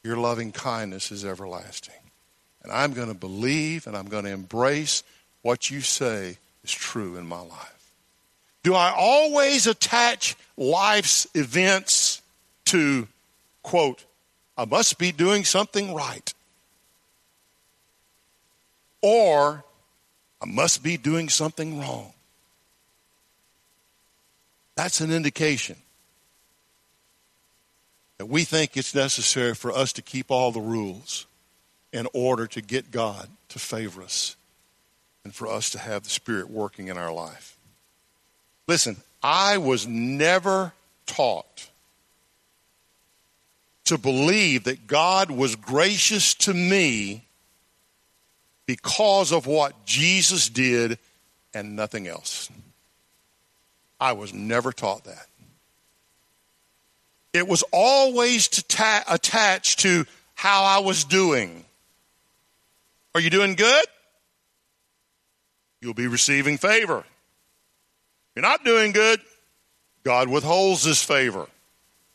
Your 0.05 0.17
loving 0.17 0.53
kindness 0.53 1.11
is 1.11 1.25
everlasting. 1.25 1.95
And 2.63 2.73
I'm 2.73 2.93
going 2.93 3.09
to 3.09 3.15
believe 3.15 3.87
and 3.87 3.97
I'm 3.97 4.07
going 4.07 4.25
to 4.25 4.31
embrace 4.31 5.03
what 5.43 5.71
you 5.71 5.81
say 5.81 6.39
is 6.63 6.71
true 6.71 7.17
in 7.17 7.27
my 7.27 7.41
life. 7.41 7.93
Do 8.63 8.75
I 8.75 8.95
always 8.97 9.67
attach 9.67 10.37
life's 10.57 11.27
events 11.35 12.23
to, 12.67 13.09
quote, 13.65 14.05
I 14.57 14.65
must 14.65 14.99
be 14.99 15.11
doing 15.11 15.45
something 15.45 15.95
right? 15.95 16.33
Or 19.01 19.65
I 20.41 20.47
must 20.47 20.85
be 20.85 20.97
doing 20.97 21.29
something 21.29 21.81
wrong? 21.81 22.13
That's 24.75 25.01
an 25.01 25.13
indication 25.13 25.77
that 28.19 28.27
we 28.27 28.45
think 28.45 28.77
it's 28.77 28.95
necessary 28.95 29.55
for 29.55 29.73
us 29.73 29.93
to 29.95 30.03
keep 30.03 30.31
all 30.31 30.53
the 30.53 30.61
rules 30.61 31.27
in 31.93 32.07
order 32.13 32.47
to 32.47 32.61
get 32.61 32.91
God 32.91 33.29
to 33.49 33.59
favor 33.59 34.03
us 34.03 34.37
and 35.25 35.35
for 35.35 35.47
us 35.47 35.71
to 35.71 35.79
have 35.79 36.05
the 36.05 36.11
Spirit 36.11 36.51
working 36.51 36.89
in 36.89 36.97
our 36.97 37.13
life. 37.13 37.57
Listen, 38.67 38.97
I 39.23 39.59
was 39.59 39.87
never 39.87 40.73
taught 41.07 41.69
to 43.85 43.99
believe 43.99 44.65
that 44.65 44.87
God 44.87 45.31
was 45.31 45.57
gracious 45.57 46.35
to 46.35 46.55
me 46.55 47.25
because 48.67 49.33
of 49.33 49.47
what 49.47 49.85
Jesus 49.85 50.49
did 50.49 50.99
and 51.53 51.77
nothing 51.77 52.07
else. 52.07 52.49
I 54.03 54.15
was 54.15 54.35
never 54.35 54.73
taught 54.73 55.05
that. 55.05 55.27
It 57.33 57.47
was 57.47 57.63
always 57.71 58.49
ta- 58.49 59.05
attached 59.09 59.79
to 59.81 60.07
how 60.35 60.65
I 60.65 60.81
was 60.81 61.05
doing. 61.05 61.65
Are 63.15 63.21
you 63.21 63.31
doing 63.31 63.55
good? 63.55 63.85
You'll 65.81 65.95
be 65.95 66.09
receiving 66.09 66.59
favor. 66.59 67.05
You're 68.35 68.43
not 68.43 68.65
doing 68.65 68.91
good, 68.91 69.21
God 70.03 70.29
withholds 70.29 70.83
his 70.83 71.01
favor. 71.01 71.47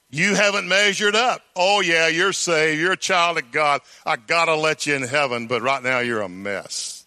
You 0.10 0.36
haven't 0.36 0.67
measured 0.67 1.15
up. 1.15 1.41
Oh, 1.56 1.80
yeah, 1.80 2.10
you're 2.10 2.34
saved. 2.34 2.82
You're 2.82 2.91
a 2.93 2.97
child 2.97 3.38
of 3.38 3.50
God. 3.54 3.80
I 4.06 4.17
got 4.17 4.45
to 4.45 4.56
let 4.56 4.88
you 4.88 4.95
in 4.95 5.04
heaven, 5.04 5.47
but 5.47 5.62
right 5.62 5.82
now 5.82 6.00
you're 6.00 6.21
a 6.21 6.28
mess. 6.28 7.06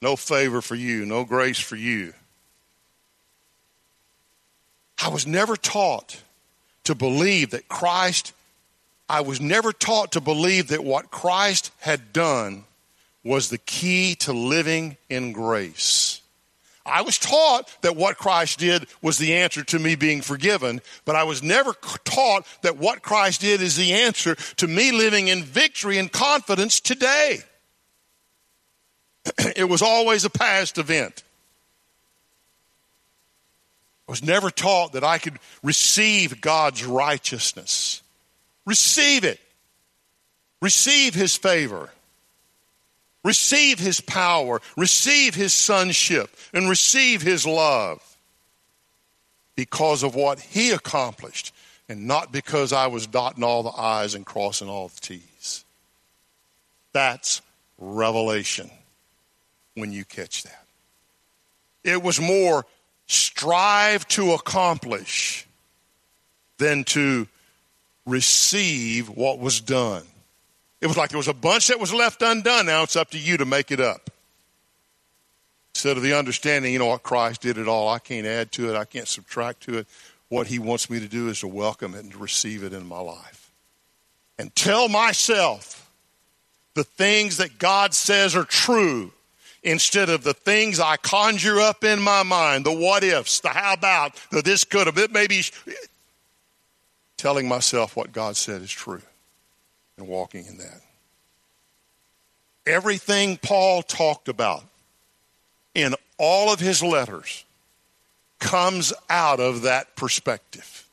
No 0.00 0.16
favor 0.16 0.60
for 0.60 0.74
you, 0.74 1.06
no 1.06 1.24
grace 1.24 1.60
for 1.60 1.76
you. 1.76 2.12
I 5.02 5.08
was 5.08 5.26
never 5.26 5.56
taught 5.56 6.22
to 6.84 6.94
believe 6.94 7.50
that 7.50 7.68
Christ, 7.68 8.32
I 9.08 9.22
was 9.22 9.40
never 9.40 9.72
taught 9.72 10.12
to 10.12 10.20
believe 10.20 10.68
that 10.68 10.84
what 10.84 11.10
Christ 11.10 11.72
had 11.80 12.12
done 12.12 12.64
was 13.24 13.50
the 13.50 13.58
key 13.58 14.14
to 14.16 14.32
living 14.32 14.96
in 15.10 15.32
grace. 15.32 16.20
I 16.86 17.02
was 17.02 17.18
taught 17.18 17.68
that 17.82 17.96
what 17.96 18.16
Christ 18.16 18.60
did 18.60 18.86
was 19.00 19.18
the 19.18 19.34
answer 19.34 19.64
to 19.64 19.78
me 19.78 19.96
being 19.96 20.20
forgiven, 20.20 20.80
but 21.04 21.16
I 21.16 21.24
was 21.24 21.42
never 21.42 21.72
taught 22.04 22.46
that 22.62 22.76
what 22.76 23.02
Christ 23.02 23.40
did 23.40 23.60
is 23.60 23.76
the 23.76 23.92
answer 23.92 24.36
to 24.36 24.68
me 24.68 24.92
living 24.92 25.26
in 25.28 25.42
victory 25.42 25.98
and 25.98 26.10
confidence 26.10 26.78
today. 26.78 27.40
it 29.56 29.68
was 29.68 29.82
always 29.82 30.24
a 30.24 30.30
past 30.30 30.78
event. 30.78 31.24
Was 34.12 34.22
never 34.22 34.50
taught 34.50 34.92
that 34.92 35.04
I 35.04 35.16
could 35.16 35.38
receive 35.62 36.42
God's 36.42 36.84
righteousness. 36.84 38.02
Receive 38.66 39.24
it. 39.24 39.40
Receive 40.60 41.14
His 41.14 41.34
favor. 41.34 41.88
Receive 43.24 43.78
his 43.78 44.02
power, 44.02 44.60
receive 44.76 45.34
his 45.34 45.54
sonship, 45.54 46.28
and 46.52 46.68
receive 46.68 47.22
his 47.22 47.46
love 47.46 48.02
because 49.54 50.02
of 50.02 50.14
what 50.14 50.40
he 50.40 50.72
accomplished 50.72 51.54
and 51.88 52.06
not 52.06 52.32
because 52.32 52.74
I 52.74 52.88
was 52.88 53.06
dotting 53.06 53.44
all 53.44 53.62
the 53.62 53.70
I's 53.70 54.14
and 54.14 54.26
crossing 54.26 54.68
all 54.68 54.88
the 54.88 55.00
T's. 55.00 55.64
That's 56.92 57.40
revelation 57.78 58.70
when 59.74 59.92
you 59.92 60.04
catch 60.04 60.42
that. 60.42 60.66
It 61.84 62.02
was 62.02 62.20
more 62.20 62.66
strive 63.12 64.06
to 64.08 64.32
accomplish 64.32 65.46
than 66.58 66.84
to 66.84 67.26
receive 68.06 69.08
what 69.08 69.38
was 69.38 69.60
done. 69.60 70.02
It 70.80 70.86
was 70.86 70.96
like 70.96 71.10
there 71.10 71.18
was 71.18 71.28
a 71.28 71.34
bunch 71.34 71.68
that 71.68 71.78
was 71.78 71.92
left 71.92 72.22
undone. 72.22 72.66
Now 72.66 72.82
it's 72.82 72.96
up 72.96 73.10
to 73.10 73.18
you 73.18 73.36
to 73.36 73.44
make 73.44 73.70
it 73.70 73.80
up. 73.80 74.10
Instead 75.74 75.96
of 75.96 76.02
the 76.02 76.16
understanding, 76.16 76.72
you 76.72 76.78
know 76.78 76.86
what, 76.86 77.02
Christ 77.02 77.40
did 77.40 77.56
it 77.56 77.68
all. 77.68 77.88
I 77.88 77.98
can't 77.98 78.26
add 78.26 78.52
to 78.52 78.70
it, 78.70 78.76
I 78.76 78.84
can't 78.84 79.08
subtract 79.08 79.62
to 79.62 79.78
it. 79.78 79.86
What 80.28 80.46
he 80.46 80.58
wants 80.58 80.88
me 80.88 80.98
to 81.00 81.08
do 81.08 81.28
is 81.28 81.40
to 81.40 81.48
welcome 81.48 81.94
it 81.94 82.00
and 82.00 82.12
to 82.12 82.18
receive 82.18 82.62
it 82.62 82.72
in 82.72 82.86
my 82.86 83.00
life. 83.00 83.52
And 84.38 84.54
tell 84.54 84.88
myself 84.88 85.90
the 86.74 86.84
things 86.84 87.36
that 87.36 87.58
God 87.58 87.94
says 87.94 88.34
are 88.34 88.44
true 88.44 89.12
instead 89.62 90.08
of 90.08 90.24
the 90.24 90.34
things 90.34 90.80
I 90.80 90.96
conjure 90.96 91.60
up 91.60 91.84
in 91.84 92.00
my 92.00 92.22
mind, 92.22 92.66
the 92.66 92.72
what 92.72 93.04
ifs, 93.04 93.40
the 93.40 93.50
how 93.50 93.74
about, 93.74 94.20
the 94.30 94.42
this 94.42 94.64
could 94.64 94.86
have, 94.86 94.98
it 94.98 95.12
maybe. 95.12 95.42
Telling 97.16 97.46
myself 97.46 97.94
what 97.94 98.12
God 98.12 98.36
said 98.36 98.62
is 98.62 98.70
true 98.70 99.02
and 99.96 100.08
walking 100.08 100.46
in 100.46 100.58
that. 100.58 100.80
Everything 102.66 103.36
Paul 103.36 103.82
talked 103.82 104.28
about 104.28 104.64
in 105.74 105.94
all 106.18 106.52
of 106.52 106.60
his 106.60 106.82
letters 106.82 107.44
comes 108.38 108.92
out 109.08 109.40
of 109.40 109.62
that 109.62 109.94
perspective. 109.94 110.86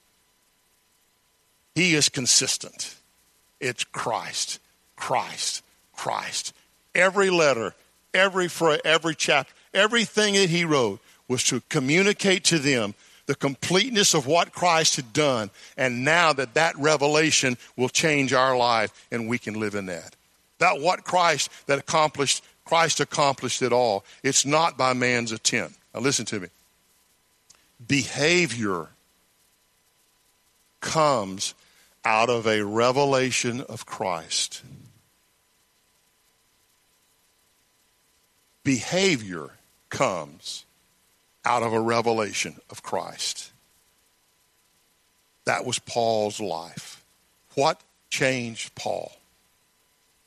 He 1.73 1.95
is 1.95 2.09
consistent. 2.09 2.95
It's 3.59 3.83
Christ, 3.83 4.59
Christ, 4.95 5.63
Christ. 5.95 6.53
Every 6.93 7.29
letter, 7.29 7.73
every 8.13 8.47
phrase, 8.47 8.81
every 8.83 9.15
chapter, 9.15 9.53
everything 9.73 10.35
that 10.35 10.49
he 10.49 10.65
wrote 10.65 10.99
was 11.27 11.43
to 11.45 11.61
communicate 11.69 12.43
to 12.45 12.59
them 12.59 12.95
the 13.27 13.35
completeness 13.35 14.15
of 14.15 14.25
what 14.25 14.51
Christ 14.51 14.95
had 14.95 15.13
done, 15.13 15.51
and 15.77 16.03
now 16.03 16.33
that 16.33 16.55
that 16.55 16.75
revelation 16.77 17.57
will 17.77 17.89
change 17.89 18.33
our 18.33 18.57
life 18.57 18.91
and 19.11 19.29
we 19.29 19.37
can 19.37 19.59
live 19.59 19.75
in 19.75 19.85
that. 19.85 20.15
That 20.57 20.81
what 20.81 21.03
Christ 21.03 21.51
that 21.67 21.77
accomplished, 21.77 22.43
Christ 22.65 22.99
accomplished 22.99 23.61
it 23.61 23.71
all. 23.71 24.03
It's 24.23 24.47
not 24.47 24.77
by 24.77 24.93
man's 24.93 25.31
attempt. 25.31 25.77
Now 25.93 25.99
listen 25.99 26.25
to 26.25 26.39
me. 26.39 26.47
Behavior 27.87 28.87
comes 30.81 31.53
out 32.03 32.29
of 32.29 32.47
a 32.47 32.63
revelation 32.63 33.61
of 33.61 33.85
Christ. 33.85 34.63
Behavior 38.63 39.49
comes 39.89 40.65
out 41.45 41.63
of 41.63 41.73
a 41.73 41.79
revelation 41.79 42.59
of 42.69 42.83
Christ. 42.83 43.51
That 45.45 45.65
was 45.65 45.79
Paul's 45.79 46.39
life. 46.39 47.03
What 47.55 47.81
changed 48.09 48.75
Paul? 48.75 49.11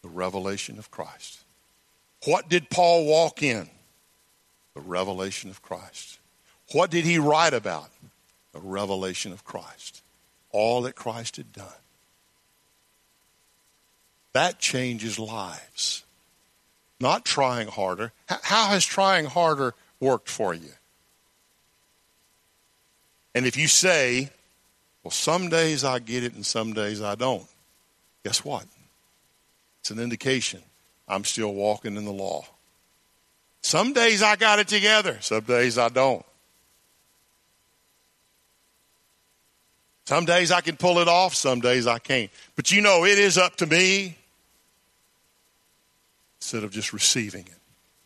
The 0.03 0.09
revelation 0.09 0.79
of 0.79 0.91
Christ. 0.91 1.41
What 2.25 2.49
did 2.49 2.71
Paul 2.71 3.07
walk 3.07 3.43
in? 3.43 3.69
The 4.75 4.81
revelation 4.81 5.51
of 5.51 5.63
Christ. 5.63 6.19
What 6.73 6.91
did 6.91 7.05
he 7.05 7.19
write 7.19 7.55
about? 7.55 7.91
The 8.53 8.61
revelation 8.61 9.33
of 9.33 9.45
Christ. 9.45 10.03
All 10.51 10.83
that 10.83 10.97
Christ 10.97 11.37
had 11.37 11.53
done. 11.53 11.67
That 14.33 14.59
changes 14.59 15.19
lives. 15.19 16.05
Not 17.03 17.25
trying 17.25 17.67
harder. 17.67 18.13
How 18.29 18.69
has 18.69 18.87
trying 18.87 19.25
harder 19.25 19.75
worked 19.99 20.29
for 20.29 20.55
you? 20.55 20.71
And 23.35 23.45
if 23.45 23.57
you 23.57 23.67
say, 23.67 24.31
well, 25.03 25.11
some 25.11 25.49
days 25.49 25.83
I 25.83 25.99
get 25.99 26.23
it 26.23 26.35
and 26.35 26.47
some 26.47 26.73
days 26.73 27.03
I 27.03 27.17
don't, 27.17 27.45
guess 28.25 28.45
what? 28.45 28.67
It's 29.81 29.91
an 29.91 29.99
indication 29.99 30.63
I'm 31.09 31.25
still 31.25 31.53
walking 31.53 31.97
in 31.97 32.05
the 32.05 32.13
law. 32.13 32.45
Some 33.63 33.93
days 33.95 34.23
I 34.23 34.37
got 34.37 34.61
it 34.61 34.69
together, 34.69 35.19
some 35.23 35.43
days 35.43 35.79
I 35.79 35.89
don't. 35.89 36.25
Some 40.05 40.25
days 40.25 40.53
I 40.53 40.61
can 40.61 40.77
pull 40.77 41.01
it 41.01 41.09
off, 41.09 41.35
some 41.35 41.59
days 41.59 41.89
I 41.89 41.99
can't. 41.99 42.31
But 42.55 42.71
you 42.71 42.81
know, 42.81 43.05
it 43.05 43.19
is 43.19 43.39
up 43.39 43.57
to 43.57 43.67
me 43.67 44.19
instead 46.43 46.65
of 46.65 46.73
just 46.73 46.93
receiving 46.93 47.43
it, 47.43 47.59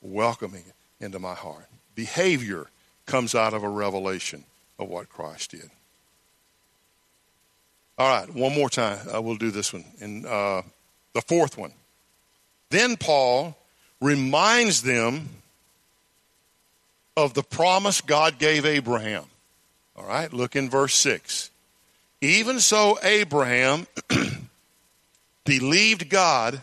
welcoming 0.03 0.63
it 0.67 1.05
into 1.05 1.19
my 1.19 1.33
heart. 1.33 1.65
Behavior 1.95 2.67
comes 3.07 3.35
out 3.35 3.55
of 3.55 3.63
a 3.63 3.69
revelation 3.69 4.45
of 4.79 4.91
what 4.91 5.09
Christ 5.09 5.53
did. 5.53 5.71
All 7.97 8.07
right, 8.07 8.33
one 8.35 8.55
more 8.55 8.69
time. 8.69 8.99
I 9.11 9.21
will 9.21 9.37
do 9.37 9.51
this 9.51 9.73
one. 9.73 9.87
And 10.03 10.27
uh, 10.27 10.61
the 11.15 11.23
fourth 11.23 11.57
one. 11.57 11.73
Then 12.69 12.99
Paul 12.99 13.57
reminds 14.03 14.83
them 14.83 15.31
of 17.17 17.33
the 17.33 17.43
promise 17.43 18.03
God 18.03 18.39
gave 18.39 18.67
Abraham. 18.67 19.25
All 19.97 20.07
right, 20.07 20.31
look 20.31 20.57
in 20.57 20.69
verse 20.69 20.93
6. 20.93 21.51
Even 22.21 22.61
so, 22.61 22.99
Abraham 23.03 23.87
believed 25.47 26.11
God, 26.11 26.63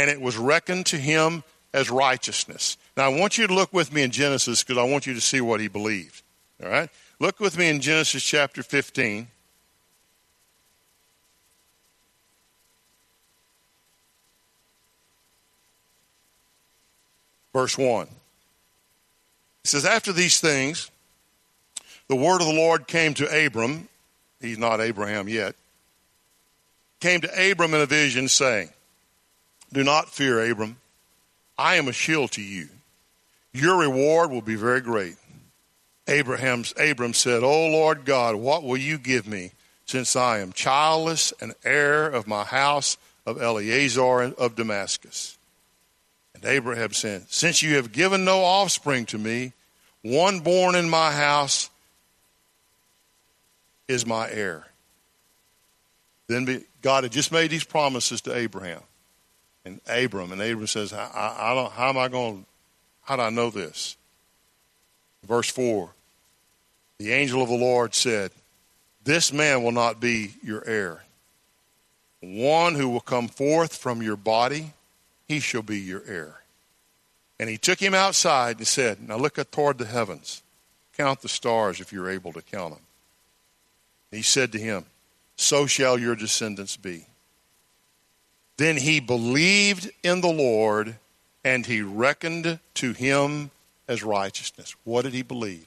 and 0.00 0.08
it 0.08 0.18
was 0.18 0.38
reckoned 0.38 0.86
to 0.86 0.96
him 0.96 1.44
as 1.74 1.90
righteousness. 1.90 2.78
Now, 2.96 3.04
I 3.04 3.08
want 3.08 3.36
you 3.36 3.46
to 3.46 3.52
look 3.52 3.70
with 3.70 3.92
me 3.92 4.02
in 4.02 4.10
Genesis 4.10 4.64
because 4.64 4.78
I 4.78 4.90
want 4.90 5.06
you 5.06 5.12
to 5.12 5.20
see 5.20 5.42
what 5.42 5.60
he 5.60 5.68
believed. 5.68 6.22
All 6.62 6.70
right? 6.70 6.88
Look 7.18 7.38
with 7.38 7.58
me 7.58 7.68
in 7.68 7.82
Genesis 7.82 8.22
chapter 8.22 8.62
15. 8.62 9.28
Verse 17.52 17.76
1. 17.76 18.06
It 18.06 19.68
says, 19.68 19.84
After 19.84 20.14
these 20.14 20.40
things, 20.40 20.90
the 22.08 22.16
word 22.16 22.40
of 22.40 22.46
the 22.46 22.54
Lord 22.54 22.86
came 22.86 23.12
to 23.14 23.46
Abram. 23.46 23.86
He's 24.40 24.56
not 24.56 24.80
Abraham 24.80 25.28
yet. 25.28 25.56
Came 27.00 27.20
to 27.20 27.50
Abram 27.50 27.74
in 27.74 27.82
a 27.82 27.86
vision, 27.86 28.28
saying, 28.28 28.70
Do 29.72 29.84
not 29.84 30.08
fear, 30.08 30.50
Abram. 30.50 30.76
I 31.56 31.76
am 31.76 31.88
a 31.88 31.92
shield 31.92 32.32
to 32.32 32.42
you. 32.42 32.68
Your 33.52 33.78
reward 33.78 34.30
will 34.30 34.42
be 34.42 34.56
very 34.56 34.80
great. 34.80 35.16
Abraham's, 36.08 36.74
Abram 36.76 37.14
said, 37.14 37.42
O 37.42 37.66
Lord 37.68 38.04
God, 38.04 38.34
what 38.36 38.64
will 38.64 38.76
you 38.76 38.98
give 38.98 39.26
me, 39.26 39.52
since 39.86 40.16
I 40.16 40.38
am 40.38 40.52
childless 40.52 41.32
and 41.40 41.54
heir 41.64 42.06
of 42.06 42.26
my 42.26 42.44
house 42.44 42.96
of 43.26 43.40
Eleazar 43.40 44.22
of 44.22 44.56
Damascus? 44.56 45.38
And 46.34 46.44
Abraham 46.44 46.92
said, 46.92 47.26
Since 47.28 47.62
you 47.62 47.76
have 47.76 47.92
given 47.92 48.24
no 48.24 48.42
offspring 48.42 49.06
to 49.06 49.18
me, 49.18 49.52
one 50.02 50.40
born 50.40 50.74
in 50.74 50.88
my 50.88 51.12
house 51.12 51.70
is 53.86 54.06
my 54.06 54.30
heir. 54.30 54.66
Then 56.26 56.64
God 56.80 57.04
had 57.04 57.12
just 57.12 57.30
made 57.30 57.50
these 57.50 57.64
promises 57.64 58.20
to 58.22 58.34
Abraham 58.34 58.80
and 59.64 59.80
Abram, 59.88 60.32
and 60.32 60.40
Abram 60.40 60.66
says, 60.66 60.92
I, 60.92 61.36
I 61.38 61.54
don't, 61.54 61.72
"How 61.72 61.88
am 61.88 61.98
I 61.98 62.08
going? 62.08 62.46
How 63.02 63.16
do 63.16 63.22
I 63.22 63.30
know 63.30 63.50
this?" 63.50 63.96
Verse 65.26 65.50
four: 65.50 65.90
The 66.98 67.12
angel 67.12 67.42
of 67.42 67.48
the 67.48 67.54
Lord 67.56 67.94
said, 67.94 68.30
"This 69.04 69.32
man 69.32 69.62
will 69.62 69.72
not 69.72 70.00
be 70.00 70.34
your 70.42 70.64
heir. 70.66 71.04
One 72.20 72.74
who 72.74 72.88
will 72.88 73.00
come 73.00 73.28
forth 73.28 73.76
from 73.76 74.02
your 74.02 74.16
body, 74.16 74.72
he 75.26 75.40
shall 75.40 75.62
be 75.62 75.78
your 75.78 76.02
heir." 76.06 76.40
And 77.40 77.48
he 77.48 77.56
took 77.56 77.80
him 77.80 77.94
outside 77.94 78.58
and 78.58 78.66
said, 78.66 79.08
Now 79.08 79.16
look 79.16 79.38
toward 79.50 79.78
the 79.78 79.86
heavens. 79.86 80.42
Count 80.94 81.22
the 81.22 81.28
stars 81.30 81.80
if 81.80 81.90
you're 81.90 82.10
able 82.10 82.34
to 82.34 82.42
count 82.42 82.74
them. 82.74 82.82
He 84.10 84.20
said 84.20 84.52
to 84.52 84.58
him, 84.58 84.84
So 85.36 85.66
shall 85.66 85.98
your 85.98 86.14
descendants 86.14 86.76
be. 86.76 87.06
Then 88.60 88.76
he 88.76 89.00
believed 89.00 89.90
in 90.02 90.20
the 90.20 90.28
Lord, 90.28 90.96
and 91.42 91.64
he 91.64 91.80
reckoned 91.80 92.58
to 92.74 92.92
him 92.92 93.50
as 93.88 94.02
righteousness. 94.02 94.76
What 94.84 95.06
did 95.06 95.14
he 95.14 95.22
believe? 95.22 95.66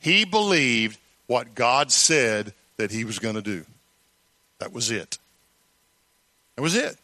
He 0.00 0.24
believed 0.24 0.98
what 1.28 1.54
God 1.54 1.92
said 1.92 2.52
that 2.78 2.90
he 2.90 3.04
was 3.04 3.20
going 3.20 3.36
to 3.36 3.42
do. 3.42 3.64
That 4.58 4.72
was 4.72 4.90
it. 4.90 5.18
That 6.56 6.62
was 6.62 6.74
it. 6.74 6.96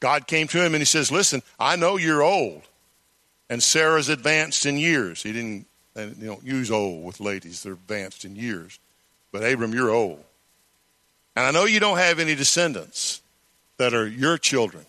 God 0.00 0.26
came 0.26 0.48
to 0.48 0.64
him 0.64 0.72
and 0.72 0.80
he 0.80 0.86
says, 0.86 1.12
Listen, 1.12 1.42
I 1.60 1.76
know 1.76 1.98
you're 1.98 2.22
old 2.22 2.62
and 3.50 3.62
Sarah's 3.62 4.08
advanced 4.08 4.64
in 4.64 4.78
years. 4.78 5.22
He 5.22 5.34
didn't, 5.34 5.66
you 5.94 6.26
don't 6.26 6.42
use 6.42 6.70
old 6.70 7.04
with 7.04 7.20
ladies, 7.20 7.62
they're 7.62 7.74
advanced 7.74 8.24
in 8.24 8.34
years. 8.34 8.78
But 9.30 9.44
Abram, 9.44 9.74
you're 9.74 9.90
old. 9.90 10.24
And 11.36 11.44
I 11.44 11.50
know 11.50 11.66
you 11.66 11.80
don't 11.80 11.98
have 11.98 12.18
any 12.18 12.34
descendants 12.34 13.20
that 13.78 13.94
are 13.94 14.06
your 14.06 14.38
children. 14.38 14.84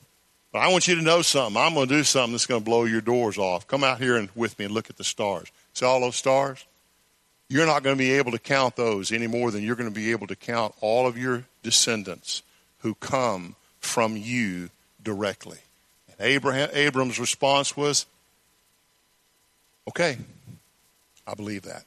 But 0.52 0.60
I 0.60 0.70
want 0.70 0.88
you 0.88 0.96
to 0.96 1.02
know 1.02 1.22
something. 1.22 1.62
I'm 1.62 1.74
going 1.74 1.90
to 1.90 1.96
do 1.96 2.04
something 2.04 2.32
that's 2.32 2.46
going 2.46 2.62
to 2.62 2.66
blow 2.66 2.86
your 2.86 3.02
doors 3.02 3.38
off. 3.38 3.68
Come 3.68 3.84
out 3.84 4.00
here 4.00 4.16
and 4.16 4.30
with 4.36 4.58
me 4.58 4.66
and 4.66 4.74
look 4.74 4.90
at 4.90 4.98
the 4.98 5.04
stars. 5.04 5.52
See 5.74 5.86
all 5.86 6.00
those 6.00 6.16
stars? 6.16 6.66
You're 7.50 7.66
not 7.66 7.84
going 7.84 7.96
to 7.96 8.00
be 8.02 8.14
able 8.14 8.32
to 8.32 8.40
count 8.40 8.76
those 8.76 9.12
any 9.12 9.28
more 9.28 9.52
than 9.52 9.64
you're 9.64 9.76
going 9.76 9.90
to 9.90 9.94
be 9.94 10.12
able 10.12 10.28
to 10.28 10.36
count 10.36 10.74
all 10.82 11.08
of 11.08 11.18
your 11.18 11.44
descendants 11.62 12.42
who 12.80 12.96
come 12.96 13.56
from 13.82 14.16
you 14.16 14.70
directly. 15.04 15.58
And 16.08 16.28
Abraham, 16.28 16.70
Abram's 16.74 17.20
response 17.20 17.76
was, 17.76 18.06
Okay, 19.88 20.18
I 21.28 21.34
believe 21.36 21.64
that. 21.64 21.84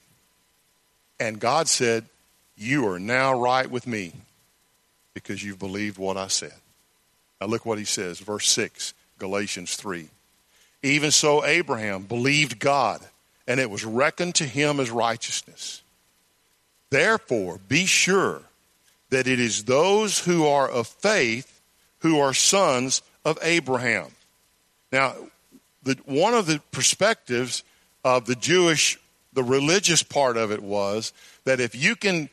And 1.19 1.41
God 1.41 1.69
said, 1.69 2.05
You 2.57 2.87
are 2.89 2.99
now 3.01 3.41
right 3.41 3.69
with 3.69 3.87
me 3.87 4.13
because 5.15 5.43
you've 5.43 5.59
believed 5.59 5.99
what 5.99 6.17
I 6.17 6.29
said. 6.29 6.53
Now 7.41 7.47
look 7.47 7.65
what 7.65 7.79
he 7.79 7.85
says, 7.85 8.19
verse 8.19 8.49
6, 8.51 8.95
Galatians 9.19 9.77
3. 9.77 10.09
Even 10.83 11.11
so, 11.11 11.45
Abraham 11.45 12.03
believed 12.03 12.59
God, 12.59 13.01
and 13.47 13.59
it 13.61 13.71
was 13.71 13.85
reckoned 13.85 14.37
to 14.37 14.45
him 14.45 14.81
as 14.81 14.91
righteousness. 14.91 15.83
Therefore, 16.91 17.61
be 17.69 17.85
sure 17.87 18.43
that 19.11 19.27
it 19.27 19.41
is 19.41 19.65
those 19.65 20.21
who 20.21 20.47
are 20.47 20.69
of 20.69 20.87
faith 20.87 21.61
who 22.01 22.21
are 22.21 22.33
sons 22.33 23.03
of 23.25 23.39
Abraham. 23.43 24.07
Now, 24.93 25.15
the, 25.83 25.99
one 26.05 26.35
of 26.35 26.47
the 26.47 26.61
perspectives 26.71 27.65
of 28.05 28.27
the 28.27 28.35
Jewish, 28.35 28.99
the 29.33 29.43
religious 29.43 30.03
part 30.03 30.37
of 30.37 30.53
it 30.53 30.63
was 30.63 31.13
that 31.45 31.61
if 31.61 31.75
you 31.75 31.97
can 31.97 32.29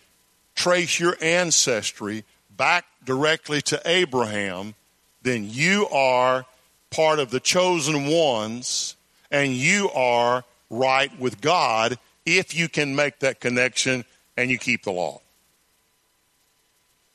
trace 0.55 0.99
your 0.99 1.17
ancestry 1.21 2.23
back 2.55 2.86
directly 3.03 3.61
to 3.63 3.82
Abraham, 3.86 4.75
then 5.26 5.49
you 5.49 5.88
are 5.89 6.45
part 6.91 7.19
of 7.19 7.32
the 7.32 7.39
chosen 7.39 8.05
ones 8.05 8.95
and 9.32 9.51
you 9.53 9.89
are 9.89 10.45
right 10.69 11.19
with 11.19 11.41
God 11.41 11.97
if 12.26 12.55
you 12.55 12.69
can 12.69 12.95
make 12.95 13.19
that 13.19 13.41
connection 13.41 14.05
and 14.38 14.49
you 14.49 14.57
keep 14.57 14.84
the 14.84 14.91
law. 14.91 15.19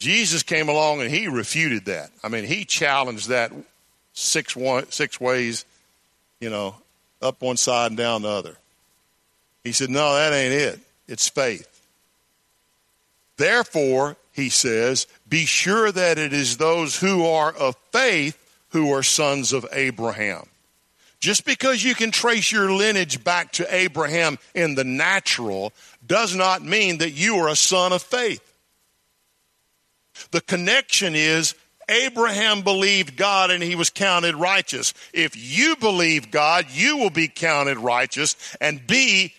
Jesus 0.01 0.43
came 0.43 0.69
along 0.69 1.03
and 1.03 1.11
he 1.11 1.29
refuted 1.29 1.85
that. 1.85 2.11
I 2.23 2.29
mean, 2.29 2.45
he 2.45 2.65
challenged 2.65 3.29
that 3.29 3.53
six, 4.13 4.57
one, 4.57 4.91
six 4.91 5.21
ways, 5.21 5.65
you 6.41 6.51
know, 6.51 6.75
up 7.23 7.41
one 7.41 7.57
side 7.57 7.93
and 7.93 7.97
down 7.97 8.23
the 8.23 8.29
other. 8.29 8.57
He 9.63 9.73
said, 9.73 9.91
No, 9.91 10.15
that 10.15 10.33
ain't 10.33 10.55
it. 10.55 10.81
It's 11.07 11.29
faith. 11.29 11.67
Therefore, 13.37 14.17
he 14.33 14.49
says, 14.49 15.07
be 15.31 15.47
sure 15.47 15.91
that 15.91 16.19
it 16.19 16.35
is 16.35 16.57
those 16.59 16.99
who 16.99 17.25
are 17.25 17.53
of 17.53 17.77
faith 17.93 18.37
who 18.71 18.93
are 18.93 19.03
sons 19.03 19.53
of 19.53 19.67
Abraham. 19.73 20.45
Just 21.21 21.45
because 21.45 21.85
you 21.85 21.95
can 21.95 22.11
trace 22.11 22.51
your 22.51 22.73
lineage 22.73 23.23
back 23.23 23.53
to 23.53 23.75
Abraham 23.75 24.39
in 24.55 24.75
the 24.75 24.85
natural 24.85 25.73
does 26.07 26.35
not 26.35 26.63
mean 26.63 26.99
that 26.99 27.11
you 27.11 27.37
are 27.37 27.49
a 27.49 27.57
son 27.57 27.93
of 27.93 28.03
faith. 28.03 28.43
The 30.31 30.41
connection 30.41 31.15
is 31.15 31.55
Abraham 31.89 32.63
believed 32.63 33.17
God 33.17 33.51
and 33.51 33.63
he 33.63 33.75
was 33.75 33.91
counted 33.91 34.35
righteous. 34.35 34.95
If 35.13 35.37
you 35.37 35.77
believe 35.77 36.31
God, 36.31 36.67
you 36.71 36.97
will 36.97 37.11
be 37.11 37.29
counted 37.29 37.79
righteous 37.79 38.37
and 38.61 38.87
be 38.87 39.35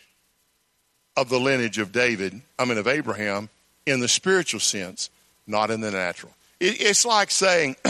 of 1.17 1.29
the 1.29 1.39
lineage 1.39 1.77
of 1.77 1.91
David, 1.91 2.41
I 2.57 2.65
mean 2.65 2.77
of 2.77 2.87
Abraham, 2.87 3.49
in 3.85 3.99
the 3.99 4.07
spiritual 4.07 4.59
sense, 4.59 5.09
not 5.51 5.69
in 5.69 5.81
the 5.81 5.91
natural. 5.91 6.33
It, 6.59 6.81
it's 6.81 7.05
like 7.05 7.29
saying, 7.29 7.75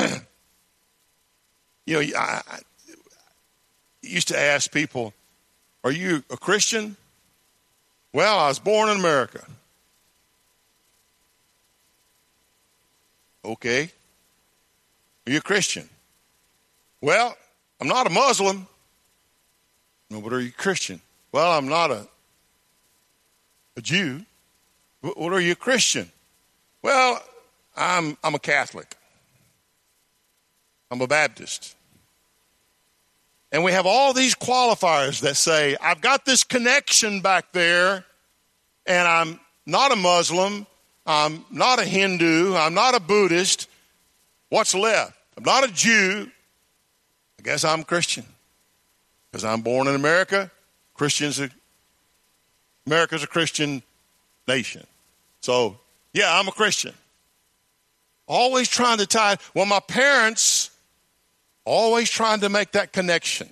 you 1.86 1.94
know, 1.94 2.18
I, 2.18 2.42
I 2.50 2.60
used 4.02 4.28
to 4.30 4.40
ask 4.40 4.72
people, 4.72 5.14
Are 5.84 5.92
you 5.92 6.24
a 6.30 6.38
Christian? 6.38 6.98
Well, 8.14 8.40
I 8.40 8.50
was 8.50 8.60
born 8.60 8.90
in 8.90 8.98
America. 8.98 9.46
Okay. 13.46 13.90
Are 15.26 15.32
you 15.32 15.38
a 15.38 15.42
Christian? 15.42 15.90
Well, 17.00 17.36
I'm 17.80 17.88
not 17.88 18.06
a 18.06 18.10
Muslim. 18.10 18.68
No, 20.10 20.20
but 20.20 20.34
are 20.34 20.42
you 20.42 20.52
Christian? 20.52 21.02
Well, 21.32 21.58
I'm 21.58 21.70
not 21.70 21.90
a, 21.90 22.08
a 23.78 23.82
Jew. 23.82 24.26
What 25.02 25.34
are 25.34 25.40
you 25.40 25.54
a 25.54 25.56
Christian? 25.56 26.12
Well, 26.84 27.24
I'm, 27.76 28.18
I'm 28.24 28.36
a 28.36 28.40
Catholic. 28.40 28.96
I'm 30.90 31.02
a 31.02 31.08
Baptist. 31.08 31.76
And 33.52 33.64
we 33.64 33.72
have 33.72 33.86
all 33.86 34.14
these 34.14 34.36
qualifiers 34.36 35.22
that 35.22 35.36
say, 35.36 35.76
I've 35.82 36.02
got 36.02 36.26
this 36.26 36.44
connection 36.44 37.22
back 37.22 37.52
there, 37.52 38.06
and 38.86 39.08
I'm 39.08 39.40
not 39.66 39.92
a 39.92 39.96
Muslim, 39.96 40.66
I'm 41.06 41.46
not 41.52 41.80
a 41.80 41.84
Hindu, 41.84 42.56
I'm 42.56 42.74
not 42.74 42.96
a 42.96 43.00
Buddhist. 43.00 43.68
What's 44.50 44.76
left? 44.76 45.18
I'm 45.38 45.44
not 45.44 45.64
a 45.64 45.72
Jew. 45.72 46.30
I 47.40 47.44
guess 47.44 47.64
I'm 47.64 47.84
Christian. 47.84 48.26
Because 49.32 49.46
I'm 49.46 49.62
born 49.62 49.88
in 49.88 49.96
America. 49.96 50.52
Christians 50.94 51.40
are, 51.40 51.50
America's 52.86 53.24
a 53.24 53.28
Christian 53.28 53.82
nation. 54.48 54.86
So, 55.40 55.80
yeah, 56.14 56.38
I'm 56.38 56.48
a 56.48 56.52
Christian. 56.52 56.94
Always 58.34 58.70
trying 58.70 59.00
to 59.00 59.06
tie, 59.06 59.36
well, 59.54 59.66
my 59.66 59.82
parents 59.82 60.72
always 61.66 62.10
trying 62.10 62.40
to 62.40 62.48
make 62.48 62.72
that 62.72 62.94
connection. 62.94 63.50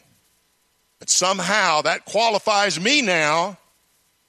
But 1.00 1.10
somehow 1.10 1.82
that 1.82 2.06
qualifies 2.06 2.80
me 2.80 3.02
now 3.02 3.58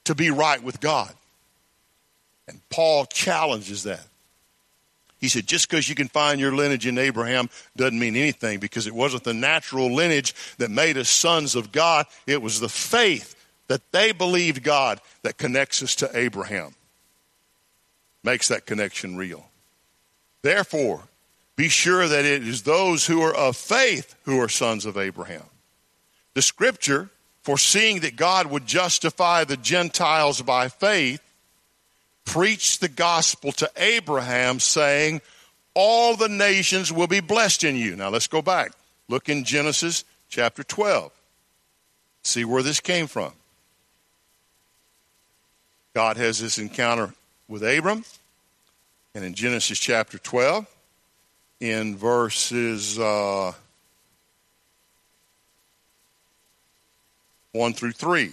to 0.07 0.17
be 0.17 0.33
right 0.33 0.61
with 0.61 0.81
God. 0.81 1.15
And 2.49 2.61
Paul 2.69 3.07
challenges 3.07 3.85
that. 3.85 4.05
He 5.21 5.29
said, 5.29 5.47
just 5.47 5.71
because 5.71 5.89
you 5.89 5.95
can 5.95 6.09
find 6.09 6.41
your 6.41 6.53
lineage 6.53 6.85
in 6.85 6.99
Abraham 6.99 7.49
doesn't 7.77 8.01
mean 8.01 8.17
anything 8.17 8.59
because 8.59 8.89
it 8.89 8.95
wasn't 8.95 9.23
the 9.23 9.33
natural 9.33 9.95
lineage 9.95 10.35
that 10.59 10.69
made 10.69 10.97
us 10.99 11.09
sons 11.09 11.55
of 11.55 11.71
God. 11.71 12.07
It 12.27 12.43
was 12.43 12.59
the 12.59 12.69
faith 12.69 13.37
that 13.69 13.83
they 13.93 14.11
believed 14.11 14.65
God 14.65 15.01
that 15.23 15.39
connects 15.39 15.81
us 15.81 15.95
to 15.97 16.11
Abraham, 16.13 16.75
makes 18.25 18.49
that 18.49 18.67
connection 18.67 19.17
real. 19.17 19.50
Therefore, 20.43 21.03
be 21.57 21.69
sure 21.69 22.09
that 22.09 22.25
it 22.25 22.47
is 22.47 22.63
those 22.63 23.07
who 23.07 23.21
are 23.23 23.35
of 23.35 23.57
faith 23.57 24.15
who 24.25 24.41
are 24.41 24.49
sons 24.49 24.87
of 24.87 24.97
Abraham. 24.97 25.45
The 26.35 26.43
scripture, 26.43 27.11
foreseeing 27.43 28.01
that 28.01 28.17
God 28.17 28.47
would 28.47 28.67
justify 28.67 29.45
the 29.45 29.57
Gentiles 29.57 30.41
by 30.41 30.69
faith, 30.69 31.21
preached 32.25 32.81
the 32.81 32.89
gospel 32.89 33.53
to 33.53 33.71
Abraham, 33.77 34.61
saying, 34.61 35.21
All 35.75 36.17
the 36.17 36.29
nations 36.29 36.93
will 36.93 37.09
be 37.09 37.21
blessed 37.21 37.65
in 37.65 37.77
you. 37.77 37.97
Now 37.97 38.09
let's 38.09 38.29
go 38.29 38.41
back. 38.41 38.73
Look 39.09 39.29
in 39.29 39.45
Genesis 39.45 40.05
chapter 40.29 40.63
12. 40.63 41.13
See 42.23 42.45
where 42.45 42.63
this 42.63 42.81
came 42.81 43.07
from. 43.07 43.33
God 45.95 46.17
has 46.17 46.39
this 46.39 46.59
encounter 46.59 47.13
with 47.49 47.63
Abram. 47.63 48.05
And 49.15 49.25
in 49.25 49.35
Genesis 49.35 49.79
chapter 49.79 50.19
12, 50.19 50.67
in 51.61 51.97
verses 51.97 52.99
uh, 52.99 53.53
1 57.53 57.73
through 57.73 57.93
3, 57.93 58.33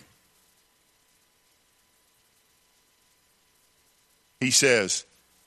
he 4.40 4.52
says, 4.52 5.06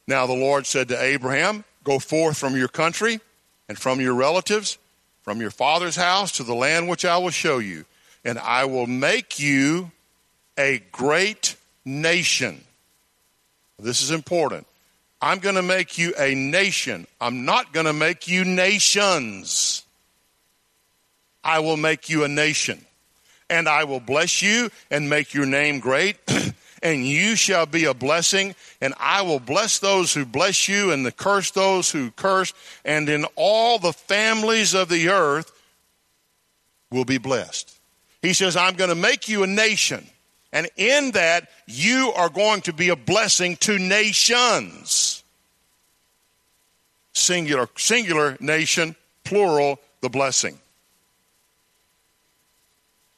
Now 0.09 0.27
the 0.27 0.33
Lord 0.33 0.67
said 0.67 0.89
to 0.89 1.01
Abraham, 1.01 1.65
Go 1.85 1.99
forth 1.99 2.37
from 2.37 2.57
your 2.57 2.69
country 2.69 3.21
and 3.69 3.79
from 3.79 4.01
your 4.01 4.15
relatives, 4.15 4.79
from 5.23 5.41
your 5.41 5.53
father's 5.53 5.97
house 5.97 6.33
to 6.33 6.43
the 6.43 6.55
land 6.55 6.89
which 6.89 7.05
I 7.05 7.19
will 7.19 7.31
show 7.31 7.59
you, 7.59 7.85
and 8.25 8.39
I 8.39 8.65
will 8.65 8.89
make 8.89 9.39
you 9.39 9.93
a 10.59 10.83
great 10.91 11.55
nation. 11.85 12.65
This 13.79 14.03
is 14.03 14.11
important. 14.11 14.67
I'm 15.23 15.39
going 15.39 15.57
to 15.57 15.63
make 15.63 15.99
you 15.99 16.15
a 16.19 16.35
nation. 16.35 17.07
I'm 17.21 17.45
not 17.45 17.73
going 17.73 17.87
to 17.87 17.93
make 17.93 18.27
you 18.27 18.45
nations. 18.45 19.83
I 21.45 21.61
will 21.61 21.77
make 21.77 22.09
you 22.09 22.25
a 22.25 22.29
nation. 22.29 22.85
And 23.49 23.69
I 23.69 23.85
will 23.85 24.01
bless 24.01 24.43
you 24.43 24.71
and 24.91 25.11
make 25.11 25.35
your 25.35 25.47
name 25.47 25.81
great. 25.81 26.17
and 26.83 27.07
you 27.07 27.37
shall 27.37 27.67
be 27.67 27.85
a 27.85 27.95
blessing, 27.95 28.55
and 28.81 28.95
I 28.99 29.23
will 29.23 29.41
bless 29.41 29.79
those 29.79 30.15
who 30.15 30.25
bless 30.25 30.69
you, 30.69 30.93
and 30.93 31.05
the 31.05 31.13
curse 31.13 31.51
those 31.51 31.91
who 31.91 32.11
curse, 32.13 32.55
and 32.85 33.09
in 33.09 33.27
all 33.37 33.79
the 33.79 33.93
families 33.93 34.75
of 34.75 34.89
the 34.89 35.11
earth 35.11 35.53
will 36.91 37.05
be 37.05 37.19
blessed. 37.19 37.77
He 38.23 38.33
says, 38.33 38.57
I'm 38.57 38.75
going 38.75 38.91
to 38.91 38.95
make 38.95 39.29
you 39.29 39.43
a 39.43 39.47
nation, 39.47 40.07
and 40.53 40.69
in 40.77 41.13
that 41.13 41.49
you 41.67 42.13
are 42.17 42.29
going 42.29 42.63
to 42.63 42.73
be 42.73 42.89
a 42.89 42.97
blessing 42.97 43.57
to 43.59 43.79
nations. 43.79 45.23
Singular, 47.13 47.69
singular 47.77 48.37
nation, 48.41 48.97
plural, 49.25 49.79
the 50.01 50.09
blessing. 50.09 50.59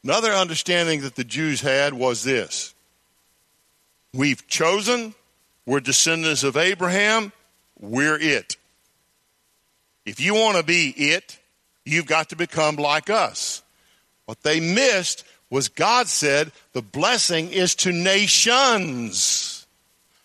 Another 0.05 0.33
understanding 0.33 1.03
that 1.03 1.15
the 1.15 1.25
Jews 1.25 1.61
had 1.61 1.95
was 1.95 2.25
this 2.25 2.75
We've 4.13 4.47
chosen, 4.47 5.15
we're 5.65 5.81
descendants 5.81 6.43
of 6.43 6.57
Abraham, 6.57 7.33
we're 7.81 8.19
it. 8.19 8.57
If 10.05 10.21
you 10.21 10.35
want 10.35 10.57
to 10.59 10.65
be 10.65 10.91
it, 10.91 11.39
you've 11.85 12.07
got 12.07 12.31
to 12.31 12.37
become 12.37 12.77
like 12.77 13.09
us. 13.09 13.63
What 14.27 14.43
they 14.43 14.61
missed 14.61 15.25
was 15.53 15.69
God 15.69 16.09
said 16.09 16.51
the 16.73 16.81
blessing 16.81 17.51
is 17.51 17.75
to 17.75 17.93
nations, 17.93 19.67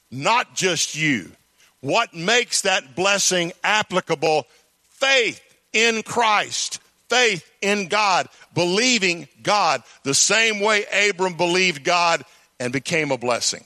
not 0.10 0.56
just 0.56 0.96
you. 0.96 1.34
What 1.82 2.14
makes 2.14 2.62
that 2.62 2.96
blessing 2.96 3.52
applicable? 3.62 4.48
Faith 4.90 5.42
in 5.74 6.02
Christ, 6.02 6.80
faith 7.10 7.52
in 7.62 7.90
God, 7.90 8.30
believing 8.54 9.28
God 9.44 9.84
the 10.04 10.14
same 10.14 10.62
way 10.62 10.86
Abram 11.10 11.36
believed 11.36 11.84
God 11.84 12.24
and 12.58 12.72
became 12.72 13.12
a 13.12 13.18
blessing. 13.18 13.66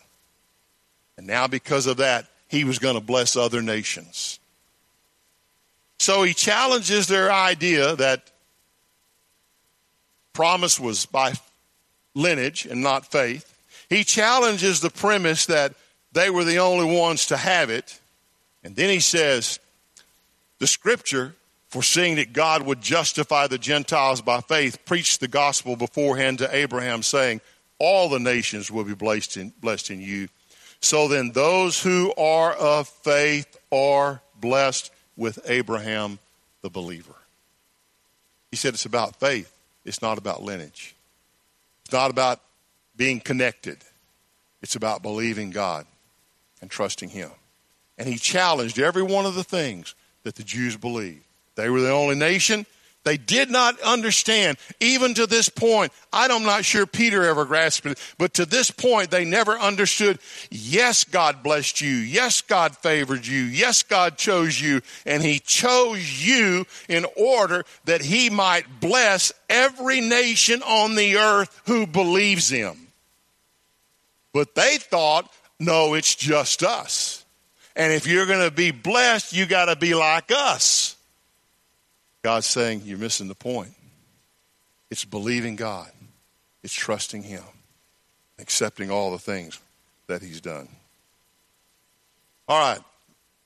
And 1.15 1.27
now, 1.27 1.45
because 1.45 1.85
of 1.85 1.97
that, 1.97 2.25
he 2.47 2.63
was 2.63 2.79
going 2.79 2.95
to 2.95 3.01
bless 3.01 3.35
other 3.35 3.61
nations. 3.61 4.39
So 5.99 6.23
he 6.23 6.33
challenges 6.33 7.07
their 7.07 7.31
idea 7.31 7.95
that 7.97 8.31
promise 10.33 10.79
was 10.79 11.05
by 11.05 11.33
lineage 12.13 12.65
and 12.65 12.81
not 12.81 13.11
faith. 13.11 13.47
He 13.89 14.03
challenges 14.03 14.79
the 14.79 14.89
premise 14.89 15.45
that 15.47 15.73
they 16.13 16.29
were 16.29 16.43
the 16.43 16.59
only 16.59 16.97
ones 16.97 17.27
to 17.27 17.37
have 17.37 17.69
it. 17.69 17.99
And 18.63 18.75
then 18.75 18.89
he 18.89 18.99
says, 18.99 19.59
the 20.59 20.67
scripture, 20.67 21.33
foreseeing 21.69 22.15
that 22.15 22.33
God 22.33 22.63
would 22.63 22.81
justify 22.81 23.47
the 23.47 23.57
Gentiles 23.57 24.21
by 24.21 24.41
faith, 24.41 24.85
preached 24.85 25.19
the 25.19 25.27
gospel 25.27 25.75
beforehand 25.75 26.37
to 26.39 26.55
Abraham, 26.55 27.01
saying, 27.01 27.41
All 27.79 28.09
the 28.09 28.19
nations 28.19 28.69
will 28.69 28.83
be 28.83 28.93
blessed 28.93 29.37
in, 29.37 29.53
blessed 29.59 29.89
in 29.89 30.01
you. 30.01 30.27
So 30.79 31.07
then, 31.07 31.31
those 31.31 31.81
who 31.81 32.13
are 32.15 32.53
of 32.53 32.87
faith 32.87 33.57
are 33.71 34.21
blessed 34.39 34.91
with 35.15 35.39
Abraham 35.45 36.19
the 36.61 36.69
believer. 36.69 37.15
He 38.51 38.57
said 38.57 38.73
it's 38.73 38.85
about 38.85 39.15
faith, 39.15 39.51
it's 39.85 40.01
not 40.01 40.17
about 40.17 40.43
lineage. 40.43 40.95
It's 41.91 41.97
not 41.97 42.09
about 42.09 42.39
being 42.95 43.19
connected, 43.19 43.79
it's 44.61 44.77
about 44.77 45.01
believing 45.01 45.49
God 45.49 45.85
and 46.61 46.71
trusting 46.71 47.09
Him. 47.09 47.31
And 47.97 48.07
he 48.07 48.17
challenged 48.17 48.79
every 48.79 49.03
one 49.03 49.25
of 49.25 49.35
the 49.35 49.43
things 49.43 49.93
that 50.23 50.35
the 50.35 50.43
Jews 50.43 50.77
believed. 50.77 51.25
They 51.55 51.69
were 51.69 51.81
the 51.81 51.91
only 51.91 52.15
nation, 52.15 52.65
They 53.03 53.17
did 53.17 53.49
not 53.49 53.79
understand, 53.81 54.57
even 54.79 55.15
to 55.15 55.25
this 55.25 55.49
point. 55.49 55.91
I'm 56.13 56.43
not 56.43 56.65
sure 56.65 56.85
Peter 56.85 57.23
ever 57.23 57.45
grasped 57.45 57.87
it, 57.87 58.13
but 58.19 58.35
to 58.35 58.45
this 58.45 58.69
point, 58.69 59.09
they 59.09 59.25
never 59.25 59.53
understood. 59.53 60.19
Yes, 60.51 61.03
God 61.03 61.41
blessed 61.41 61.81
you. 61.81 61.89
Yes, 61.89 62.41
God 62.41 62.77
favored 62.77 63.25
you. 63.25 63.41
Yes, 63.41 63.81
God 63.81 64.17
chose 64.17 64.61
you. 64.61 64.81
And 65.05 65.23
He 65.23 65.39
chose 65.39 66.25
you 66.25 66.65
in 66.87 67.07
order 67.17 67.65
that 67.85 68.01
He 68.01 68.29
might 68.29 68.79
bless 68.79 69.33
every 69.49 69.99
nation 69.99 70.61
on 70.61 70.93
the 70.95 71.17
earth 71.17 71.59
who 71.65 71.87
believes 71.87 72.49
Him. 72.49 72.87
But 74.31 74.53
they 74.53 74.77
thought, 74.77 75.31
no, 75.59 75.95
it's 75.95 76.13
just 76.13 76.61
us. 76.61 77.25
And 77.75 77.91
if 77.91 78.05
you're 78.05 78.27
going 78.27 78.47
to 78.47 78.55
be 78.55 78.71
blessed, 78.71 79.33
you 79.33 79.47
got 79.47 79.65
to 79.65 79.75
be 79.75 79.95
like 79.95 80.31
us. 80.31 80.90
God's 82.23 82.45
saying, 82.45 82.81
You're 82.85 82.97
missing 82.97 83.27
the 83.27 83.35
point. 83.35 83.73
It's 84.89 85.05
believing 85.05 85.55
God, 85.55 85.89
it's 86.63 86.73
trusting 86.73 87.23
Him, 87.23 87.43
accepting 88.39 88.91
all 88.91 89.11
the 89.11 89.19
things 89.19 89.59
that 90.07 90.21
He's 90.21 90.41
done. 90.41 90.67
All 92.47 92.59
right, 92.59 92.79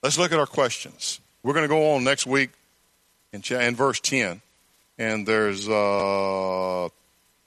let's 0.02 0.18
look 0.18 0.32
at 0.32 0.40
our 0.40 0.48
questions. 0.48 1.20
We're 1.44 1.54
going 1.54 1.66
to 1.66 1.70
go 1.70 1.94
on 1.94 2.04
next 2.04 2.26
week 2.26 2.50
in, 3.32 3.44
in 3.56 3.76
verse 3.76 4.00
10, 4.00 4.42
and 4.98 5.28
there's 5.28 5.70
uh, 5.70 6.90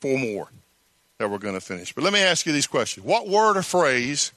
four 0.00 0.18
more 0.18 0.48
that 1.18 1.28
we're 1.28 1.38
going 1.38 1.54
to 1.54 1.60
finish. 1.60 1.92
But 1.92 2.04
let 2.04 2.12
me 2.12 2.20
ask 2.20 2.46
you 2.46 2.52
these 2.52 2.66
questions 2.66 3.04
What 3.04 3.28
word 3.28 3.56
or 3.56 3.62
phrase 3.62 4.32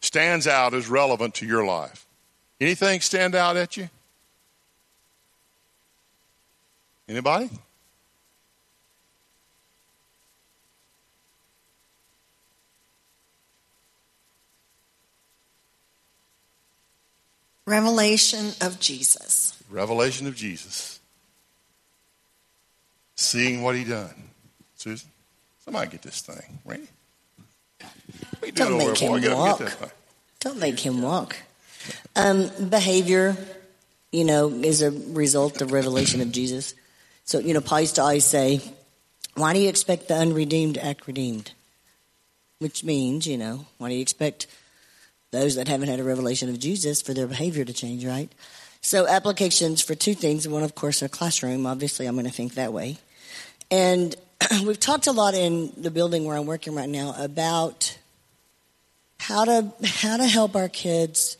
stands 0.00 0.46
out 0.46 0.74
as 0.74 0.88
relevant 0.88 1.34
to 1.36 1.46
your 1.46 1.64
life? 1.64 2.06
Anything 2.60 3.00
stand 3.00 3.34
out 3.34 3.56
at 3.56 3.76
you? 3.76 3.90
Anybody? 7.08 7.50
Revelation 17.66 18.52
of 18.60 18.80
Jesus. 18.80 19.62
Revelation 19.70 20.26
of 20.26 20.34
Jesus. 20.34 21.00
Seeing 23.14 23.62
what 23.62 23.76
he 23.76 23.84
done. 23.84 24.30
Susan, 24.76 25.08
somebody 25.64 25.90
get 25.90 26.02
this 26.02 26.22
thing, 26.22 26.58
right? 26.64 26.80
Don't 28.54 28.78
make 28.78 28.98
him 28.98 29.22
walk. 29.32 29.60
Don't 30.40 30.58
make 30.58 30.80
him 30.80 31.02
walk. 31.02 31.36
Um, 32.16 32.50
behavior, 32.68 33.36
you 34.10 34.24
know, 34.24 34.48
is 34.48 34.82
a 34.82 34.90
result 34.90 35.62
of 35.62 35.72
revelation 35.72 36.20
of 36.20 36.32
Jesus. 36.32 36.74
So, 37.24 37.38
you 37.38 37.54
know, 37.54 37.60
to 37.60 38.00
always 38.00 38.24
say, 38.24 38.60
why 39.34 39.52
do 39.52 39.60
you 39.60 39.68
expect 39.68 40.08
the 40.08 40.14
unredeemed 40.14 40.74
to 40.74 40.84
act 40.84 41.06
redeemed? 41.06 41.52
Which 42.58 42.84
means, 42.84 43.26
you 43.26 43.38
know, 43.38 43.66
why 43.78 43.88
do 43.88 43.94
you 43.94 44.02
expect 44.02 44.46
those 45.30 45.56
that 45.56 45.68
haven't 45.68 45.88
had 45.88 46.00
a 46.00 46.04
revelation 46.04 46.48
of 46.48 46.58
Jesus 46.58 47.00
for 47.00 47.14
their 47.14 47.26
behavior 47.26 47.64
to 47.64 47.72
change, 47.72 48.04
right? 48.04 48.30
So 48.82 49.06
applications 49.06 49.80
for 49.80 49.94
two 49.94 50.14
things. 50.14 50.46
One, 50.46 50.62
of 50.62 50.74
course, 50.74 51.02
a 51.02 51.08
classroom. 51.08 51.66
Obviously, 51.66 52.06
I'm 52.06 52.14
going 52.14 52.26
to 52.26 52.32
think 52.32 52.54
that 52.54 52.72
way. 52.72 52.98
And 53.70 54.14
we've 54.64 54.78
talked 54.78 55.06
a 55.06 55.12
lot 55.12 55.34
in 55.34 55.72
the 55.76 55.90
building 55.90 56.24
where 56.24 56.36
I'm 56.36 56.46
working 56.46 56.74
right 56.74 56.88
now 56.88 57.14
about 57.16 57.96
how 59.18 59.44
to 59.44 59.72
how 59.84 60.16
to 60.16 60.26
help 60.26 60.56
our 60.56 60.68
kids 60.68 61.36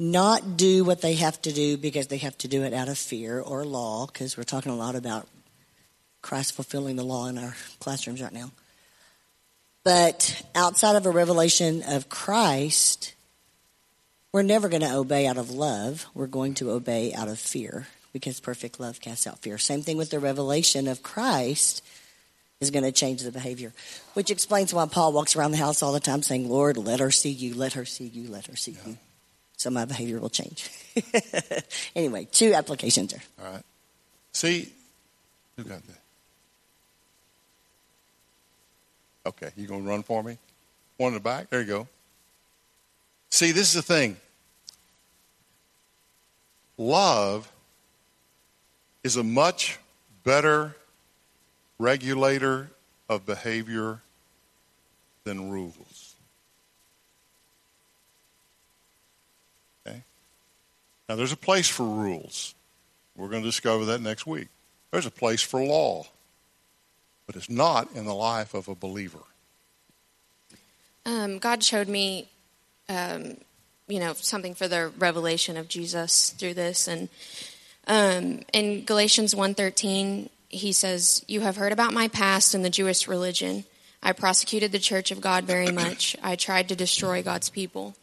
not 0.00 0.56
do 0.56 0.82
what 0.82 1.02
they 1.02 1.12
have 1.12 1.40
to 1.42 1.52
do 1.52 1.76
because 1.76 2.06
they 2.06 2.16
have 2.16 2.36
to 2.38 2.48
do 2.48 2.62
it 2.62 2.72
out 2.72 2.88
of 2.88 2.96
fear 2.96 3.38
or 3.38 3.66
law, 3.66 4.06
because 4.06 4.34
we're 4.34 4.44
talking 4.44 4.72
a 4.72 4.76
lot 4.76 4.94
about 4.94 5.28
Christ 6.22 6.54
fulfilling 6.54 6.96
the 6.96 7.04
law 7.04 7.26
in 7.26 7.36
our 7.36 7.54
classrooms 7.80 8.22
right 8.22 8.32
now. 8.32 8.50
But 9.84 10.42
outside 10.54 10.96
of 10.96 11.04
a 11.04 11.10
revelation 11.10 11.82
of 11.86 12.08
Christ, 12.08 13.14
we're 14.32 14.42
never 14.42 14.70
going 14.70 14.82
to 14.82 14.94
obey 14.94 15.26
out 15.26 15.36
of 15.36 15.50
love. 15.50 16.06
We're 16.14 16.26
going 16.26 16.54
to 16.54 16.70
obey 16.70 17.12
out 17.12 17.28
of 17.28 17.38
fear 17.38 17.86
because 18.14 18.40
perfect 18.40 18.80
love 18.80 19.02
casts 19.02 19.26
out 19.26 19.40
fear. 19.40 19.58
Same 19.58 19.82
thing 19.82 19.98
with 19.98 20.10
the 20.10 20.18
revelation 20.18 20.88
of 20.88 21.02
Christ 21.02 21.84
is 22.58 22.70
going 22.70 22.84
to 22.84 22.92
change 22.92 23.22
the 23.22 23.32
behavior, 23.32 23.74
which 24.14 24.30
explains 24.30 24.72
why 24.72 24.86
Paul 24.86 25.12
walks 25.12 25.36
around 25.36 25.50
the 25.50 25.56
house 25.58 25.82
all 25.82 25.92
the 25.92 26.00
time 26.00 26.22
saying, 26.22 26.48
Lord, 26.48 26.78
let 26.78 27.00
her 27.00 27.10
see 27.10 27.30
you, 27.30 27.54
let 27.54 27.74
her 27.74 27.84
see 27.84 28.06
you, 28.06 28.30
let 28.30 28.46
her 28.46 28.56
see 28.56 28.72
yeah. 28.72 28.92
you 28.92 28.98
so 29.60 29.68
my 29.68 29.84
behavior 29.84 30.18
will 30.18 30.30
change. 30.30 30.70
anyway, 31.94 32.26
two 32.32 32.54
applications 32.54 33.12
there. 33.12 33.20
All 33.38 33.52
right. 33.52 33.62
See, 34.32 34.72
who 35.54 35.64
got 35.64 35.82
that? 35.86 36.00
Okay, 39.26 39.50
you 39.58 39.66
gonna 39.66 39.82
run 39.82 40.02
for 40.02 40.22
me? 40.22 40.38
One 40.96 41.08
in 41.08 41.14
the 41.14 41.20
back. 41.20 41.50
There 41.50 41.60
you 41.60 41.66
go. 41.66 41.88
See, 43.28 43.52
this 43.52 43.68
is 43.68 43.74
the 43.74 43.82
thing. 43.82 44.16
Love 46.78 47.52
is 49.04 49.16
a 49.16 49.22
much 49.22 49.78
better 50.24 50.74
regulator 51.78 52.70
of 53.10 53.26
behavior 53.26 54.00
than 55.24 55.50
rules. 55.50 55.74
Now, 61.10 61.16
there's 61.16 61.32
a 61.32 61.36
place 61.36 61.66
for 61.66 61.82
rules. 61.82 62.54
We're 63.16 63.30
going 63.30 63.42
to 63.42 63.48
discover 63.48 63.84
that 63.86 64.00
next 64.00 64.28
week. 64.28 64.46
There's 64.92 65.06
a 65.06 65.10
place 65.10 65.42
for 65.42 65.60
law, 65.60 66.06
but 67.26 67.34
it's 67.34 67.50
not 67.50 67.88
in 67.96 68.04
the 68.04 68.14
life 68.14 68.54
of 68.54 68.68
a 68.68 68.76
believer. 68.76 69.18
Um, 71.04 71.38
God 71.38 71.64
showed 71.64 71.88
me, 71.88 72.28
um, 72.88 73.38
you 73.88 73.98
know, 73.98 74.12
something 74.12 74.54
for 74.54 74.68
the 74.68 74.92
revelation 75.00 75.56
of 75.56 75.66
Jesus 75.66 76.30
through 76.30 76.54
this, 76.54 76.86
and 76.86 77.08
um, 77.88 78.42
in 78.52 78.84
Galatians 78.84 79.34
1.13, 79.34 80.28
he 80.48 80.70
says, 80.70 81.24
"You 81.26 81.40
have 81.40 81.56
heard 81.56 81.72
about 81.72 81.92
my 81.92 82.06
past 82.06 82.54
in 82.54 82.62
the 82.62 82.70
Jewish 82.70 83.08
religion. 83.08 83.64
I 84.00 84.12
prosecuted 84.12 84.70
the 84.70 84.78
church 84.78 85.10
of 85.10 85.20
God 85.20 85.42
very 85.42 85.72
much. 85.72 86.14
I 86.22 86.36
tried 86.36 86.68
to 86.68 86.76
destroy 86.76 87.20
God's 87.20 87.50
people." 87.50 87.96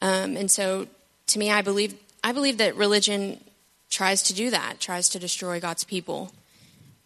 Um, 0.00 0.38
and 0.38 0.50
so 0.50 0.86
to 1.30 1.38
me, 1.38 1.50
I 1.50 1.62
believe 1.62 1.94
I 2.22 2.32
believe 2.32 2.58
that 2.58 2.76
religion 2.76 3.40
tries 3.88 4.22
to 4.24 4.34
do 4.34 4.50
that, 4.50 4.78
tries 4.78 5.08
to 5.10 5.18
destroy 5.18 5.60
God's 5.60 5.84
people. 5.84 6.32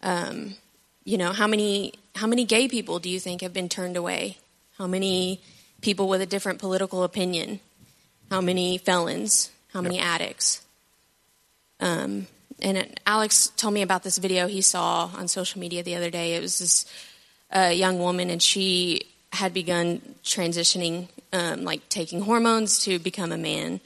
Um, 0.01 0.55
you 1.03 1.17
know, 1.17 1.31
how 1.31 1.47
many 1.47 1.93
how 2.15 2.27
many 2.27 2.45
gay 2.45 2.67
people 2.67 2.99
do 2.99 3.09
you 3.09 3.19
think 3.19 3.41
have 3.41 3.53
been 3.53 3.69
turned 3.69 3.97
away? 3.97 4.37
How 4.77 4.87
many 4.87 5.41
people 5.81 6.07
with 6.07 6.21
a 6.21 6.25
different 6.25 6.59
political 6.59 7.03
opinion? 7.03 7.59
How 8.29 8.41
many 8.41 8.77
felons? 8.77 9.51
How 9.73 9.81
many 9.81 9.97
yep. 9.97 10.05
addicts? 10.05 10.65
Um, 11.79 12.27
and 12.61 12.87
Alex 13.05 13.47
told 13.57 13.73
me 13.73 13.81
about 13.81 14.03
this 14.03 14.17
video 14.17 14.47
he 14.47 14.61
saw 14.61 15.09
on 15.15 15.27
social 15.27 15.59
media 15.59 15.83
the 15.83 15.95
other 15.95 16.09
day. 16.09 16.35
It 16.35 16.41
was 16.41 16.59
this 16.59 16.85
uh, 17.51 17.71
young 17.73 17.99
woman, 17.99 18.29
and 18.29 18.41
she 18.41 19.01
had 19.33 19.53
begun 19.53 20.01
transitioning, 20.23 21.09
um, 21.33 21.63
like 21.63 21.87
taking 21.89 22.21
hormones 22.21 22.79
to 22.85 22.97
become 22.97 23.33
a 23.33 23.37
man 23.37 23.81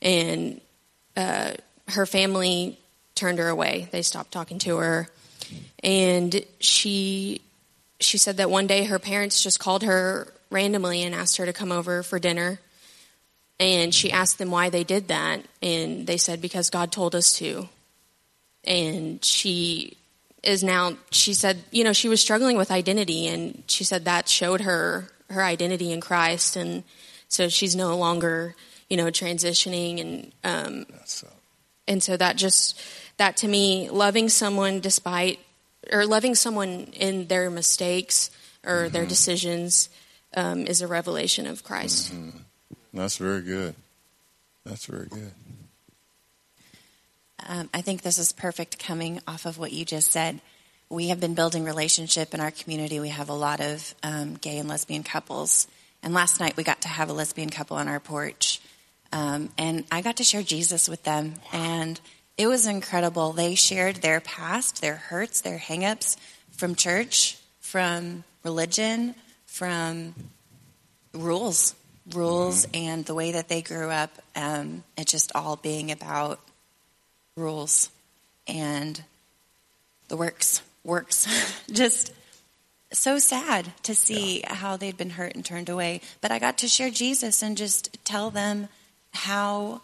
and 0.00 0.60
uh, 1.16 1.52
her 1.88 2.06
family 2.06 2.78
turned 3.14 3.38
her 3.38 3.48
away. 3.48 3.88
They 3.90 4.02
stopped 4.02 4.32
talking 4.32 4.58
to 4.60 4.78
her, 4.78 5.08
and 5.82 6.44
she 6.60 7.40
she 8.00 8.18
said 8.18 8.36
that 8.36 8.50
one 8.50 8.66
day 8.66 8.84
her 8.84 8.98
parents 8.98 9.42
just 9.42 9.58
called 9.58 9.82
her 9.82 10.32
randomly 10.50 11.02
and 11.02 11.14
asked 11.14 11.36
her 11.36 11.46
to 11.46 11.52
come 11.52 11.72
over 11.72 12.02
for 12.02 12.18
dinner. 12.18 12.60
And 13.60 13.92
she 13.92 14.12
asked 14.12 14.38
them 14.38 14.52
why 14.52 14.70
they 14.70 14.84
did 14.84 15.08
that, 15.08 15.44
and 15.60 16.06
they 16.06 16.16
said 16.16 16.40
because 16.40 16.70
God 16.70 16.92
told 16.92 17.14
us 17.14 17.32
to. 17.38 17.68
And 18.64 19.24
she 19.24 19.96
is 20.42 20.62
now 20.62 20.96
she 21.10 21.34
said 21.34 21.62
you 21.70 21.84
know 21.84 21.92
she 21.92 22.08
was 22.08 22.20
struggling 22.20 22.56
with 22.56 22.70
identity 22.70 23.26
and 23.26 23.62
she 23.66 23.84
said 23.84 24.04
that 24.04 24.28
showed 24.28 24.60
her 24.60 25.10
her 25.30 25.42
identity 25.42 25.92
in 25.92 26.00
Christ 26.00 26.56
and 26.56 26.84
so 27.28 27.48
she's 27.48 27.74
no 27.74 27.96
longer 27.96 28.54
you 28.88 28.96
know, 28.96 29.06
transitioning 29.06 30.00
and 30.00 30.32
um, 30.44 30.86
so. 31.04 31.26
and 31.86 32.02
so 32.02 32.16
that 32.16 32.36
just 32.36 32.80
that 33.16 33.36
to 33.38 33.48
me, 33.48 33.90
loving 33.90 34.28
someone 34.28 34.80
despite 34.80 35.38
or 35.92 36.06
loving 36.06 36.34
someone 36.34 36.88
in 36.94 37.26
their 37.26 37.50
mistakes 37.50 38.30
or 38.64 38.84
mm-hmm. 38.84 38.92
their 38.92 39.06
decisions 39.06 39.88
um, 40.34 40.66
is 40.66 40.82
a 40.82 40.86
revelation 40.86 41.46
of 41.46 41.64
Christ. 41.64 42.12
Mm-hmm. 42.12 42.38
That's 42.94 43.16
very 43.16 43.42
good. 43.42 43.74
That's 44.64 44.86
very 44.86 45.06
good. 45.06 45.32
Um, 47.46 47.70
I 47.72 47.80
think 47.80 48.02
this 48.02 48.18
is 48.18 48.32
perfect 48.32 48.78
coming 48.78 49.20
off 49.26 49.46
of 49.46 49.58
what 49.58 49.72
you 49.72 49.84
just 49.84 50.10
said. 50.10 50.40
We 50.90 51.08
have 51.08 51.20
been 51.20 51.34
building 51.34 51.64
relationship 51.64 52.34
in 52.34 52.40
our 52.40 52.50
community. 52.50 52.98
We 52.98 53.10
have 53.10 53.28
a 53.28 53.34
lot 53.34 53.60
of 53.60 53.94
um, 54.02 54.34
gay 54.34 54.58
and 54.58 54.68
lesbian 54.68 55.02
couples. 55.02 55.66
And 56.02 56.14
last 56.14 56.40
night 56.40 56.56
we 56.56 56.64
got 56.64 56.82
to 56.82 56.88
have 56.88 57.10
a 57.10 57.12
lesbian 57.12 57.50
couple 57.50 57.76
on 57.76 57.88
our 57.88 58.00
porch. 58.00 58.57
Um, 59.12 59.50
and 59.56 59.84
I 59.90 60.02
got 60.02 60.16
to 60.16 60.24
share 60.24 60.42
Jesus 60.42 60.88
with 60.88 61.02
them. 61.04 61.34
And 61.52 62.00
it 62.36 62.46
was 62.46 62.66
incredible. 62.66 63.32
They 63.32 63.54
shared 63.54 63.96
their 63.96 64.20
past, 64.20 64.80
their 64.80 64.96
hurts, 64.96 65.40
their 65.40 65.58
hangups 65.58 66.16
from 66.52 66.74
church, 66.74 67.38
from 67.60 68.24
religion, 68.44 69.14
from 69.46 70.14
rules, 71.12 71.74
rules, 72.12 72.66
mm-hmm. 72.66 72.76
and 72.76 73.04
the 73.04 73.14
way 73.14 73.32
that 73.32 73.48
they 73.48 73.62
grew 73.62 73.90
up. 73.90 74.10
Um, 74.36 74.84
it 74.96 75.06
just 75.08 75.32
all 75.34 75.56
being 75.56 75.90
about 75.90 76.40
rules 77.36 77.90
and 78.46 79.02
the 80.08 80.16
works, 80.16 80.62
works. 80.84 81.26
just 81.72 82.12
so 82.92 83.18
sad 83.18 83.72
to 83.82 83.94
see 83.94 84.40
yeah. 84.40 84.54
how 84.54 84.76
they'd 84.76 84.96
been 84.96 85.10
hurt 85.10 85.34
and 85.34 85.44
turned 85.44 85.68
away. 85.68 86.00
But 86.20 86.32
I 86.32 86.38
got 86.38 86.58
to 86.58 86.68
share 86.68 86.90
Jesus 86.90 87.42
and 87.42 87.56
just 87.56 87.98
tell 88.04 88.30
them 88.30 88.68
how 89.12 89.82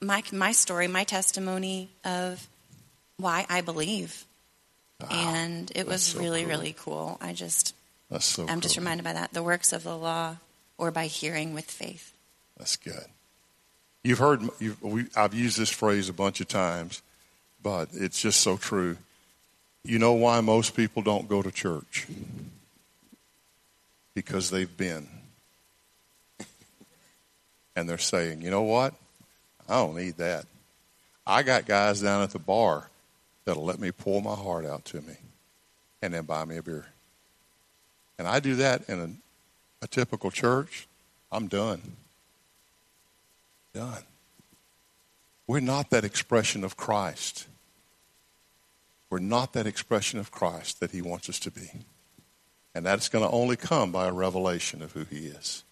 my 0.00 0.22
my 0.32 0.52
story, 0.52 0.88
my 0.88 1.04
testimony 1.04 1.90
of 2.04 2.48
why 3.16 3.46
I 3.48 3.60
believe. 3.60 4.24
Wow. 5.00 5.08
And 5.10 5.72
it 5.74 5.86
was 5.86 6.02
so 6.02 6.18
really, 6.20 6.40
cool. 6.42 6.48
really 6.50 6.74
cool. 6.78 7.18
I 7.20 7.32
just 7.32 7.74
That's 8.10 8.24
so 8.24 8.42
I'm 8.42 8.48
cool. 8.48 8.60
just 8.60 8.76
reminded 8.76 9.04
by 9.04 9.14
that. 9.14 9.32
The 9.32 9.42
works 9.42 9.72
of 9.72 9.82
the 9.82 9.96
law 9.96 10.36
or 10.78 10.90
by 10.90 11.06
hearing 11.06 11.54
with 11.54 11.64
faith. 11.64 12.12
That's 12.58 12.76
good. 12.76 13.04
You've 14.02 14.18
heard 14.18 14.42
you've, 14.58 14.82
we, 14.82 15.06
I've 15.16 15.34
used 15.34 15.58
this 15.58 15.70
phrase 15.70 16.08
a 16.08 16.12
bunch 16.12 16.40
of 16.40 16.48
times, 16.48 17.02
but 17.62 17.88
it's 17.92 18.20
just 18.20 18.40
so 18.40 18.56
true. 18.56 18.96
You 19.84 19.98
know 19.98 20.12
why 20.12 20.40
most 20.40 20.74
people 20.74 21.02
don't 21.02 21.28
go 21.28 21.42
to 21.42 21.50
church? 21.50 22.06
Because 24.14 24.50
they've 24.50 24.74
been. 24.76 25.08
And 27.76 27.88
they're 27.88 27.98
saying, 27.98 28.42
you 28.42 28.50
know 28.50 28.62
what? 28.62 28.94
I 29.68 29.74
don't 29.74 29.96
need 29.96 30.16
that. 30.16 30.46
I 31.26 31.42
got 31.42 31.66
guys 31.66 32.00
down 32.00 32.22
at 32.22 32.30
the 32.30 32.38
bar 32.38 32.88
that'll 33.44 33.64
let 33.64 33.78
me 33.78 33.92
pour 33.92 34.20
my 34.20 34.34
heart 34.34 34.66
out 34.66 34.84
to 34.86 35.00
me 35.00 35.14
and 36.02 36.12
then 36.12 36.24
buy 36.24 36.44
me 36.44 36.56
a 36.56 36.62
beer. 36.62 36.86
And 38.18 38.26
I 38.26 38.40
do 38.40 38.56
that 38.56 38.88
in 38.88 39.00
a, 39.00 39.84
a 39.84 39.88
typical 39.88 40.30
church, 40.30 40.86
I'm 41.30 41.46
done. 41.46 41.80
Done. 43.72 44.02
We're 45.46 45.60
not 45.60 45.90
that 45.90 46.04
expression 46.04 46.64
of 46.64 46.76
Christ. 46.76 47.46
We're 49.08 49.18
not 49.18 49.52
that 49.54 49.66
expression 49.66 50.18
of 50.18 50.30
Christ 50.30 50.80
that 50.80 50.92
he 50.92 51.02
wants 51.02 51.28
us 51.28 51.38
to 51.40 51.50
be. 51.50 51.70
And 52.74 52.86
that's 52.86 53.08
going 53.08 53.24
to 53.24 53.30
only 53.30 53.56
come 53.56 53.90
by 53.90 54.06
a 54.06 54.12
revelation 54.12 54.82
of 54.82 54.92
who 54.92 55.04
he 55.04 55.26
is. 55.26 55.64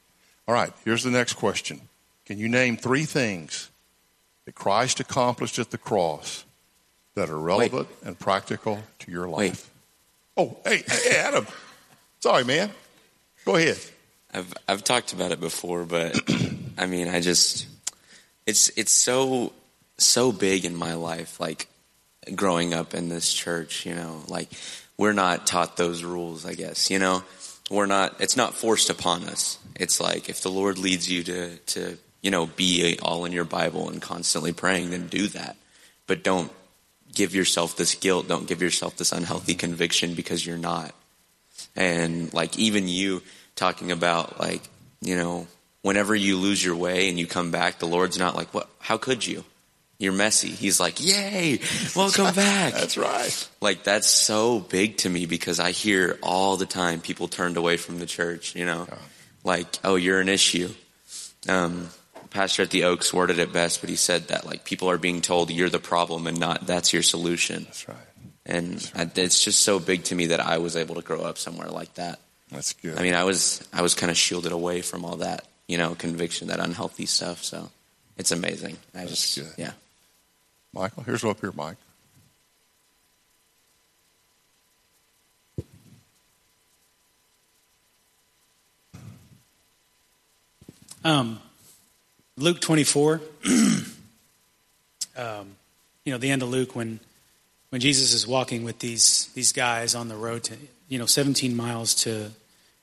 All 0.48 0.54
right, 0.54 0.72
here's 0.86 1.04
the 1.04 1.10
next 1.10 1.34
question. 1.34 1.82
Can 2.24 2.38
you 2.38 2.48
name 2.48 2.78
three 2.78 3.04
things 3.04 3.68
that 4.46 4.54
Christ 4.54 4.98
accomplished 4.98 5.58
at 5.58 5.70
the 5.70 5.76
cross 5.76 6.46
that 7.14 7.28
are 7.28 7.38
relevant 7.38 7.88
Wait. 7.88 8.08
and 8.08 8.18
practical 8.18 8.82
to 9.00 9.10
your 9.10 9.28
life? 9.28 9.70
Wait. 10.36 10.48
Oh, 10.48 10.56
hey, 10.64 10.82
hey, 10.88 11.18
Adam. 11.18 11.46
Sorry, 12.20 12.44
man. 12.44 12.70
Go 13.44 13.56
ahead. 13.56 13.78
I've 14.32 14.54
I've 14.66 14.84
talked 14.84 15.12
about 15.12 15.32
it 15.32 15.40
before, 15.40 15.84
but 15.84 16.18
I 16.78 16.86
mean, 16.86 17.08
I 17.08 17.20
just 17.20 17.66
it's 18.46 18.70
it's 18.70 18.92
so 18.92 19.52
so 19.98 20.32
big 20.32 20.64
in 20.64 20.74
my 20.74 20.94
life. 20.94 21.40
Like 21.40 21.66
growing 22.34 22.72
up 22.72 22.94
in 22.94 23.10
this 23.10 23.32
church, 23.32 23.84
you 23.84 23.94
know, 23.94 24.22
like 24.28 24.48
we're 24.96 25.12
not 25.12 25.46
taught 25.46 25.76
those 25.76 26.04
rules, 26.04 26.46
I 26.46 26.54
guess, 26.54 26.90
you 26.90 26.98
know. 26.98 27.22
We're 27.70 27.86
not 27.86 28.20
it's 28.20 28.36
not 28.36 28.54
forced 28.54 28.90
upon 28.90 29.24
us. 29.24 29.58
It's 29.76 30.00
like 30.00 30.28
if 30.28 30.40
the 30.40 30.50
Lord 30.50 30.78
leads 30.78 31.10
you 31.10 31.22
to 31.24 31.56
to, 31.56 31.98
you 32.22 32.30
know, 32.30 32.46
be 32.46 32.98
all 33.02 33.24
in 33.24 33.32
your 33.32 33.44
Bible 33.44 33.88
and 33.88 34.00
constantly 34.00 34.52
praying, 34.52 34.90
then 34.90 35.08
do 35.08 35.28
that. 35.28 35.56
But 36.06 36.22
don't 36.22 36.50
give 37.14 37.34
yourself 37.34 37.76
this 37.76 37.94
guilt, 37.94 38.28
don't 38.28 38.46
give 38.46 38.62
yourself 38.62 38.96
this 38.96 39.12
unhealthy 39.12 39.54
conviction 39.54 40.14
because 40.14 40.44
you're 40.46 40.56
not. 40.56 40.94
And 41.76 42.32
like 42.32 42.58
even 42.58 42.88
you 42.88 43.22
talking 43.56 43.92
about 43.92 44.38
like, 44.40 44.62
you 45.00 45.16
know, 45.16 45.46
whenever 45.82 46.14
you 46.14 46.36
lose 46.36 46.64
your 46.64 46.76
way 46.76 47.08
and 47.08 47.18
you 47.18 47.26
come 47.26 47.50
back, 47.50 47.78
the 47.78 47.86
Lord's 47.86 48.18
not 48.18 48.36
like, 48.36 48.52
what 48.54 48.68
how 48.78 48.96
could 48.98 49.26
you? 49.26 49.44
You're 49.98 50.12
messy. 50.12 50.50
He's 50.50 50.78
like, 50.78 51.04
yay, 51.04 51.58
welcome 51.96 52.32
back. 52.32 52.72
that's 52.74 52.96
right. 52.96 53.48
Like, 53.60 53.82
that's 53.82 54.06
so 54.06 54.60
big 54.60 54.98
to 54.98 55.10
me 55.10 55.26
because 55.26 55.58
I 55.58 55.72
hear 55.72 56.18
all 56.22 56.56
the 56.56 56.66
time 56.66 57.00
people 57.00 57.26
turned 57.26 57.56
away 57.56 57.76
from 57.76 57.98
the 57.98 58.06
church, 58.06 58.54
you 58.54 58.64
know, 58.64 58.86
yeah. 58.88 58.98
like, 59.42 59.78
oh, 59.82 59.96
you're 59.96 60.20
an 60.20 60.28
issue. 60.28 60.72
Um, 61.48 61.88
Pastor 62.30 62.62
at 62.62 62.70
the 62.70 62.84
Oaks 62.84 63.12
worded 63.12 63.38
it 63.38 63.52
best, 63.52 63.80
but 63.80 63.90
he 63.90 63.96
said 63.96 64.28
that 64.28 64.46
like 64.46 64.64
people 64.64 64.90
are 64.90 64.98
being 64.98 65.20
told 65.20 65.50
you're 65.50 65.70
the 65.70 65.78
problem 65.78 66.26
and 66.26 66.38
not 66.38 66.66
that's 66.66 66.92
your 66.92 67.02
solution. 67.02 67.64
That's 67.64 67.88
right. 67.88 67.96
And 68.46 68.74
that's 68.74 68.94
right. 68.94 69.18
I, 69.18 69.20
it's 69.20 69.42
just 69.42 69.62
so 69.62 69.78
big 69.78 70.04
to 70.04 70.14
me 70.14 70.26
that 70.26 70.40
I 70.40 70.58
was 70.58 70.76
able 70.76 70.96
to 70.96 71.02
grow 71.02 71.22
up 71.22 71.38
somewhere 71.38 71.68
like 71.68 71.94
that. 71.94 72.20
That's 72.50 72.72
good. 72.74 72.98
I 72.98 73.02
mean, 73.02 73.14
I 73.14 73.24
was 73.24 73.66
I 73.72 73.82
was 73.82 73.94
kind 73.94 74.10
of 74.10 74.16
shielded 74.16 74.52
away 74.52 74.82
from 74.82 75.04
all 75.04 75.16
that, 75.16 75.46
you 75.66 75.78
know, 75.78 75.94
conviction, 75.94 76.48
that 76.48 76.60
unhealthy 76.60 77.06
stuff. 77.06 77.42
So 77.42 77.70
it's 78.16 78.30
amazing. 78.30 78.76
I 78.94 79.00
that's 79.00 79.34
just 79.34 79.56
good. 79.56 79.62
yeah. 79.64 79.72
Michael, 80.78 81.02
here's 81.02 81.24
what 81.24 81.32
up 81.32 81.40
here, 81.40 81.52
Mike. 81.56 81.76
Um, 91.02 91.40
Luke 92.36 92.60
24, 92.60 93.20
um, 95.16 95.56
you 96.04 96.12
know, 96.12 96.18
the 96.18 96.30
end 96.30 96.42
of 96.42 96.48
Luke 96.48 96.76
when, 96.76 97.00
when 97.70 97.80
Jesus 97.80 98.12
is 98.12 98.24
walking 98.24 98.62
with 98.62 98.78
these, 98.78 99.30
these 99.34 99.50
guys 99.50 99.96
on 99.96 100.06
the 100.06 100.14
road 100.14 100.44
to, 100.44 100.56
you 100.88 101.00
know, 101.00 101.06
17 101.06 101.56
miles 101.56 101.92
to 102.04 102.30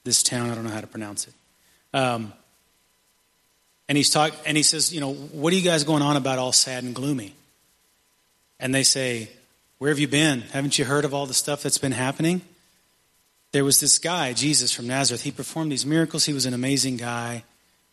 this 0.04 0.22
town. 0.22 0.50
I 0.50 0.56
don't 0.56 0.66
know 0.66 0.70
how 0.70 0.82
to 0.82 0.88
pronounce 0.88 1.30
it. 1.30 1.34
Um, 1.93 2.34
and 3.88 3.98
he's 3.98 4.10
talk, 4.10 4.34
and 4.46 4.58
he 4.58 4.64
says, 4.64 4.93
you 4.93 5.00
know, 5.00 5.14
what 5.14 5.54
are 5.54 5.56
you 5.56 5.62
guys 5.62 5.86
going 5.86 6.02
on 6.02 6.18
about 6.18 6.39
all 6.39 6.52
sad 6.52 6.84
and 6.84 6.93
gloomy? 6.93 7.34
And 8.60 8.74
they 8.74 8.84
say, 8.84 9.30
Where 9.78 9.89
have 9.89 9.99
you 9.99 10.08
been? 10.08 10.41
Haven't 10.41 10.78
you 10.78 10.86
heard 10.86 11.06
of 11.06 11.14
all 11.14 11.26
the 11.26 11.34
stuff 11.34 11.64
that's 11.64 11.78
been 11.78 11.91
happening? 11.91 12.41
There 13.51 13.66
was 13.66 13.80
this 13.80 13.99
guy, 13.99 14.34
Jesus 14.34 14.72
from 14.72 14.88
Nazareth. 14.88 15.24
He 15.24 15.32
performed 15.32 15.72
these 15.72 15.86
miracles. 15.86 16.26
He 16.26 16.34
was 16.34 16.45
an 16.45 16.53
amazing 16.53 16.97
guy, 16.97 17.43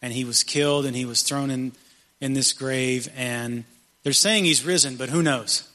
and 0.01 0.13
he 0.13 0.25
was 0.25 0.43
killed 0.43 0.87
and 0.87 0.97
he 0.97 1.05
was 1.05 1.23
thrown 1.23 1.51
in, 1.51 1.73
in 2.21 2.33
this 2.35 2.53
grave. 2.53 3.09
And 3.17 3.65
they're 4.03 4.13
saying 4.13 4.45
he's 4.45 4.65
risen, 4.65 4.97
but 4.97 5.11
who 5.11 5.23
knows? 5.23 5.69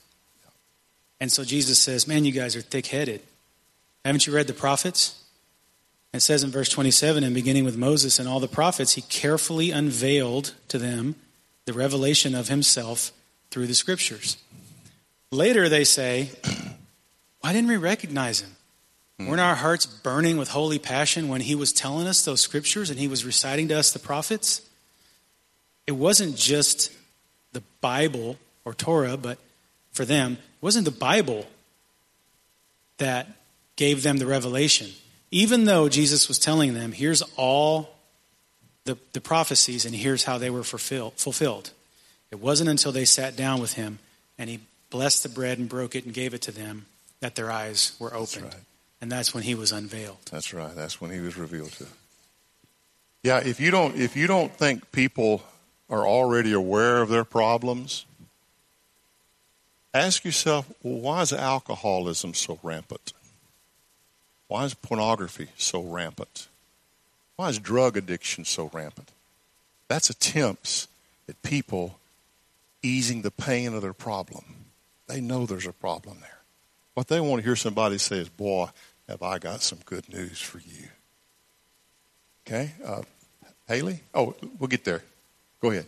And 1.19 1.31
so 1.31 1.43
Jesus 1.43 1.79
says, 1.79 2.07
Man, 2.07 2.25
you 2.25 2.31
guys 2.31 2.55
are 2.55 2.61
thick 2.61 2.87
headed. 2.87 3.21
Haven't 4.03 4.27
you 4.27 4.33
read 4.33 4.47
the 4.47 4.53
prophets? 4.53 5.23
It 6.13 6.21
says 6.21 6.43
in 6.43 6.49
verse 6.49 6.69
27, 6.69 7.23
and 7.23 7.35
beginning 7.35 7.65
with 7.65 7.77
Moses 7.77 8.17
and 8.17 8.27
all 8.27 8.39
the 8.39 8.47
prophets, 8.47 8.93
he 8.93 9.01
carefully 9.01 9.71
unveiled 9.71 10.53
to 10.69 10.77
them 10.77 11.15
the 11.65 11.73
revelation 11.73 12.33
of 12.33 12.47
himself 12.47 13.11
through 13.51 13.67
the 13.67 13.75
scriptures. 13.75 14.37
Later, 15.31 15.69
they 15.69 15.83
say, 15.83 16.31
Why 17.41 17.53
didn't 17.53 17.69
we 17.69 17.77
recognize 17.77 18.41
him? 18.41 18.55
Mm. 19.19 19.29
Weren't 19.29 19.41
our 19.41 19.55
hearts 19.55 19.85
burning 19.85 20.37
with 20.37 20.49
holy 20.49 20.79
passion 20.79 21.27
when 21.27 21.41
he 21.41 21.55
was 21.55 21.73
telling 21.73 22.07
us 22.07 22.23
those 22.23 22.41
scriptures 22.41 22.89
and 22.89 22.99
he 22.99 23.07
was 23.07 23.25
reciting 23.25 23.67
to 23.69 23.77
us 23.77 23.91
the 23.91 23.99
prophets? 23.99 24.61
It 25.85 25.93
wasn't 25.93 26.35
just 26.35 26.91
the 27.53 27.63
Bible 27.81 28.37
or 28.65 28.73
Torah, 28.73 29.17
but 29.17 29.37
for 29.91 30.05
them, 30.05 30.33
it 30.33 30.61
wasn't 30.61 30.85
the 30.85 30.91
Bible 30.91 31.45
that 32.97 33.27
gave 33.75 34.03
them 34.03 34.17
the 34.17 34.25
revelation. 34.25 34.89
Even 35.31 35.65
though 35.65 35.87
Jesus 35.87 36.27
was 36.27 36.39
telling 36.39 36.73
them, 36.73 36.91
here's 36.91 37.21
all 37.37 37.95
the, 38.85 38.97
the 39.13 39.21
prophecies 39.21 39.85
and 39.85 39.95
here's 39.95 40.23
how 40.23 40.37
they 40.37 40.49
were 40.49 40.63
fulfilled. 40.63 41.71
It 42.31 42.39
wasn't 42.39 42.69
until 42.69 42.91
they 42.91 43.05
sat 43.05 43.35
down 43.35 43.61
with 43.61 43.73
him 43.73 43.99
and 44.37 44.49
he 44.49 44.59
blessed 44.89 45.23
the 45.23 45.29
bread 45.29 45.57
and 45.57 45.69
broke 45.69 45.95
it 45.95 46.05
and 46.05 46.13
gave 46.13 46.33
it 46.33 46.41
to 46.43 46.51
them, 46.51 46.85
that 47.19 47.35
their 47.35 47.51
eyes 47.51 47.95
were 47.99 48.13
opened. 48.13 48.45
That's 48.45 48.55
right. 48.55 48.63
And 49.01 49.11
that's 49.11 49.33
when 49.33 49.43
he 49.43 49.55
was 49.55 49.71
unveiled. 49.71 50.17
That's 50.31 50.53
right. 50.53 50.75
That's 50.75 50.99
when 50.99 51.11
he 51.11 51.19
was 51.19 51.37
revealed 51.37 51.71
to. 51.73 51.85
Yeah, 53.23 53.39
if 53.39 53.59
you 53.59 53.71
don't 53.71 53.95
if 53.95 54.15
you 54.15 54.27
don't 54.27 54.51
think 54.51 54.91
people 54.91 55.43
are 55.89 56.07
already 56.07 56.53
aware 56.53 57.01
of 57.01 57.09
their 57.09 57.23
problems, 57.23 58.05
ask 59.93 60.23
yourself, 60.25 60.71
well, 60.81 60.99
why 60.99 61.21
is 61.21 61.33
alcoholism 61.33 62.33
so 62.33 62.59
rampant? 62.63 63.13
Why 64.47 64.65
is 64.65 64.73
pornography 64.73 65.49
so 65.57 65.81
rampant? 65.81 66.47
Why 67.35 67.49
is 67.49 67.59
drug 67.59 67.97
addiction 67.97 68.45
so 68.45 68.69
rampant? 68.73 69.11
That's 69.87 70.09
attempts 70.09 70.87
at 71.29 71.41
people 71.43 71.99
easing 72.81 73.21
the 73.21 73.31
pain 73.31 73.73
of 73.73 73.81
their 73.81 73.93
problem. 73.93 74.45
They 75.07 75.21
know 75.21 75.45
there's 75.45 75.67
a 75.67 75.73
problem 75.73 76.17
there. 76.21 76.39
What 76.93 77.07
they 77.07 77.19
want 77.19 77.41
to 77.41 77.45
hear 77.47 77.55
somebody 77.55 77.97
say 77.97 78.17
is, 78.17 78.29
Boy, 78.29 78.69
have 79.07 79.21
I 79.21 79.39
got 79.39 79.61
some 79.61 79.79
good 79.85 80.09
news 80.09 80.41
for 80.41 80.59
you. 80.59 80.89
Okay? 82.45 82.73
Uh, 82.83 83.01
Haley? 83.67 84.01
Oh, 84.13 84.35
we'll 84.59 84.67
get 84.67 84.83
there. 84.83 85.03
Go 85.61 85.71
ahead. 85.71 85.85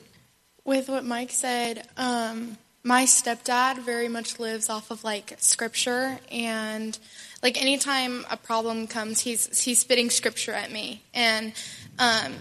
With 0.65 0.89
what 0.89 1.05
Mike 1.05 1.31
said, 1.31 1.87
um, 1.97 2.57
my 2.83 3.03
stepdad 3.03 3.79
very 3.79 4.07
much 4.07 4.39
lives 4.39 4.69
off 4.69 4.91
of 4.91 5.03
like 5.03 5.35
scripture 5.37 6.17
and 6.31 6.97
like 7.43 7.61
anytime 7.61 8.25
a 8.31 8.37
problem 8.37 8.87
comes 8.87 9.19
he's 9.19 9.63
he's 9.63 9.79
spitting 9.79 10.09
scripture 10.09 10.53
at 10.53 10.71
me 10.71 11.03
and 11.13 11.51
um, 11.97 12.33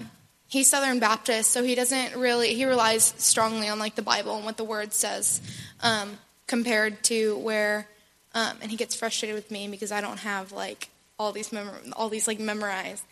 he's 0.47 0.71
southern 0.71 1.01
baptist 1.01 1.51
so 1.51 1.65
he 1.65 1.75
doesn't 1.75 2.15
really 2.17 2.55
he 2.55 2.65
relies 2.65 3.15
strongly 3.19 3.69
on 3.69 3.79
like 3.79 3.97
the 3.97 4.03
bible 4.03 4.37
and 4.37 4.45
what 4.45 4.57
the 4.57 4.65
word 4.65 4.93
says 4.93 5.41
um, 5.81 6.17
compared 6.49 7.05
to 7.05 7.39
where 7.39 7.87
um, 8.35 8.57
and 8.61 8.71
he 8.71 8.77
gets 8.77 8.97
frustrated 8.97 9.37
with 9.37 9.51
me 9.51 9.69
because 9.69 9.93
i 9.93 10.01
don't 10.01 10.19
have 10.19 10.51
like 10.51 10.89
all 11.19 11.31
these 11.31 11.55
all 11.95 12.09
these 12.09 12.27
like 12.27 12.41
memorized 12.41 13.05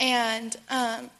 and 0.00 0.56
um, 0.70 1.10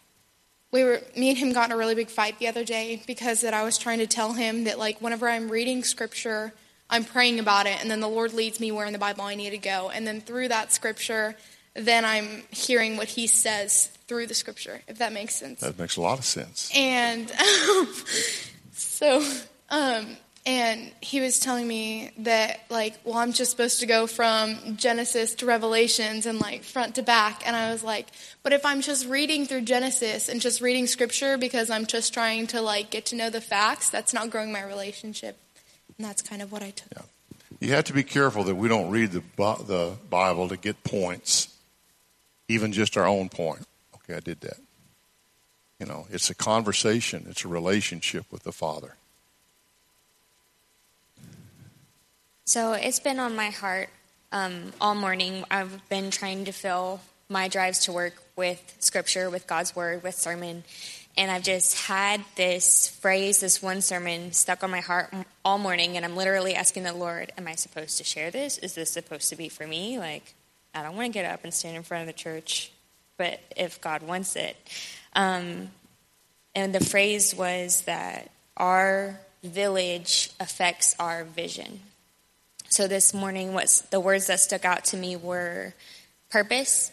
we 0.70 0.84
were 0.84 1.00
me 1.16 1.30
and 1.30 1.38
him 1.38 1.52
got 1.52 1.66
in 1.66 1.72
a 1.72 1.76
really 1.76 1.94
big 1.94 2.10
fight 2.10 2.38
the 2.38 2.48
other 2.48 2.64
day 2.64 3.02
because 3.06 3.40
that 3.40 3.54
I 3.54 3.62
was 3.62 3.78
trying 3.78 3.98
to 3.98 4.06
tell 4.06 4.34
him 4.34 4.64
that 4.64 4.78
like 4.78 5.00
whenever 5.00 5.28
I'm 5.28 5.48
reading 5.50 5.82
scripture, 5.82 6.52
I'm 6.90 7.04
praying 7.04 7.38
about 7.40 7.66
it, 7.66 7.80
and 7.80 7.90
then 7.90 8.00
the 8.00 8.08
Lord 8.08 8.32
leads 8.32 8.60
me 8.60 8.70
where 8.72 8.86
in 8.86 8.92
the 8.92 8.98
Bible 8.98 9.24
I 9.24 9.34
need 9.34 9.50
to 9.50 9.58
go, 9.58 9.90
and 9.90 10.06
then 10.06 10.20
through 10.20 10.48
that 10.48 10.72
scripture, 10.72 11.36
then 11.74 12.04
I'm 12.04 12.44
hearing 12.50 12.96
what 12.96 13.08
He 13.08 13.26
says 13.26 13.86
through 14.06 14.26
the 14.26 14.34
scripture. 14.34 14.82
If 14.88 14.98
that 14.98 15.12
makes 15.12 15.34
sense. 15.34 15.60
That 15.60 15.78
makes 15.78 15.96
a 15.96 16.00
lot 16.00 16.18
of 16.18 16.24
sense. 16.24 16.70
And 16.74 17.30
um, 17.30 17.88
so 18.72 19.24
um, 19.70 20.16
and 20.46 20.90
he 21.00 21.20
was 21.20 21.38
telling 21.38 21.68
me 21.68 22.10
that 22.18 22.60
like 22.70 22.94
well 23.04 23.18
i'm 23.18 23.32
just 23.32 23.50
supposed 23.50 23.80
to 23.80 23.86
go 23.86 24.06
from 24.06 24.76
genesis 24.76 25.34
to 25.34 25.46
revelations 25.46 26.26
and 26.26 26.40
like 26.40 26.64
front 26.64 26.94
to 26.94 27.02
back. 27.02 27.46
And 27.46 27.54
i 27.54 27.70
was 27.70 27.84
like 27.84 28.08
but 28.42 28.52
if 28.52 28.64
i'm 28.64 28.80
just 28.80 29.06
reading 29.06 29.46
through 29.46 29.62
genesis 29.62 30.28
and 30.28 30.40
just 30.40 30.60
reading 30.60 30.86
scripture 30.86 31.36
because 31.38 31.70
i'm 31.70 31.86
just 31.86 32.14
trying 32.14 32.46
to 32.48 32.60
like 32.60 32.90
get 32.90 33.06
to 33.06 33.16
know 33.16 33.30
the 33.30 33.40
facts 33.40 33.90
that's 33.90 34.12
not 34.12 34.30
growing 34.30 34.52
my 34.52 34.62
relationship. 34.62 35.38
And 35.96 36.06
that's 36.06 36.22
kind 36.22 36.42
of 36.42 36.50
what 36.52 36.62
i 36.62 36.70
took. 36.70 36.88
Yeah. 36.92 37.68
you 37.68 37.74
have 37.74 37.84
to 37.84 37.92
be 37.92 38.02
careful 38.02 38.44
that 38.44 38.54
we 38.54 38.68
don't 38.68 38.90
read 38.90 39.12
the, 39.12 39.22
the 39.36 39.96
bible 40.08 40.48
to 40.48 40.56
get 40.56 40.82
points 40.84 41.54
even 42.48 42.72
just 42.72 42.96
our 42.96 43.06
own 43.06 43.28
point. 43.28 43.66
Okay 43.96 44.14
i 44.14 44.20
did 44.20 44.40
that. 44.40 44.58
You 45.78 45.86
know 45.86 46.06
it's 46.10 46.30
a 46.30 46.34
conversation. 46.34 47.26
It's 47.28 47.44
a 47.44 47.48
relationship 47.48 48.24
with 48.30 48.44
the 48.44 48.52
father 48.52 48.96
So 52.48 52.72
it's 52.72 52.98
been 52.98 53.20
on 53.20 53.36
my 53.36 53.50
heart 53.50 53.90
um, 54.32 54.72
all 54.80 54.94
morning. 54.94 55.44
I've 55.50 55.86
been 55.90 56.10
trying 56.10 56.46
to 56.46 56.52
fill 56.52 57.02
my 57.28 57.46
drives 57.48 57.80
to 57.80 57.92
work 57.92 58.14
with 58.36 58.74
scripture, 58.78 59.28
with 59.28 59.46
God's 59.46 59.76
word, 59.76 60.02
with 60.02 60.14
sermon. 60.14 60.64
And 61.18 61.30
I've 61.30 61.42
just 61.42 61.76
had 61.86 62.24
this 62.36 62.88
phrase, 62.88 63.40
this 63.40 63.62
one 63.62 63.82
sermon 63.82 64.32
stuck 64.32 64.64
on 64.64 64.70
my 64.70 64.80
heart 64.80 65.12
all 65.44 65.58
morning. 65.58 65.98
And 65.98 66.06
I'm 66.06 66.16
literally 66.16 66.54
asking 66.54 66.84
the 66.84 66.94
Lord, 66.94 67.30
Am 67.36 67.46
I 67.46 67.54
supposed 67.54 67.98
to 67.98 68.04
share 68.04 68.30
this? 68.30 68.56
Is 68.56 68.74
this 68.74 68.90
supposed 68.90 69.28
to 69.28 69.36
be 69.36 69.50
for 69.50 69.66
me? 69.66 69.98
Like, 69.98 70.32
I 70.74 70.82
don't 70.82 70.96
want 70.96 71.08
to 71.08 71.12
get 71.12 71.30
up 71.30 71.44
and 71.44 71.52
stand 71.52 71.76
in 71.76 71.82
front 71.82 72.00
of 72.00 72.06
the 72.06 72.18
church, 72.18 72.72
but 73.18 73.40
if 73.58 73.78
God 73.82 74.02
wants 74.02 74.36
it. 74.36 74.56
Um, 75.12 75.68
and 76.54 76.74
the 76.74 76.82
phrase 76.82 77.34
was 77.34 77.82
that 77.82 78.30
our 78.56 79.20
village 79.44 80.30
affects 80.40 80.96
our 80.98 81.24
vision. 81.24 81.80
So 82.70 82.86
this 82.86 83.14
morning, 83.14 83.54
what's 83.54 83.80
the 83.80 84.00
words 84.00 84.26
that 84.26 84.40
stuck 84.40 84.64
out 84.64 84.84
to 84.86 84.96
me 84.96 85.16
were 85.16 85.74
purpose 86.30 86.92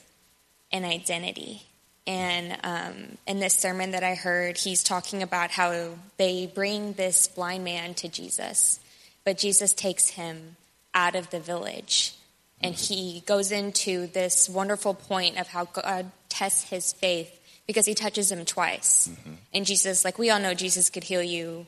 and 0.71 0.85
identity. 0.85 1.63
And 2.07 2.57
um, 2.63 3.17
in 3.27 3.39
this 3.39 3.55
sermon 3.55 3.91
that 3.91 4.03
I 4.03 4.15
heard, 4.15 4.57
he's 4.57 4.83
talking 4.83 5.23
about 5.23 5.51
how 5.51 5.95
they 6.17 6.47
bring 6.47 6.93
this 6.93 7.27
blind 7.27 7.63
man 7.63 7.93
to 7.95 8.07
Jesus, 8.07 8.79
but 9.23 9.37
Jesus 9.37 9.73
takes 9.73 10.09
him 10.09 10.55
out 10.93 11.15
of 11.15 11.29
the 11.29 11.39
village. 11.39 12.15
And 12.61 12.73
he 12.73 13.21
goes 13.25 13.51
into 13.51 14.07
this 14.07 14.47
wonderful 14.49 14.93
point 14.93 15.39
of 15.39 15.47
how 15.47 15.65
God 15.65 16.11
tests 16.29 16.69
his 16.69 16.93
faith 16.93 17.31
because 17.67 17.85
he 17.85 17.93
touches 17.93 18.31
him 18.31 18.45
twice. 18.45 19.07
Mm-hmm. 19.07 19.33
And 19.53 19.65
Jesus, 19.65 20.05
like 20.05 20.17
we 20.17 20.29
all 20.29 20.39
know, 20.39 20.53
Jesus 20.53 20.89
could 20.89 21.03
heal 21.03 21.21
you 21.21 21.65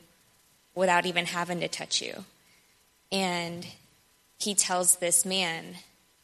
without 0.74 1.04
even 1.06 1.26
having 1.26 1.60
to 1.60 1.68
touch 1.68 2.00
you. 2.00 2.24
And 3.12 3.66
he 4.38 4.54
tells 4.54 4.96
this 4.96 5.24
man 5.24 5.76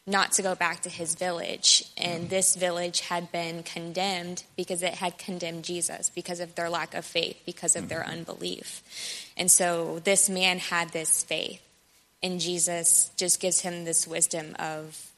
not 0.07 0.33
to 0.33 0.43
go 0.43 0.55
back 0.55 0.83
to 0.83 0.91
his 0.91 1.15
village. 1.15 1.85
And 1.97 2.29
this 2.29 2.57
village 2.57 3.01
had 3.01 3.33
been 3.33 3.63
condemned 3.63 4.45
because 4.57 4.83
it 4.83 4.95
had 4.95 5.19
condemned 5.19 5.65
Jesus 5.65 6.11
because 6.11 6.41
of 6.41 6.55
their 6.55 6.69
lack 6.69 6.95
of 6.95 7.05
faith, 7.05 7.41
because 7.47 7.75
of 7.75 7.89
their 7.89 8.01
mm-hmm. 8.01 8.19
unbelief. 8.19 8.83
And 9.37 9.51
so 9.51 10.01
this 10.05 10.29
man 10.29 10.59
had 10.59 10.91
this 10.91 11.23
faith. 11.25 11.61
And 12.23 12.41
Jesus 12.41 13.11
just 13.17 13.41
gives 13.41 13.61
him 13.61 13.85
this 13.85 14.07
wisdom 14.07 14.57
of 14.59 15.11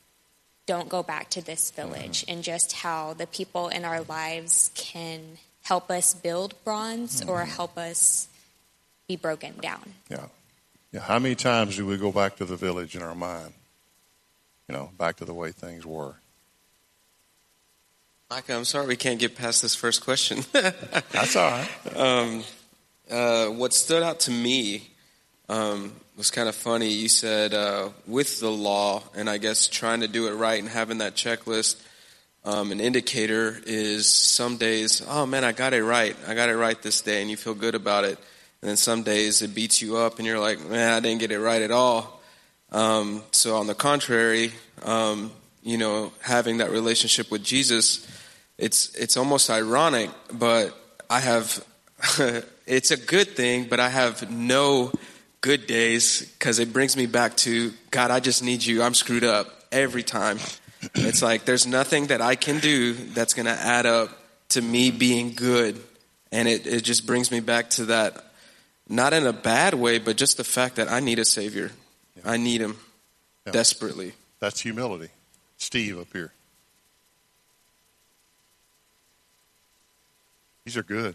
don't 0.67 0.89
go 0.89 1.03
back 1.03 1.31
to 1.31 1.45
this 1.45 1.71
village 1.71 2.23
mm-hmm. 2.23 2.33
and 2.33 2.45
just 2.45 2.73
how 2.73 3.15
the 3.15 3.27
people 3.27 3.69
in 3.69 3.85
our 3.85 4.03
lives 4.03 4.71
can 4.75 5.39
help 5.63 5.91
us 5.91 6.15
build 6.15 6.55
bronze 6.65 7.23
or 7.23 7.41
mm-hmm. 7.41 7.51
help 7.51 7.77
us 7.77 8.29
be 9.09 9.17
broken 9.17 9.55
down. 9.61 9.95
Yeah. 10.09 10.27
Yeah, 10.97 11.03
how 11.03 11.19
many 11.19 11.35
times 11.35 11.77
do 11.77 11.85
we 11.85 11.99
go 11.99 12.11
back 12.11 12.37
to 12.37 12.47
the 12.47 12.57
village 12.57 12.97
in 12.97 13.03
our 13.03 13.15
mind? 13.15 13.53
You 14.67 14.75
know, 14.75 14.89
back 14.97 15.17
to 15.17 15.27
the 15.27 15.35
way 15.35 15.53
things 15.53 15.85
were. 15.85 16.15
Micah, 18.31 18.55
I'm 18.55 18.65
sorry 18.65 18.87
we 18.87 18.97
can't 18.97 19.21
get 19.21 19.37
past 19.37 19.61
this 19.61 19.75
first 19.75 20.03
question. 20.03 20.39
That's 20.53 21.37
all 21.37 21.51
right. 21.51 21.69
Um, 21.95 22.45
uh, 23.11 23.49
what 23.49 23.75
stood 23.75 24.03
out 24.03 24.21
to 24.21 24.31
me 24.31 24.89
um, 25.51 25.93
was 26.17 26.31
kind 26.31 26.49
of 26.49 26.55
funny. 26.55 26.89
You 26.89 27.11
said 27.11 27.53
uh, 27.53 27.91
with 28.07 28.41
the 28.41 28.51
law, 28.51 29.03
and 29.15 29.29
I 29.29 29.37
guess 29.37 29.69
trying 29.69 30.01
to 30.01 30.09
do 30.09 30.29
it 30.29 30.33
right 30.33 30.59
and 30.59 30.67
having 30.71 30.97
that 30.99 31.15
checklist. 31.15 31.79
Um, 32.43 32.73
an 32.73 32.81
indicator 32.81 33.61
is 33.67 34.09
some 34.09 34.57
days, 34.57 35.05
oh 35.07 35.27
man, 35.27 35.45
I 35.45 35.53
got 35.53 35.75
it 35.75 35.85
right. 35.85 36.17
I 36.27 36.35
got 36.35 36.49
it 36.49 36.57
right 36.57 36.81
this 36.81 37.03
day, 37.03 37.21
and 37.21 37.31
you 37.31 37.37
feel 37.37 37.55
good 37.55 37.75
about 37.75 38.05
it. 38.05 38.19
And 38.63 38.71
then 38.71 38.77
some 38.77 39.03
days 39.03 39.43
it 39.43 39.55
beats 39.55 39.83
you 39.83 39.97
up 39.97 40.19
and 40.19 40.27
you're 40.27 40.41
like, 40.41 40.65
man, 40.69 40.93
I 40.93 41.01
didn't 41.01 41.21
get 41.21 41.31
it 41.31 41.41
right 41.41 41.63
at 41.63 41.71
all. 41.71 42.21
Um, 42.73 43.23
so, 43.31 43.57
on 43.57 43.69
the 43.69 43.75
contrary, 43.75 44.53
um, 44.83 45.31
you 45.63 45.79
know, 45.79 46.13
having 46.21 46.59
that 46.59 46.71
relationship 46.71 47.31
with 47.31 47.45
Jesus, 47.45 48.07
it's, 48.59 48.95
it's 48.97 49.17
almost 49.17 49.51
ironic, 49.51 50.11
but 50.33 50.77
I 51.09 51.21
have, 51.21 51.65
it's 52.67 52.91
a 52.91 52.97
good 52.97 53.29
thing, 53.37 53.67
but 53.69 53.79
I 53.79 53.89
have 53.89 54.31
no 54.31 54.91
good 55.41 55.67
days 55.67 56.23
because 56.39 56.59
it 56.59 56.73
brings 56.73 56.97
me 56.97 57.07
back 57.07 57.37
to 57.37 57.73
God, 57.93 58.11
I 58.11 58.19
just 58.19 58.43
need 58.43 58.65
you. 58.65 58.83
I'm 58.83 58.95
screwed 58.95 59.23
up 59.23 59.49
every 59.71 60.03
time. 60.03 60.39
It's 60.95 61.23
like 61.23 61.45
there's 61.45 61.67
nothing 61.67 62.09
that 62.09 62.21
I 62.21 62.35
can 62.35 62.59
do 62.59 62.95
that's 62.95 63.35
going 63.35 63.47
to 63.47 63.53
add 63.53 63.87
up 63.87 64.11
to 64.51 64.63
me 64.63 64.91
being 64.91 65.33
good. 65.35 65.81
And 66.33 66.49
it, 66.49 66.67
it 66.67 66.83
just 66.83 67.07
brings 67.07 67.31
me 67.31 67.41
back 67.41 67.71
to 67.71 67.87
that 67.87 68.26
not 68.89 69.13
in 69.13 69.27
a 69.27 69.33
bad 69.33 69.75
way, 69.75 69.99
but 69.99 70.17
just 70.17 70.37
the 70.37 70.45
fact 70.45 70.77
that 70.77 70.91
I 70.91 71.01
need 71.01 71.19
a 71.19 71.25
Savior. 71.25 71.71
Yeah. 72.17 72.23
I 72.31 72.37
need 72.37 72.61
Him 72.61 72.77
yeah. 73.45 73.53
desperately. 73.53 74.13
That's 74.41 74.61
humility. 74.61 75.09
Steve 75.57 75.99
up 75.99 76.09
here. 76.13 76.33
These 80.65 80.77
are 80.77 80.83
good. 80.83 81.15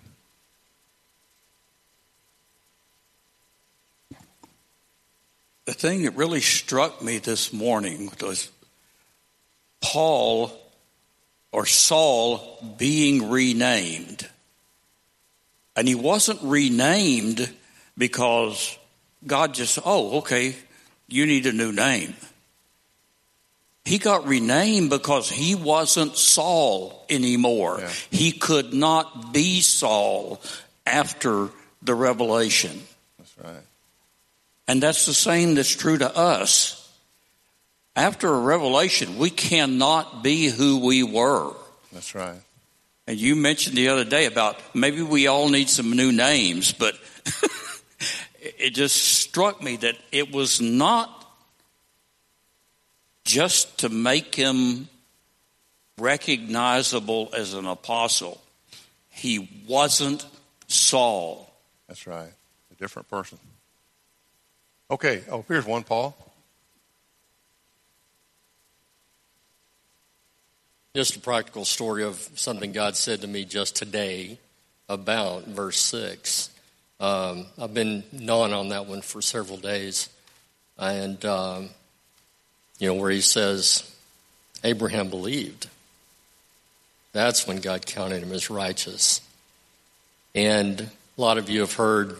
The 5.66 5.74
thing 5.74 6.04
that 6.04 6.16
really 6.16 6.42
struck 6.42 7.02
me 7.02 7.20
this 7.20 7.54
morning 7.54 8.12
was 8.22 8.50
Paul 9.82 10.52
or 11.52 11.66
Saul 11.66 12.58
being 12.78 13.30
renamed. 13.30 14.28
And 15.76 15.88
he 15.88 15.96
wasn't 15.96 16.40
renamed 16.42 17.54
because 18.02 18.80
God 19.28 19.54
just, 19.54 19.78
oh, 19.86 20.18
okay, 20.18 20.56
you 21.08 21.28
need 21.28 21.46
a 21.46 21.52
new 21.52 21.72
name. 21.72 22.16
He 23.86 24.00
got 24.00 24.26
renamed 24.26 24.90
because 24.90 25.30
he 25.30 25.54
wasn't 25.54 26.18
Saul 26.18 27.06
anymore. 27.12 27.78
Yeah. 27.80 27.92
He 28.10 28.32
could 28.32 28.74
not 28.74 29.32
be 29.32 29.62
Saul 29.62 30.42
after 30.84 31.50
the 31.84 31.94
revelation. 31.94 32.82
That's 33.20 33.38
right. 33.38 33.64
And 34.68 34.82
that's 34.82 35.06
the 35.06 35.14
same 35.14 35.54
that's 35.54 35.70
true 35.70 36.00
to 36.00 36.18
us. 36.18 36.92
After 37.96 38.34
a 38.34 38.40
revelation, 38.40 39.20
we 39.20 39.30
cannot 39.30 40.24
be 40.24 40.48
who 40.48 40.80
we 40.84 41.04
were. 41.04 41.54
That's 41.94 42.16
right. 42.16 42.42
And 43.06 43.20
you 43.20 43.36
mentioned 43.36 43.78
the 43.78 43.90
other 43.90 44.06
day 44.06 44.26
about 44.26 44.58
maybe 44.74 45.04
we 45.04 45.28
all 45.28 45.50
need 45.50 45.70
some 45.70 45.92
new 45.92 46.12
names, 46.12 46.72
but 46.72 46.96
it 48.62 48.76
just 48.76 48.96
struck 48.96 49.62
me 49.62 49.78
that 49.78 49.98
it 50.12 50.32
was 50.32 50.62
not 50.62 51.10
just 53.24 53.80
to 53.80 53.90
make 53.90 54.36
him 54.36 54.88
recognizable 55.98 57.30
as 57.36 57.54
an 57.54 57.66
apostle. 57.66 58.42
He 59.10 59.64
wasn't 59.68 60.26
Saul. 60.68 61.52
That's 61.88 62.06
right. 62.08 62.30
A 62.72 62.76
different 62.76 63.10
person. 63.10 63.40
Okay, 64.90 65.24
oh, 65.32 65.44
here's 65.48 65.66
one, 65.66 65.84
Paul. 65.84 66.16
Just 70.94 71.16
a 71.16 71.20
practical 71.20 71.64
story 71.64 72.04
of 72.04 72.16
something 72.36 72.74
God 72.74 72.98
said 72.98 73.22
to 73.22 73.28
me 73.28 73.46
just 73.46 73.76
today 73.76 74.38
about 74.90 75.46
verse 75.46 75.80
6. 75.80 76.51
Um, 77.02 77.48
I've 77.60 77.74
been 77.74 78.04
gnawing 78.14 78.54
on 78.54 78.70
that 78.70 78.86
one 78.86 79.02
for 79.02 79.24
several 79.24 79.58
days. 79.58 80.08
And, 80.78 81.24
um, 81.26 81.70
you 82.78 82.88
know, 82.88 82.94
where 82.94 83.10
he 83.10 83.22
says, 83.22 83.92
Abraham 84.64 85.10
believed. 85.10 85.68
That's 87.12 87.48
when 87.48 87.60
God 87.60 87.86
counted 87.88 88.22
him 88.22 88.32
as 88.32 88.50
righteous. 88.52 89.20
And 90.36 90.80
a 90.82 91.22
lot 91.22 91.40
of 91.40 91.50
you 91.50 91.62
have 91.62 91.74
heard 91.74 92.18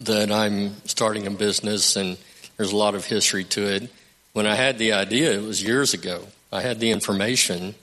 that 0.00 0.30
I'm 0.30 0.76
starting 0.86 1.26
a 1.26 1.30
business, 1.30 1.96
and 1.96 2.16
there's 2.56 2.72
a 2.72 2.76
lot 2.76 2.94
of 2.94 3.04
history 3.04 3.44
to 3.44 3.62
it. 3.66 3.90
When 4.32 4.46
I 4.46 4.54
had 4.54 4.78
the 4.78 4.92
idea, 4.92 5.32
it 5.32 5.42
was 5.42 5.62
years 5.62 5.94
ago. 5.94 6.22
I 6.52 6.60
had 6.60 6.78
the 6.78 6.92
information, 6.92 7.74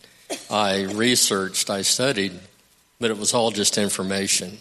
I 0.49 0.83
researched, 0.83 1.69
I 1.69 1.81
studied, 1.81 2.39
but 2.99 3.11
it 3.11 3.17
was 3.17 3.33
all 3.33 3.51
just 3.51 3.77
information. 3.77 4.59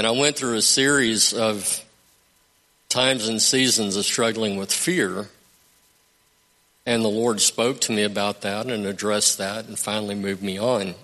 And 0.00 0.06
I 0.06 0.12
went 0.12 0.34
through 0.34 0.56
a 0.56 0.62
series 0.62 1.34
of 1.34 1.84
times 2.88 3.28
and 3.28 3.42
seasons 3.42 3.96
of 3.96 4.06
struggling 4.06 4.56
with 4.56 4.72
fear. 4.72 5.28
And 6.86 7.04
the 7.04 7.08
Lord 7.08 7.42
spoke 7.42 7.82
to 7.82 7.92
me 7.92 8.04
about 8.04 8.40
that 8.40 8.64
and 8.64 8.86
addressed 8.86 9.36
that 9.36 9.66
and 9.66 9.78
finally 9.78 10.14
moved 10.14 10.42
me 10.42 10.58
on. 10.58 10.94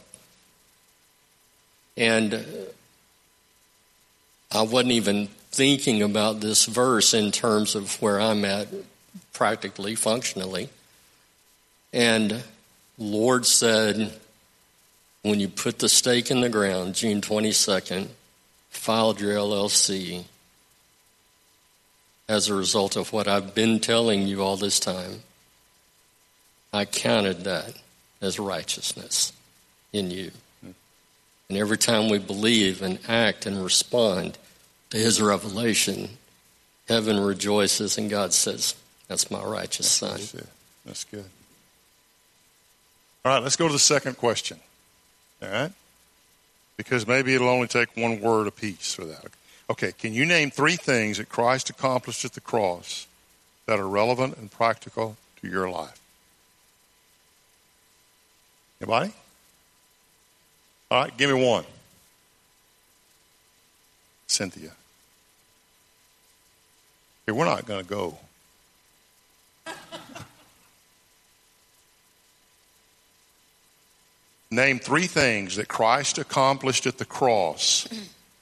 And 1.98 2.42
I 4.50 4.62
wasn't 4.62 4.92
even 4.92 5.26
thinking 5.50 6.00
about 6.00 6.40
this 6.40 6.64
verse 6.64 7.12
in 7.12 7.32
terms 7.32 7.74
of 7.74 8.00
where 8.00 8.18
I'm 8.18 8.46
at 8.46 8.68
practically, 9.34 9.94
functionally. 9.94 10.70
And 11.92 12.42
Lord 12.96 13.44
said, 13.44 14.18
when 15.20 15.38
you 15.38 15.48
put 15.48 15.80
the 15.80 15.90
stake 15.90 16.30
in 16.30 16.40
the 16.40 16.48
ground, 16.48 16.94
June 16.94 17.20
22nd, 17.20 18.08
filed 18.76 19.20
your 19.20 19.34
LLC 19.34 20.24
as 22.28 22.48
a 22.48 22.54
result 22.54 22.96
of 22.96 23.12
what 23.12 23.28
I've 23.28 23.54
been 23.54 23.80
telling 23.80 24.26
you 24.26 24.42
all 24.42 24.56
this 24.56 24.80
time. 24.80 25.20
I 26.72 26.84
counted 26.84 27.44
that 27.44 27.74
as 28.20 28.38
righteousness 28.38 29.32
in 29.92 30.10
you. 30.10 30.30
Hmm. 30.60 30.72
And 31.48 31.58
every 31.58 31.78
time 31.78 32.08
we 32.08 32.18
believe 32.18 32.82
and 32.82 32.98
act 33.08 33.46
and 33.46 33.62
respond 33.62 34.38
to 34.90 34.98
his 34.98 35.22
revelation, 35.22 36.10
heaven 36.88 37.20
rejoices 37.20 37.96
and 37.98 38.10
God 38.10 38.32
says, 38.32 38.74
That's 39.08 39.30
my 39.30 39.42
righteous 39.42 39.98
That's 40.00 40.30
son. 40.30 40.40
Good. 40.40 40.48
That's 40.84 41.04
good. 41.04 41.24
All 43.24 43.32
right, 43.32 43.42
let's 43.42 43.56
go 43.56 43.66
to 43.66 43.72
the 43.72 43.78
second 43.78 44.16
question. 44.16 44.60
All 45.42 45.48
right? 45.48 45.72
Because 46.76 47.06
maybe 47.06 47.34
it'll 47.34 47.48
only 47.48 47.68
take 47.68 47.96
one 47.96 48.20
word 48.20 48.46
apiece 48.46 48.94
for 48.94 49.04
that. 49.04 49.26
Okay, 49.68 49.92
can 49.92 50.12
you 50.12 50.24
name 50.24 50.50
three 50.50 50.76
things 50.76 51.18
that 51.18 51.28
Christ 51.28 51.70
accomplished 51.70 52.24
at 52.24 52.32
the 52.34 52.40
cross 52.40 53.06
that 53.66 53.80
are 53.80 53.88
relevant 53.88 54.36
and 54.36 54.50
practical 54.50 55.16
to 55.40 55.48
your 55.48 55.68
life? 55.68 56.00
Anybody? 58.80 59.12
All 60.90 61.02
right, 61.02 61.16
give 61.16 61.30
me 61.30 61.44
one. 61.44 61.64
Cynthia. 64.26 64.72
Here, 67.24 67.34
we're 67.34 67.44
not 67.44 67.66
going 67.66 67.82
to 67.82 67.88
go. 67.88 68.18
Name 74.56 74.78
three 74.78 75.06
things 75.06 75.56
that 75.56 75.68
Christ 75.68 76.16
accomplished 76.16 76.86
at 76.86 76.96
the 76.96 77.04
cross 77.04 77.86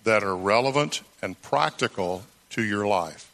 that 0.05 0.23
are 0.23 0.37
relevant 0.37 1.03
and 1.21 1.41
practical 1.43 2.23
to 2.51 2.63
your 2.63 2.87
life. 2.87 3.29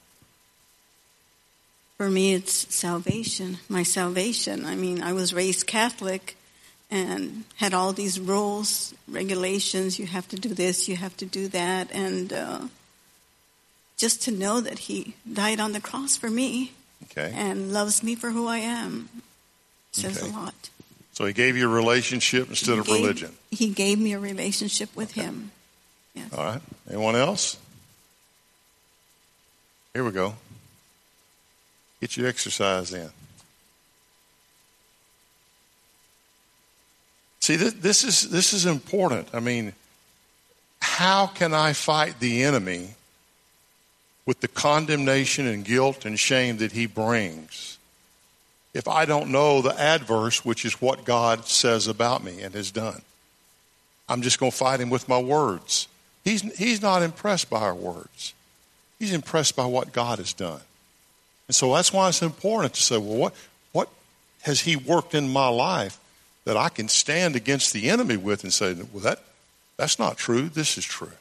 For 1.99 2.09
me, 2.09 2.33
it's 2.33 2.75
salvation, 2.75 3.59
my 3.69 3.83
salvation. 3.83 4.65
I 4.65 4.77
mean, 4.77 5.03
I 5.03 5.13
was 5.13 5.35
raised 5.35 5.67
Catholic 5.67 6.39
and 6.91 7.45
had 7.57 7.75
all 7.75 7.93
these 7.93 8.19
rules, 8.19 8.95
regulations. 9.07 9.99
You 9.99 10.07
have 10.07 10.27
to 10.29 10.37
do 10.37 10.49
this, 10.55 10.89
you 10.89 10.97
have 10.97 11.15
to 11.19 11.27
do 11.27 11.49
that. 11.49 11.93
And 11.93 12.33
uh, 12.33 12.61
just 13.99 14.23
to 14.23 14.31
know 14.31 14.63
that 14.63 14.79
He 14.79 15.13
died 15.31 15.61
on 15.61 15.73
the 15.73 15.83
cross 15.83 16.17
for 16.17 16.31
me 16.31 16.73
okay. 17.11 17.31
and 17.37 17.75
loves 17.75 18.03
me 18.03 18.15
for 18.15 18.31
who 18.31 18.49
I 18.49 18.59
am 18.59 19.11
says 19.93 20.23
Okay. 20.23 20.33
a 20.33 20.35
lot. 20.35 20.71
So 21.21 21.27
he 21.27 21.35
gave 21.35 21.55
you 21.55 21.67
a 21.67 21.75
relationship 21.75 22.49
instead 22.49 22.73
He 22.73 22.79
of 22.79 22.87
gave- 22.87 22.97
religion. 23.03 23.37
He 23.51 23.69
gave 23.69 23.99
me 23.99 24.15
a 24.15 24.19
relationship 24.19 24.89
with 24.97 25.13
Him. 25.13 25.51
Yes. 26.15 26.33
All 26.33 26.43
right. 26.43 26.63
Anyone 26.89 27.15
else? 27.15 27.59
Here 29.93 30.03
we 30.03 30.13
go. 30.13 30.33
Get 32.01 32.17
your 32.17 32.27
exercise 32.27 32.95
in. 32.95 33.11
See, 37.41 37.57
this, 37.57 37.75
this 37.75 38.03
is 38.03 38.31
this 38.31 38.55
is 38.55 38.65
important. 38.65 39.29
I 39.35 39.41
mean, 39.41 39.75
how 40.81 41.27
can 41.27 41.53
I 41.53 41.75
fight 41.75 42.19
the 42.19 42.45
enemy 42.45 42.95
with 44.25 44.41
the 44.41 44.49
condemnation 44.49 45.47
and 45.47 45.67
guilt 45.67 46.07
and 46.07 46.19
shame 46.19 46.57
that 46.59 46.73
he 46.73 46.87
brings 46.87 47.77
if 48.73 48.87
I 48.87 49.05
don't 49.05 49.31
know 49.31 49.63
the 49.63 49.79
adverse, 49.79 50.45
which 50.45 50.65
is 50.65 50.81
what 50.81 51.05
God 51.05 51.47
says 51.47 51.87
about 51.87 52.23
me 52.23 52.41
and 52.43 52.55
has 52.55 52.71
done? 52.71 53.03
I'm 54.09 54.23
just 54.23 54.39
going 54.39 54.53
to 54.53 54.57
fight 54.57 54.81
him 54.81 54.91
with 54.91 55.09
my 55.09 55.19
words. 55.19 55.89
He's, 56.25 56.43
he's 56.57 56.83
not 56.83 57.03
impressed 57.03 57.49
by 57.49 57.61
our 57.61 57.75
words. 57.75 58.35
He's 58.99 59.13
impressed 59.13 59.57
by 59.57 59.67
what 59.67 59.93
God 59.93 60.19
has 60.19 60.33
done. 60.33 60.61
And 61.49 61.55
so 61.55 61.75
that's 61.75 61.93
why 61.93 62.09
it's 62.09 62.23
important 62.23 62.75
to 62.75 62.83
say, 62.83 62.99
well, 62.99 63.17
what, 63.17 63.35
what 63.73 63.89
has 64.43 64.61
he 64.61 64.77
worked 64.77 65.15
in 65.15 65.33
my 65.33 65.49
life 65.49 65.99
that 66.45 66.57
I 66.57 66.69
can 66.69 66.89
stand 66.89 67.37
against 67.37 67.73
the 67.73 67.91
enemy 67.91 68.17
with 68.17 68.45
and 68.45 68.53
say, 68.53 68.75
well, 68.93 69.03
that, 69.03 69.21
that's 69.77 69.99
not 69.99 70.17
true. 70.17 70.49
This 70.49 70.77
is 70.79 70.85
true. 70.85 71.13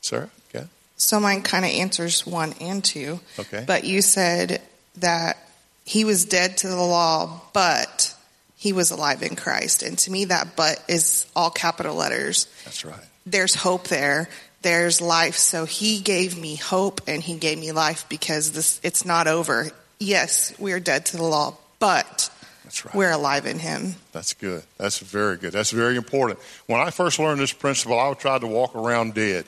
Sarah? 0.00 0.30
Okay. 0.54 0.66
So 0.96 1.18
mine 1.18 1.42
kind 1.42 1.64
of 1.64 1.70
answers 1.70 2.26
one 2.26 2.54
and 2.60 2.84
two. 2.84 3.20
Okay. 3.38 3.64
But 3.66 3.84
you 3.84 4.02
said 4.02 4.60
that 4.96 5.38
he 5.84 6.04
was 6.04 6.24
dead 6.24 6.58
to 6.58 6.68
the 6.68 6.76
law, 6.76 7.40
but 7.52 8.14
he 8.56 8.72
was 8.72 8.90
alive 8.90 9.22
in 9.22 9.34
Christ. 9.36 9.82
And 9.82 9.98
to 9.98 10.10
me, 10.10 10.26
that 10.26 10.54
but 10.56 10.82
is 10.88 11.26
all 11.34 11.50
capital 11.50 11.94
letters. 11.96 12.46
That's 12.64 12.84
right. 12.84 13.04
There's 13.26 13.54
hope 13.54 13.88
there. 13.88 14.28
There's 14.62 15.00
life. 15.00 15.36
So 15.36 15.64
he 15.64 16.00
gave 16.00 16.38
me 16.38 16.54
hope 16.56 17.00
and 17.08 17.20
he 17.22 17.36
gave 17.36 17.58
me 17.58 17.72
life 17.72 18.06
because 18.08 18.52
this, 18.52 18.80
it's 18.84 19.04
not 19.04 19.26
over. 19.26 19.70
Yes, 19.98 20.52
we 20.58 20.72
are 20.72 20.80
dead 20.80 21.06
to 21.06 21.16
the 21.16 21.24
law, 21.24 21.56
but 21.80 22.30
That's 22.64 22.84
right. 22.84 22.94
we're 22.94 23.10
alive 23.10 23.46
in 23.46 23.58
him. 23.58 23.96
That's 24.12 24.34
good. 24.34 24.62
That's 24.78 24.98
very 25.00 25.36
good. 25.36 25.52
That's 25.52 25.72
very 25.72 25.96
important. 25.96 26.38
When 26.66 26.80
I 26.80 26.90
first 26.90 27.18
learned 27.18 27.40
this 27.40 27.52
principle, 27.52 27.98
I 27.98 28.12
tried 28.14 28.42
to 28.42 28.46
walk 28.46 28.74
around 28.76 29.14
dead. 29.14 29.44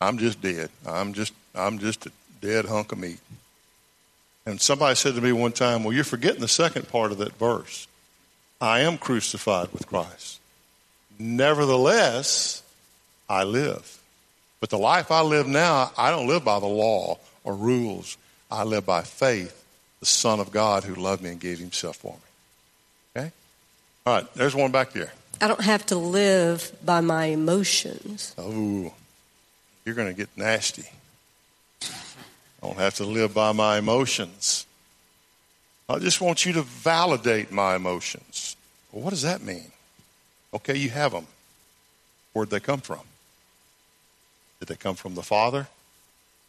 I'm 0.00 0.18
just 0.18 0.40
dead. 0.40 0.70
I'm 0.86 1.12
just 1.12 1.32
I'm 1.54 1.78
just 1.78 2.06
a 2.06 2.12
dead 2.40 2.66
hunk 2.66 2.92
of 2.92 2.98
meat. 2.98 3.18
And 4.48 4.58
somebody 4.58 4.94
said 4.94 5.14
to 5.14 5.20
me 5.20 5.30
one 5.30 5.52
time, 5.52 5.84
"Well, 5.84 5.92
you're 5.92 6.04
forgetting 6.04 6.40
the 6.40 6.48
second 6.48 6.88
part 6.88 7.12
of 7.12 7.18
that 7.18 7.38
verse. 7.38 7.86
I 8.62 8.80
am 8.80 8.96
crucified 8.96 9.70
with 9.74 9.86
Christ. 9.86 10.40
Nevertheless, 11.18 12.62
I 13.28 13.44
live. 13.44 13.98
But 14.58 14.70
the 14.70 14.78
life 14.78 15.10
I 15.10 15.20
live 15.20 15.46
now, 15.46 15.92
I 15.98 16.10
don't 16.10 16.26
live 16.26 16.44
by 16.46 16.60
the 16.60 16.66
law 16.66 17.18
or 17.44 17.54
rules. 17.54 18.16
I 18.50 18.64
live 18.64 18.86
by 18.86 19.02
faith, 19.02 19.62
the 20.00 20.06
Son 20.06 20.40
of 20.40 20.50
God 20.50 20.84
who 20.84 20.94
loved 20.94 21.22
me 21.22 21.28
and 21.28 21.40
gave 21.40 21.58
himself 21.58 21.96
for 21.96 22.14
me." 22.14 23.20
Okay? 23.20 23.32
All 24.06 24.14
right, 24.14 24.34
there's 24.34 24.54
one 24.54 24.72
back 24.72 24.94
there. 24.94 25.12
I 25.42 25.48
don't 25.48 25.60
have 25.60 25.84
to 25.86 25.96
live 25.96 26.72
by 26.82 27.02
my 27.02 27.26
emotions. 27.26 28.32
Oh, 28.38 28.94
you're 29.84 29.94
going 29.94 30.08
to 30.08 30.14
get 30.14 30.30
nasty. 30.36 30.88
I 32.62 32.66
don't 32.66 32.78
have 32.78 32.94
to 32.96 33.04
live 33.04 33.34
by 33.34 33.52
my 33.52 33.78
emotions. 33.78 34.66
I 35.88 35.98
just 35.98 36.20
want 36.20 36.44
you 36.44 36.52
to 36.54 36.62
validate 36.62 37.50
my 37.50 37.76
emotions. 37.76 38.56
Well, 38.92 39.02
what 39.02 39.10
does 39.10 39.22
that 39.22 39.42
mean? 39.42 39.72
Okay, 40.52 40.76
you 40.76 40.90
have 40.90 41.12
them. 41.12 41.26
Where'd 42.32 42.50
they 42.50 42.60
come 42.60 42.80
from? 42.80 43.00
Did 44.60 44.68
they 44.68 44.76
come 44.76 44.96
from 44.96 45.14
the 45.14 45.22
Father? 45.22 45.68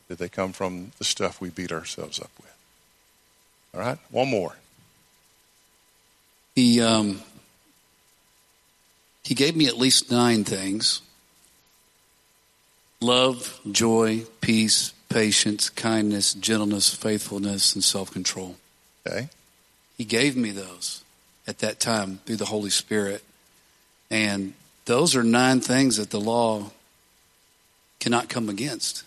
Did 0.08 0.18
they 0.18 0.30
come 0.30 0.52
from 0.52 0.92
the 0.98 1.04
stuff 1.04 1.40
we 1.40 1.50
beat 1.50 1.72
ourselves 1.72 2.20
up 2.20 2.32
with? 2.42 2.56
All 3.74 3.82
right, 3.82 4.00
one 4.10 4.30
more. 4.30 4.56
He 6.56 6.82
um, 6.82 7.22
he 9.24 9.36
gave 9.36 9.56
me 9.56 9.68
at 9.68 9.78
least 9.78 10.12
nine 10.12 10.44
things: 10.44 11.02
love, 13.00 13.60
joy, 13.72 14.24
peace, 14.42 14.94
patience, 15.10 15.70
kindness, 15.70 16.34
gentleness, 16.34 16.94
faithfulness, 16.94 17.74
and 17.74 17.84
self 17.84 18.12
control. 18.12 18.56
Okay. 19.06 19.30
He 19.98 20.06
gave 20.06 20.38
me 20.38 20.52
those 20.52 21.04
at 21.48 21.60
that 21.60 21.80
time 21.80 22.20
through 22.26 22.38
the 22.38 22.46
Holy 22.46 22.70
Spirit. 22.70 23.24
And 24.10 24.54
those 24.86 25.16
are 25.16 25.24
nine 25.24 25.62
things 25.62 25.98
that 25.98 26.10
the 26.10 26.20
law 26.20 26.72
cannot 28.00 28.30
come 28.30 28.50
against. 28.50 29.04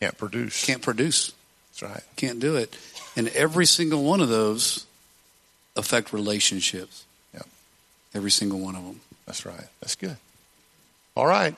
Can't 0.00 0.18
produce. 0.18 0.64
Can't 0.66 0.82
produce. 0.82 1.32
That's 1.70 1.90
right. 1.90 2.02
Can't 2.16 2.38
do 2.38 2.56
it. 2.56 2.76
And 3.16 3.28
every 3.28 3.66
single 3.66 4.02
one 4.04 4.20
of 4.20 4.28
those 4.28 4.86
affect 5.76 6.12
relationships. 6.12 7.04
Yep. 7.32 7.46
Every 8.14 8.30
single 8.30 8.58
one 8.58 8.76
of 8.76 8.84
them. 8.84 9.00
That's 9.26 9.46
right. 9.46 9.66
That's 9.80 9.94
good. 9.94 10.16
All 11.16 11.26
right. 11.26 11.56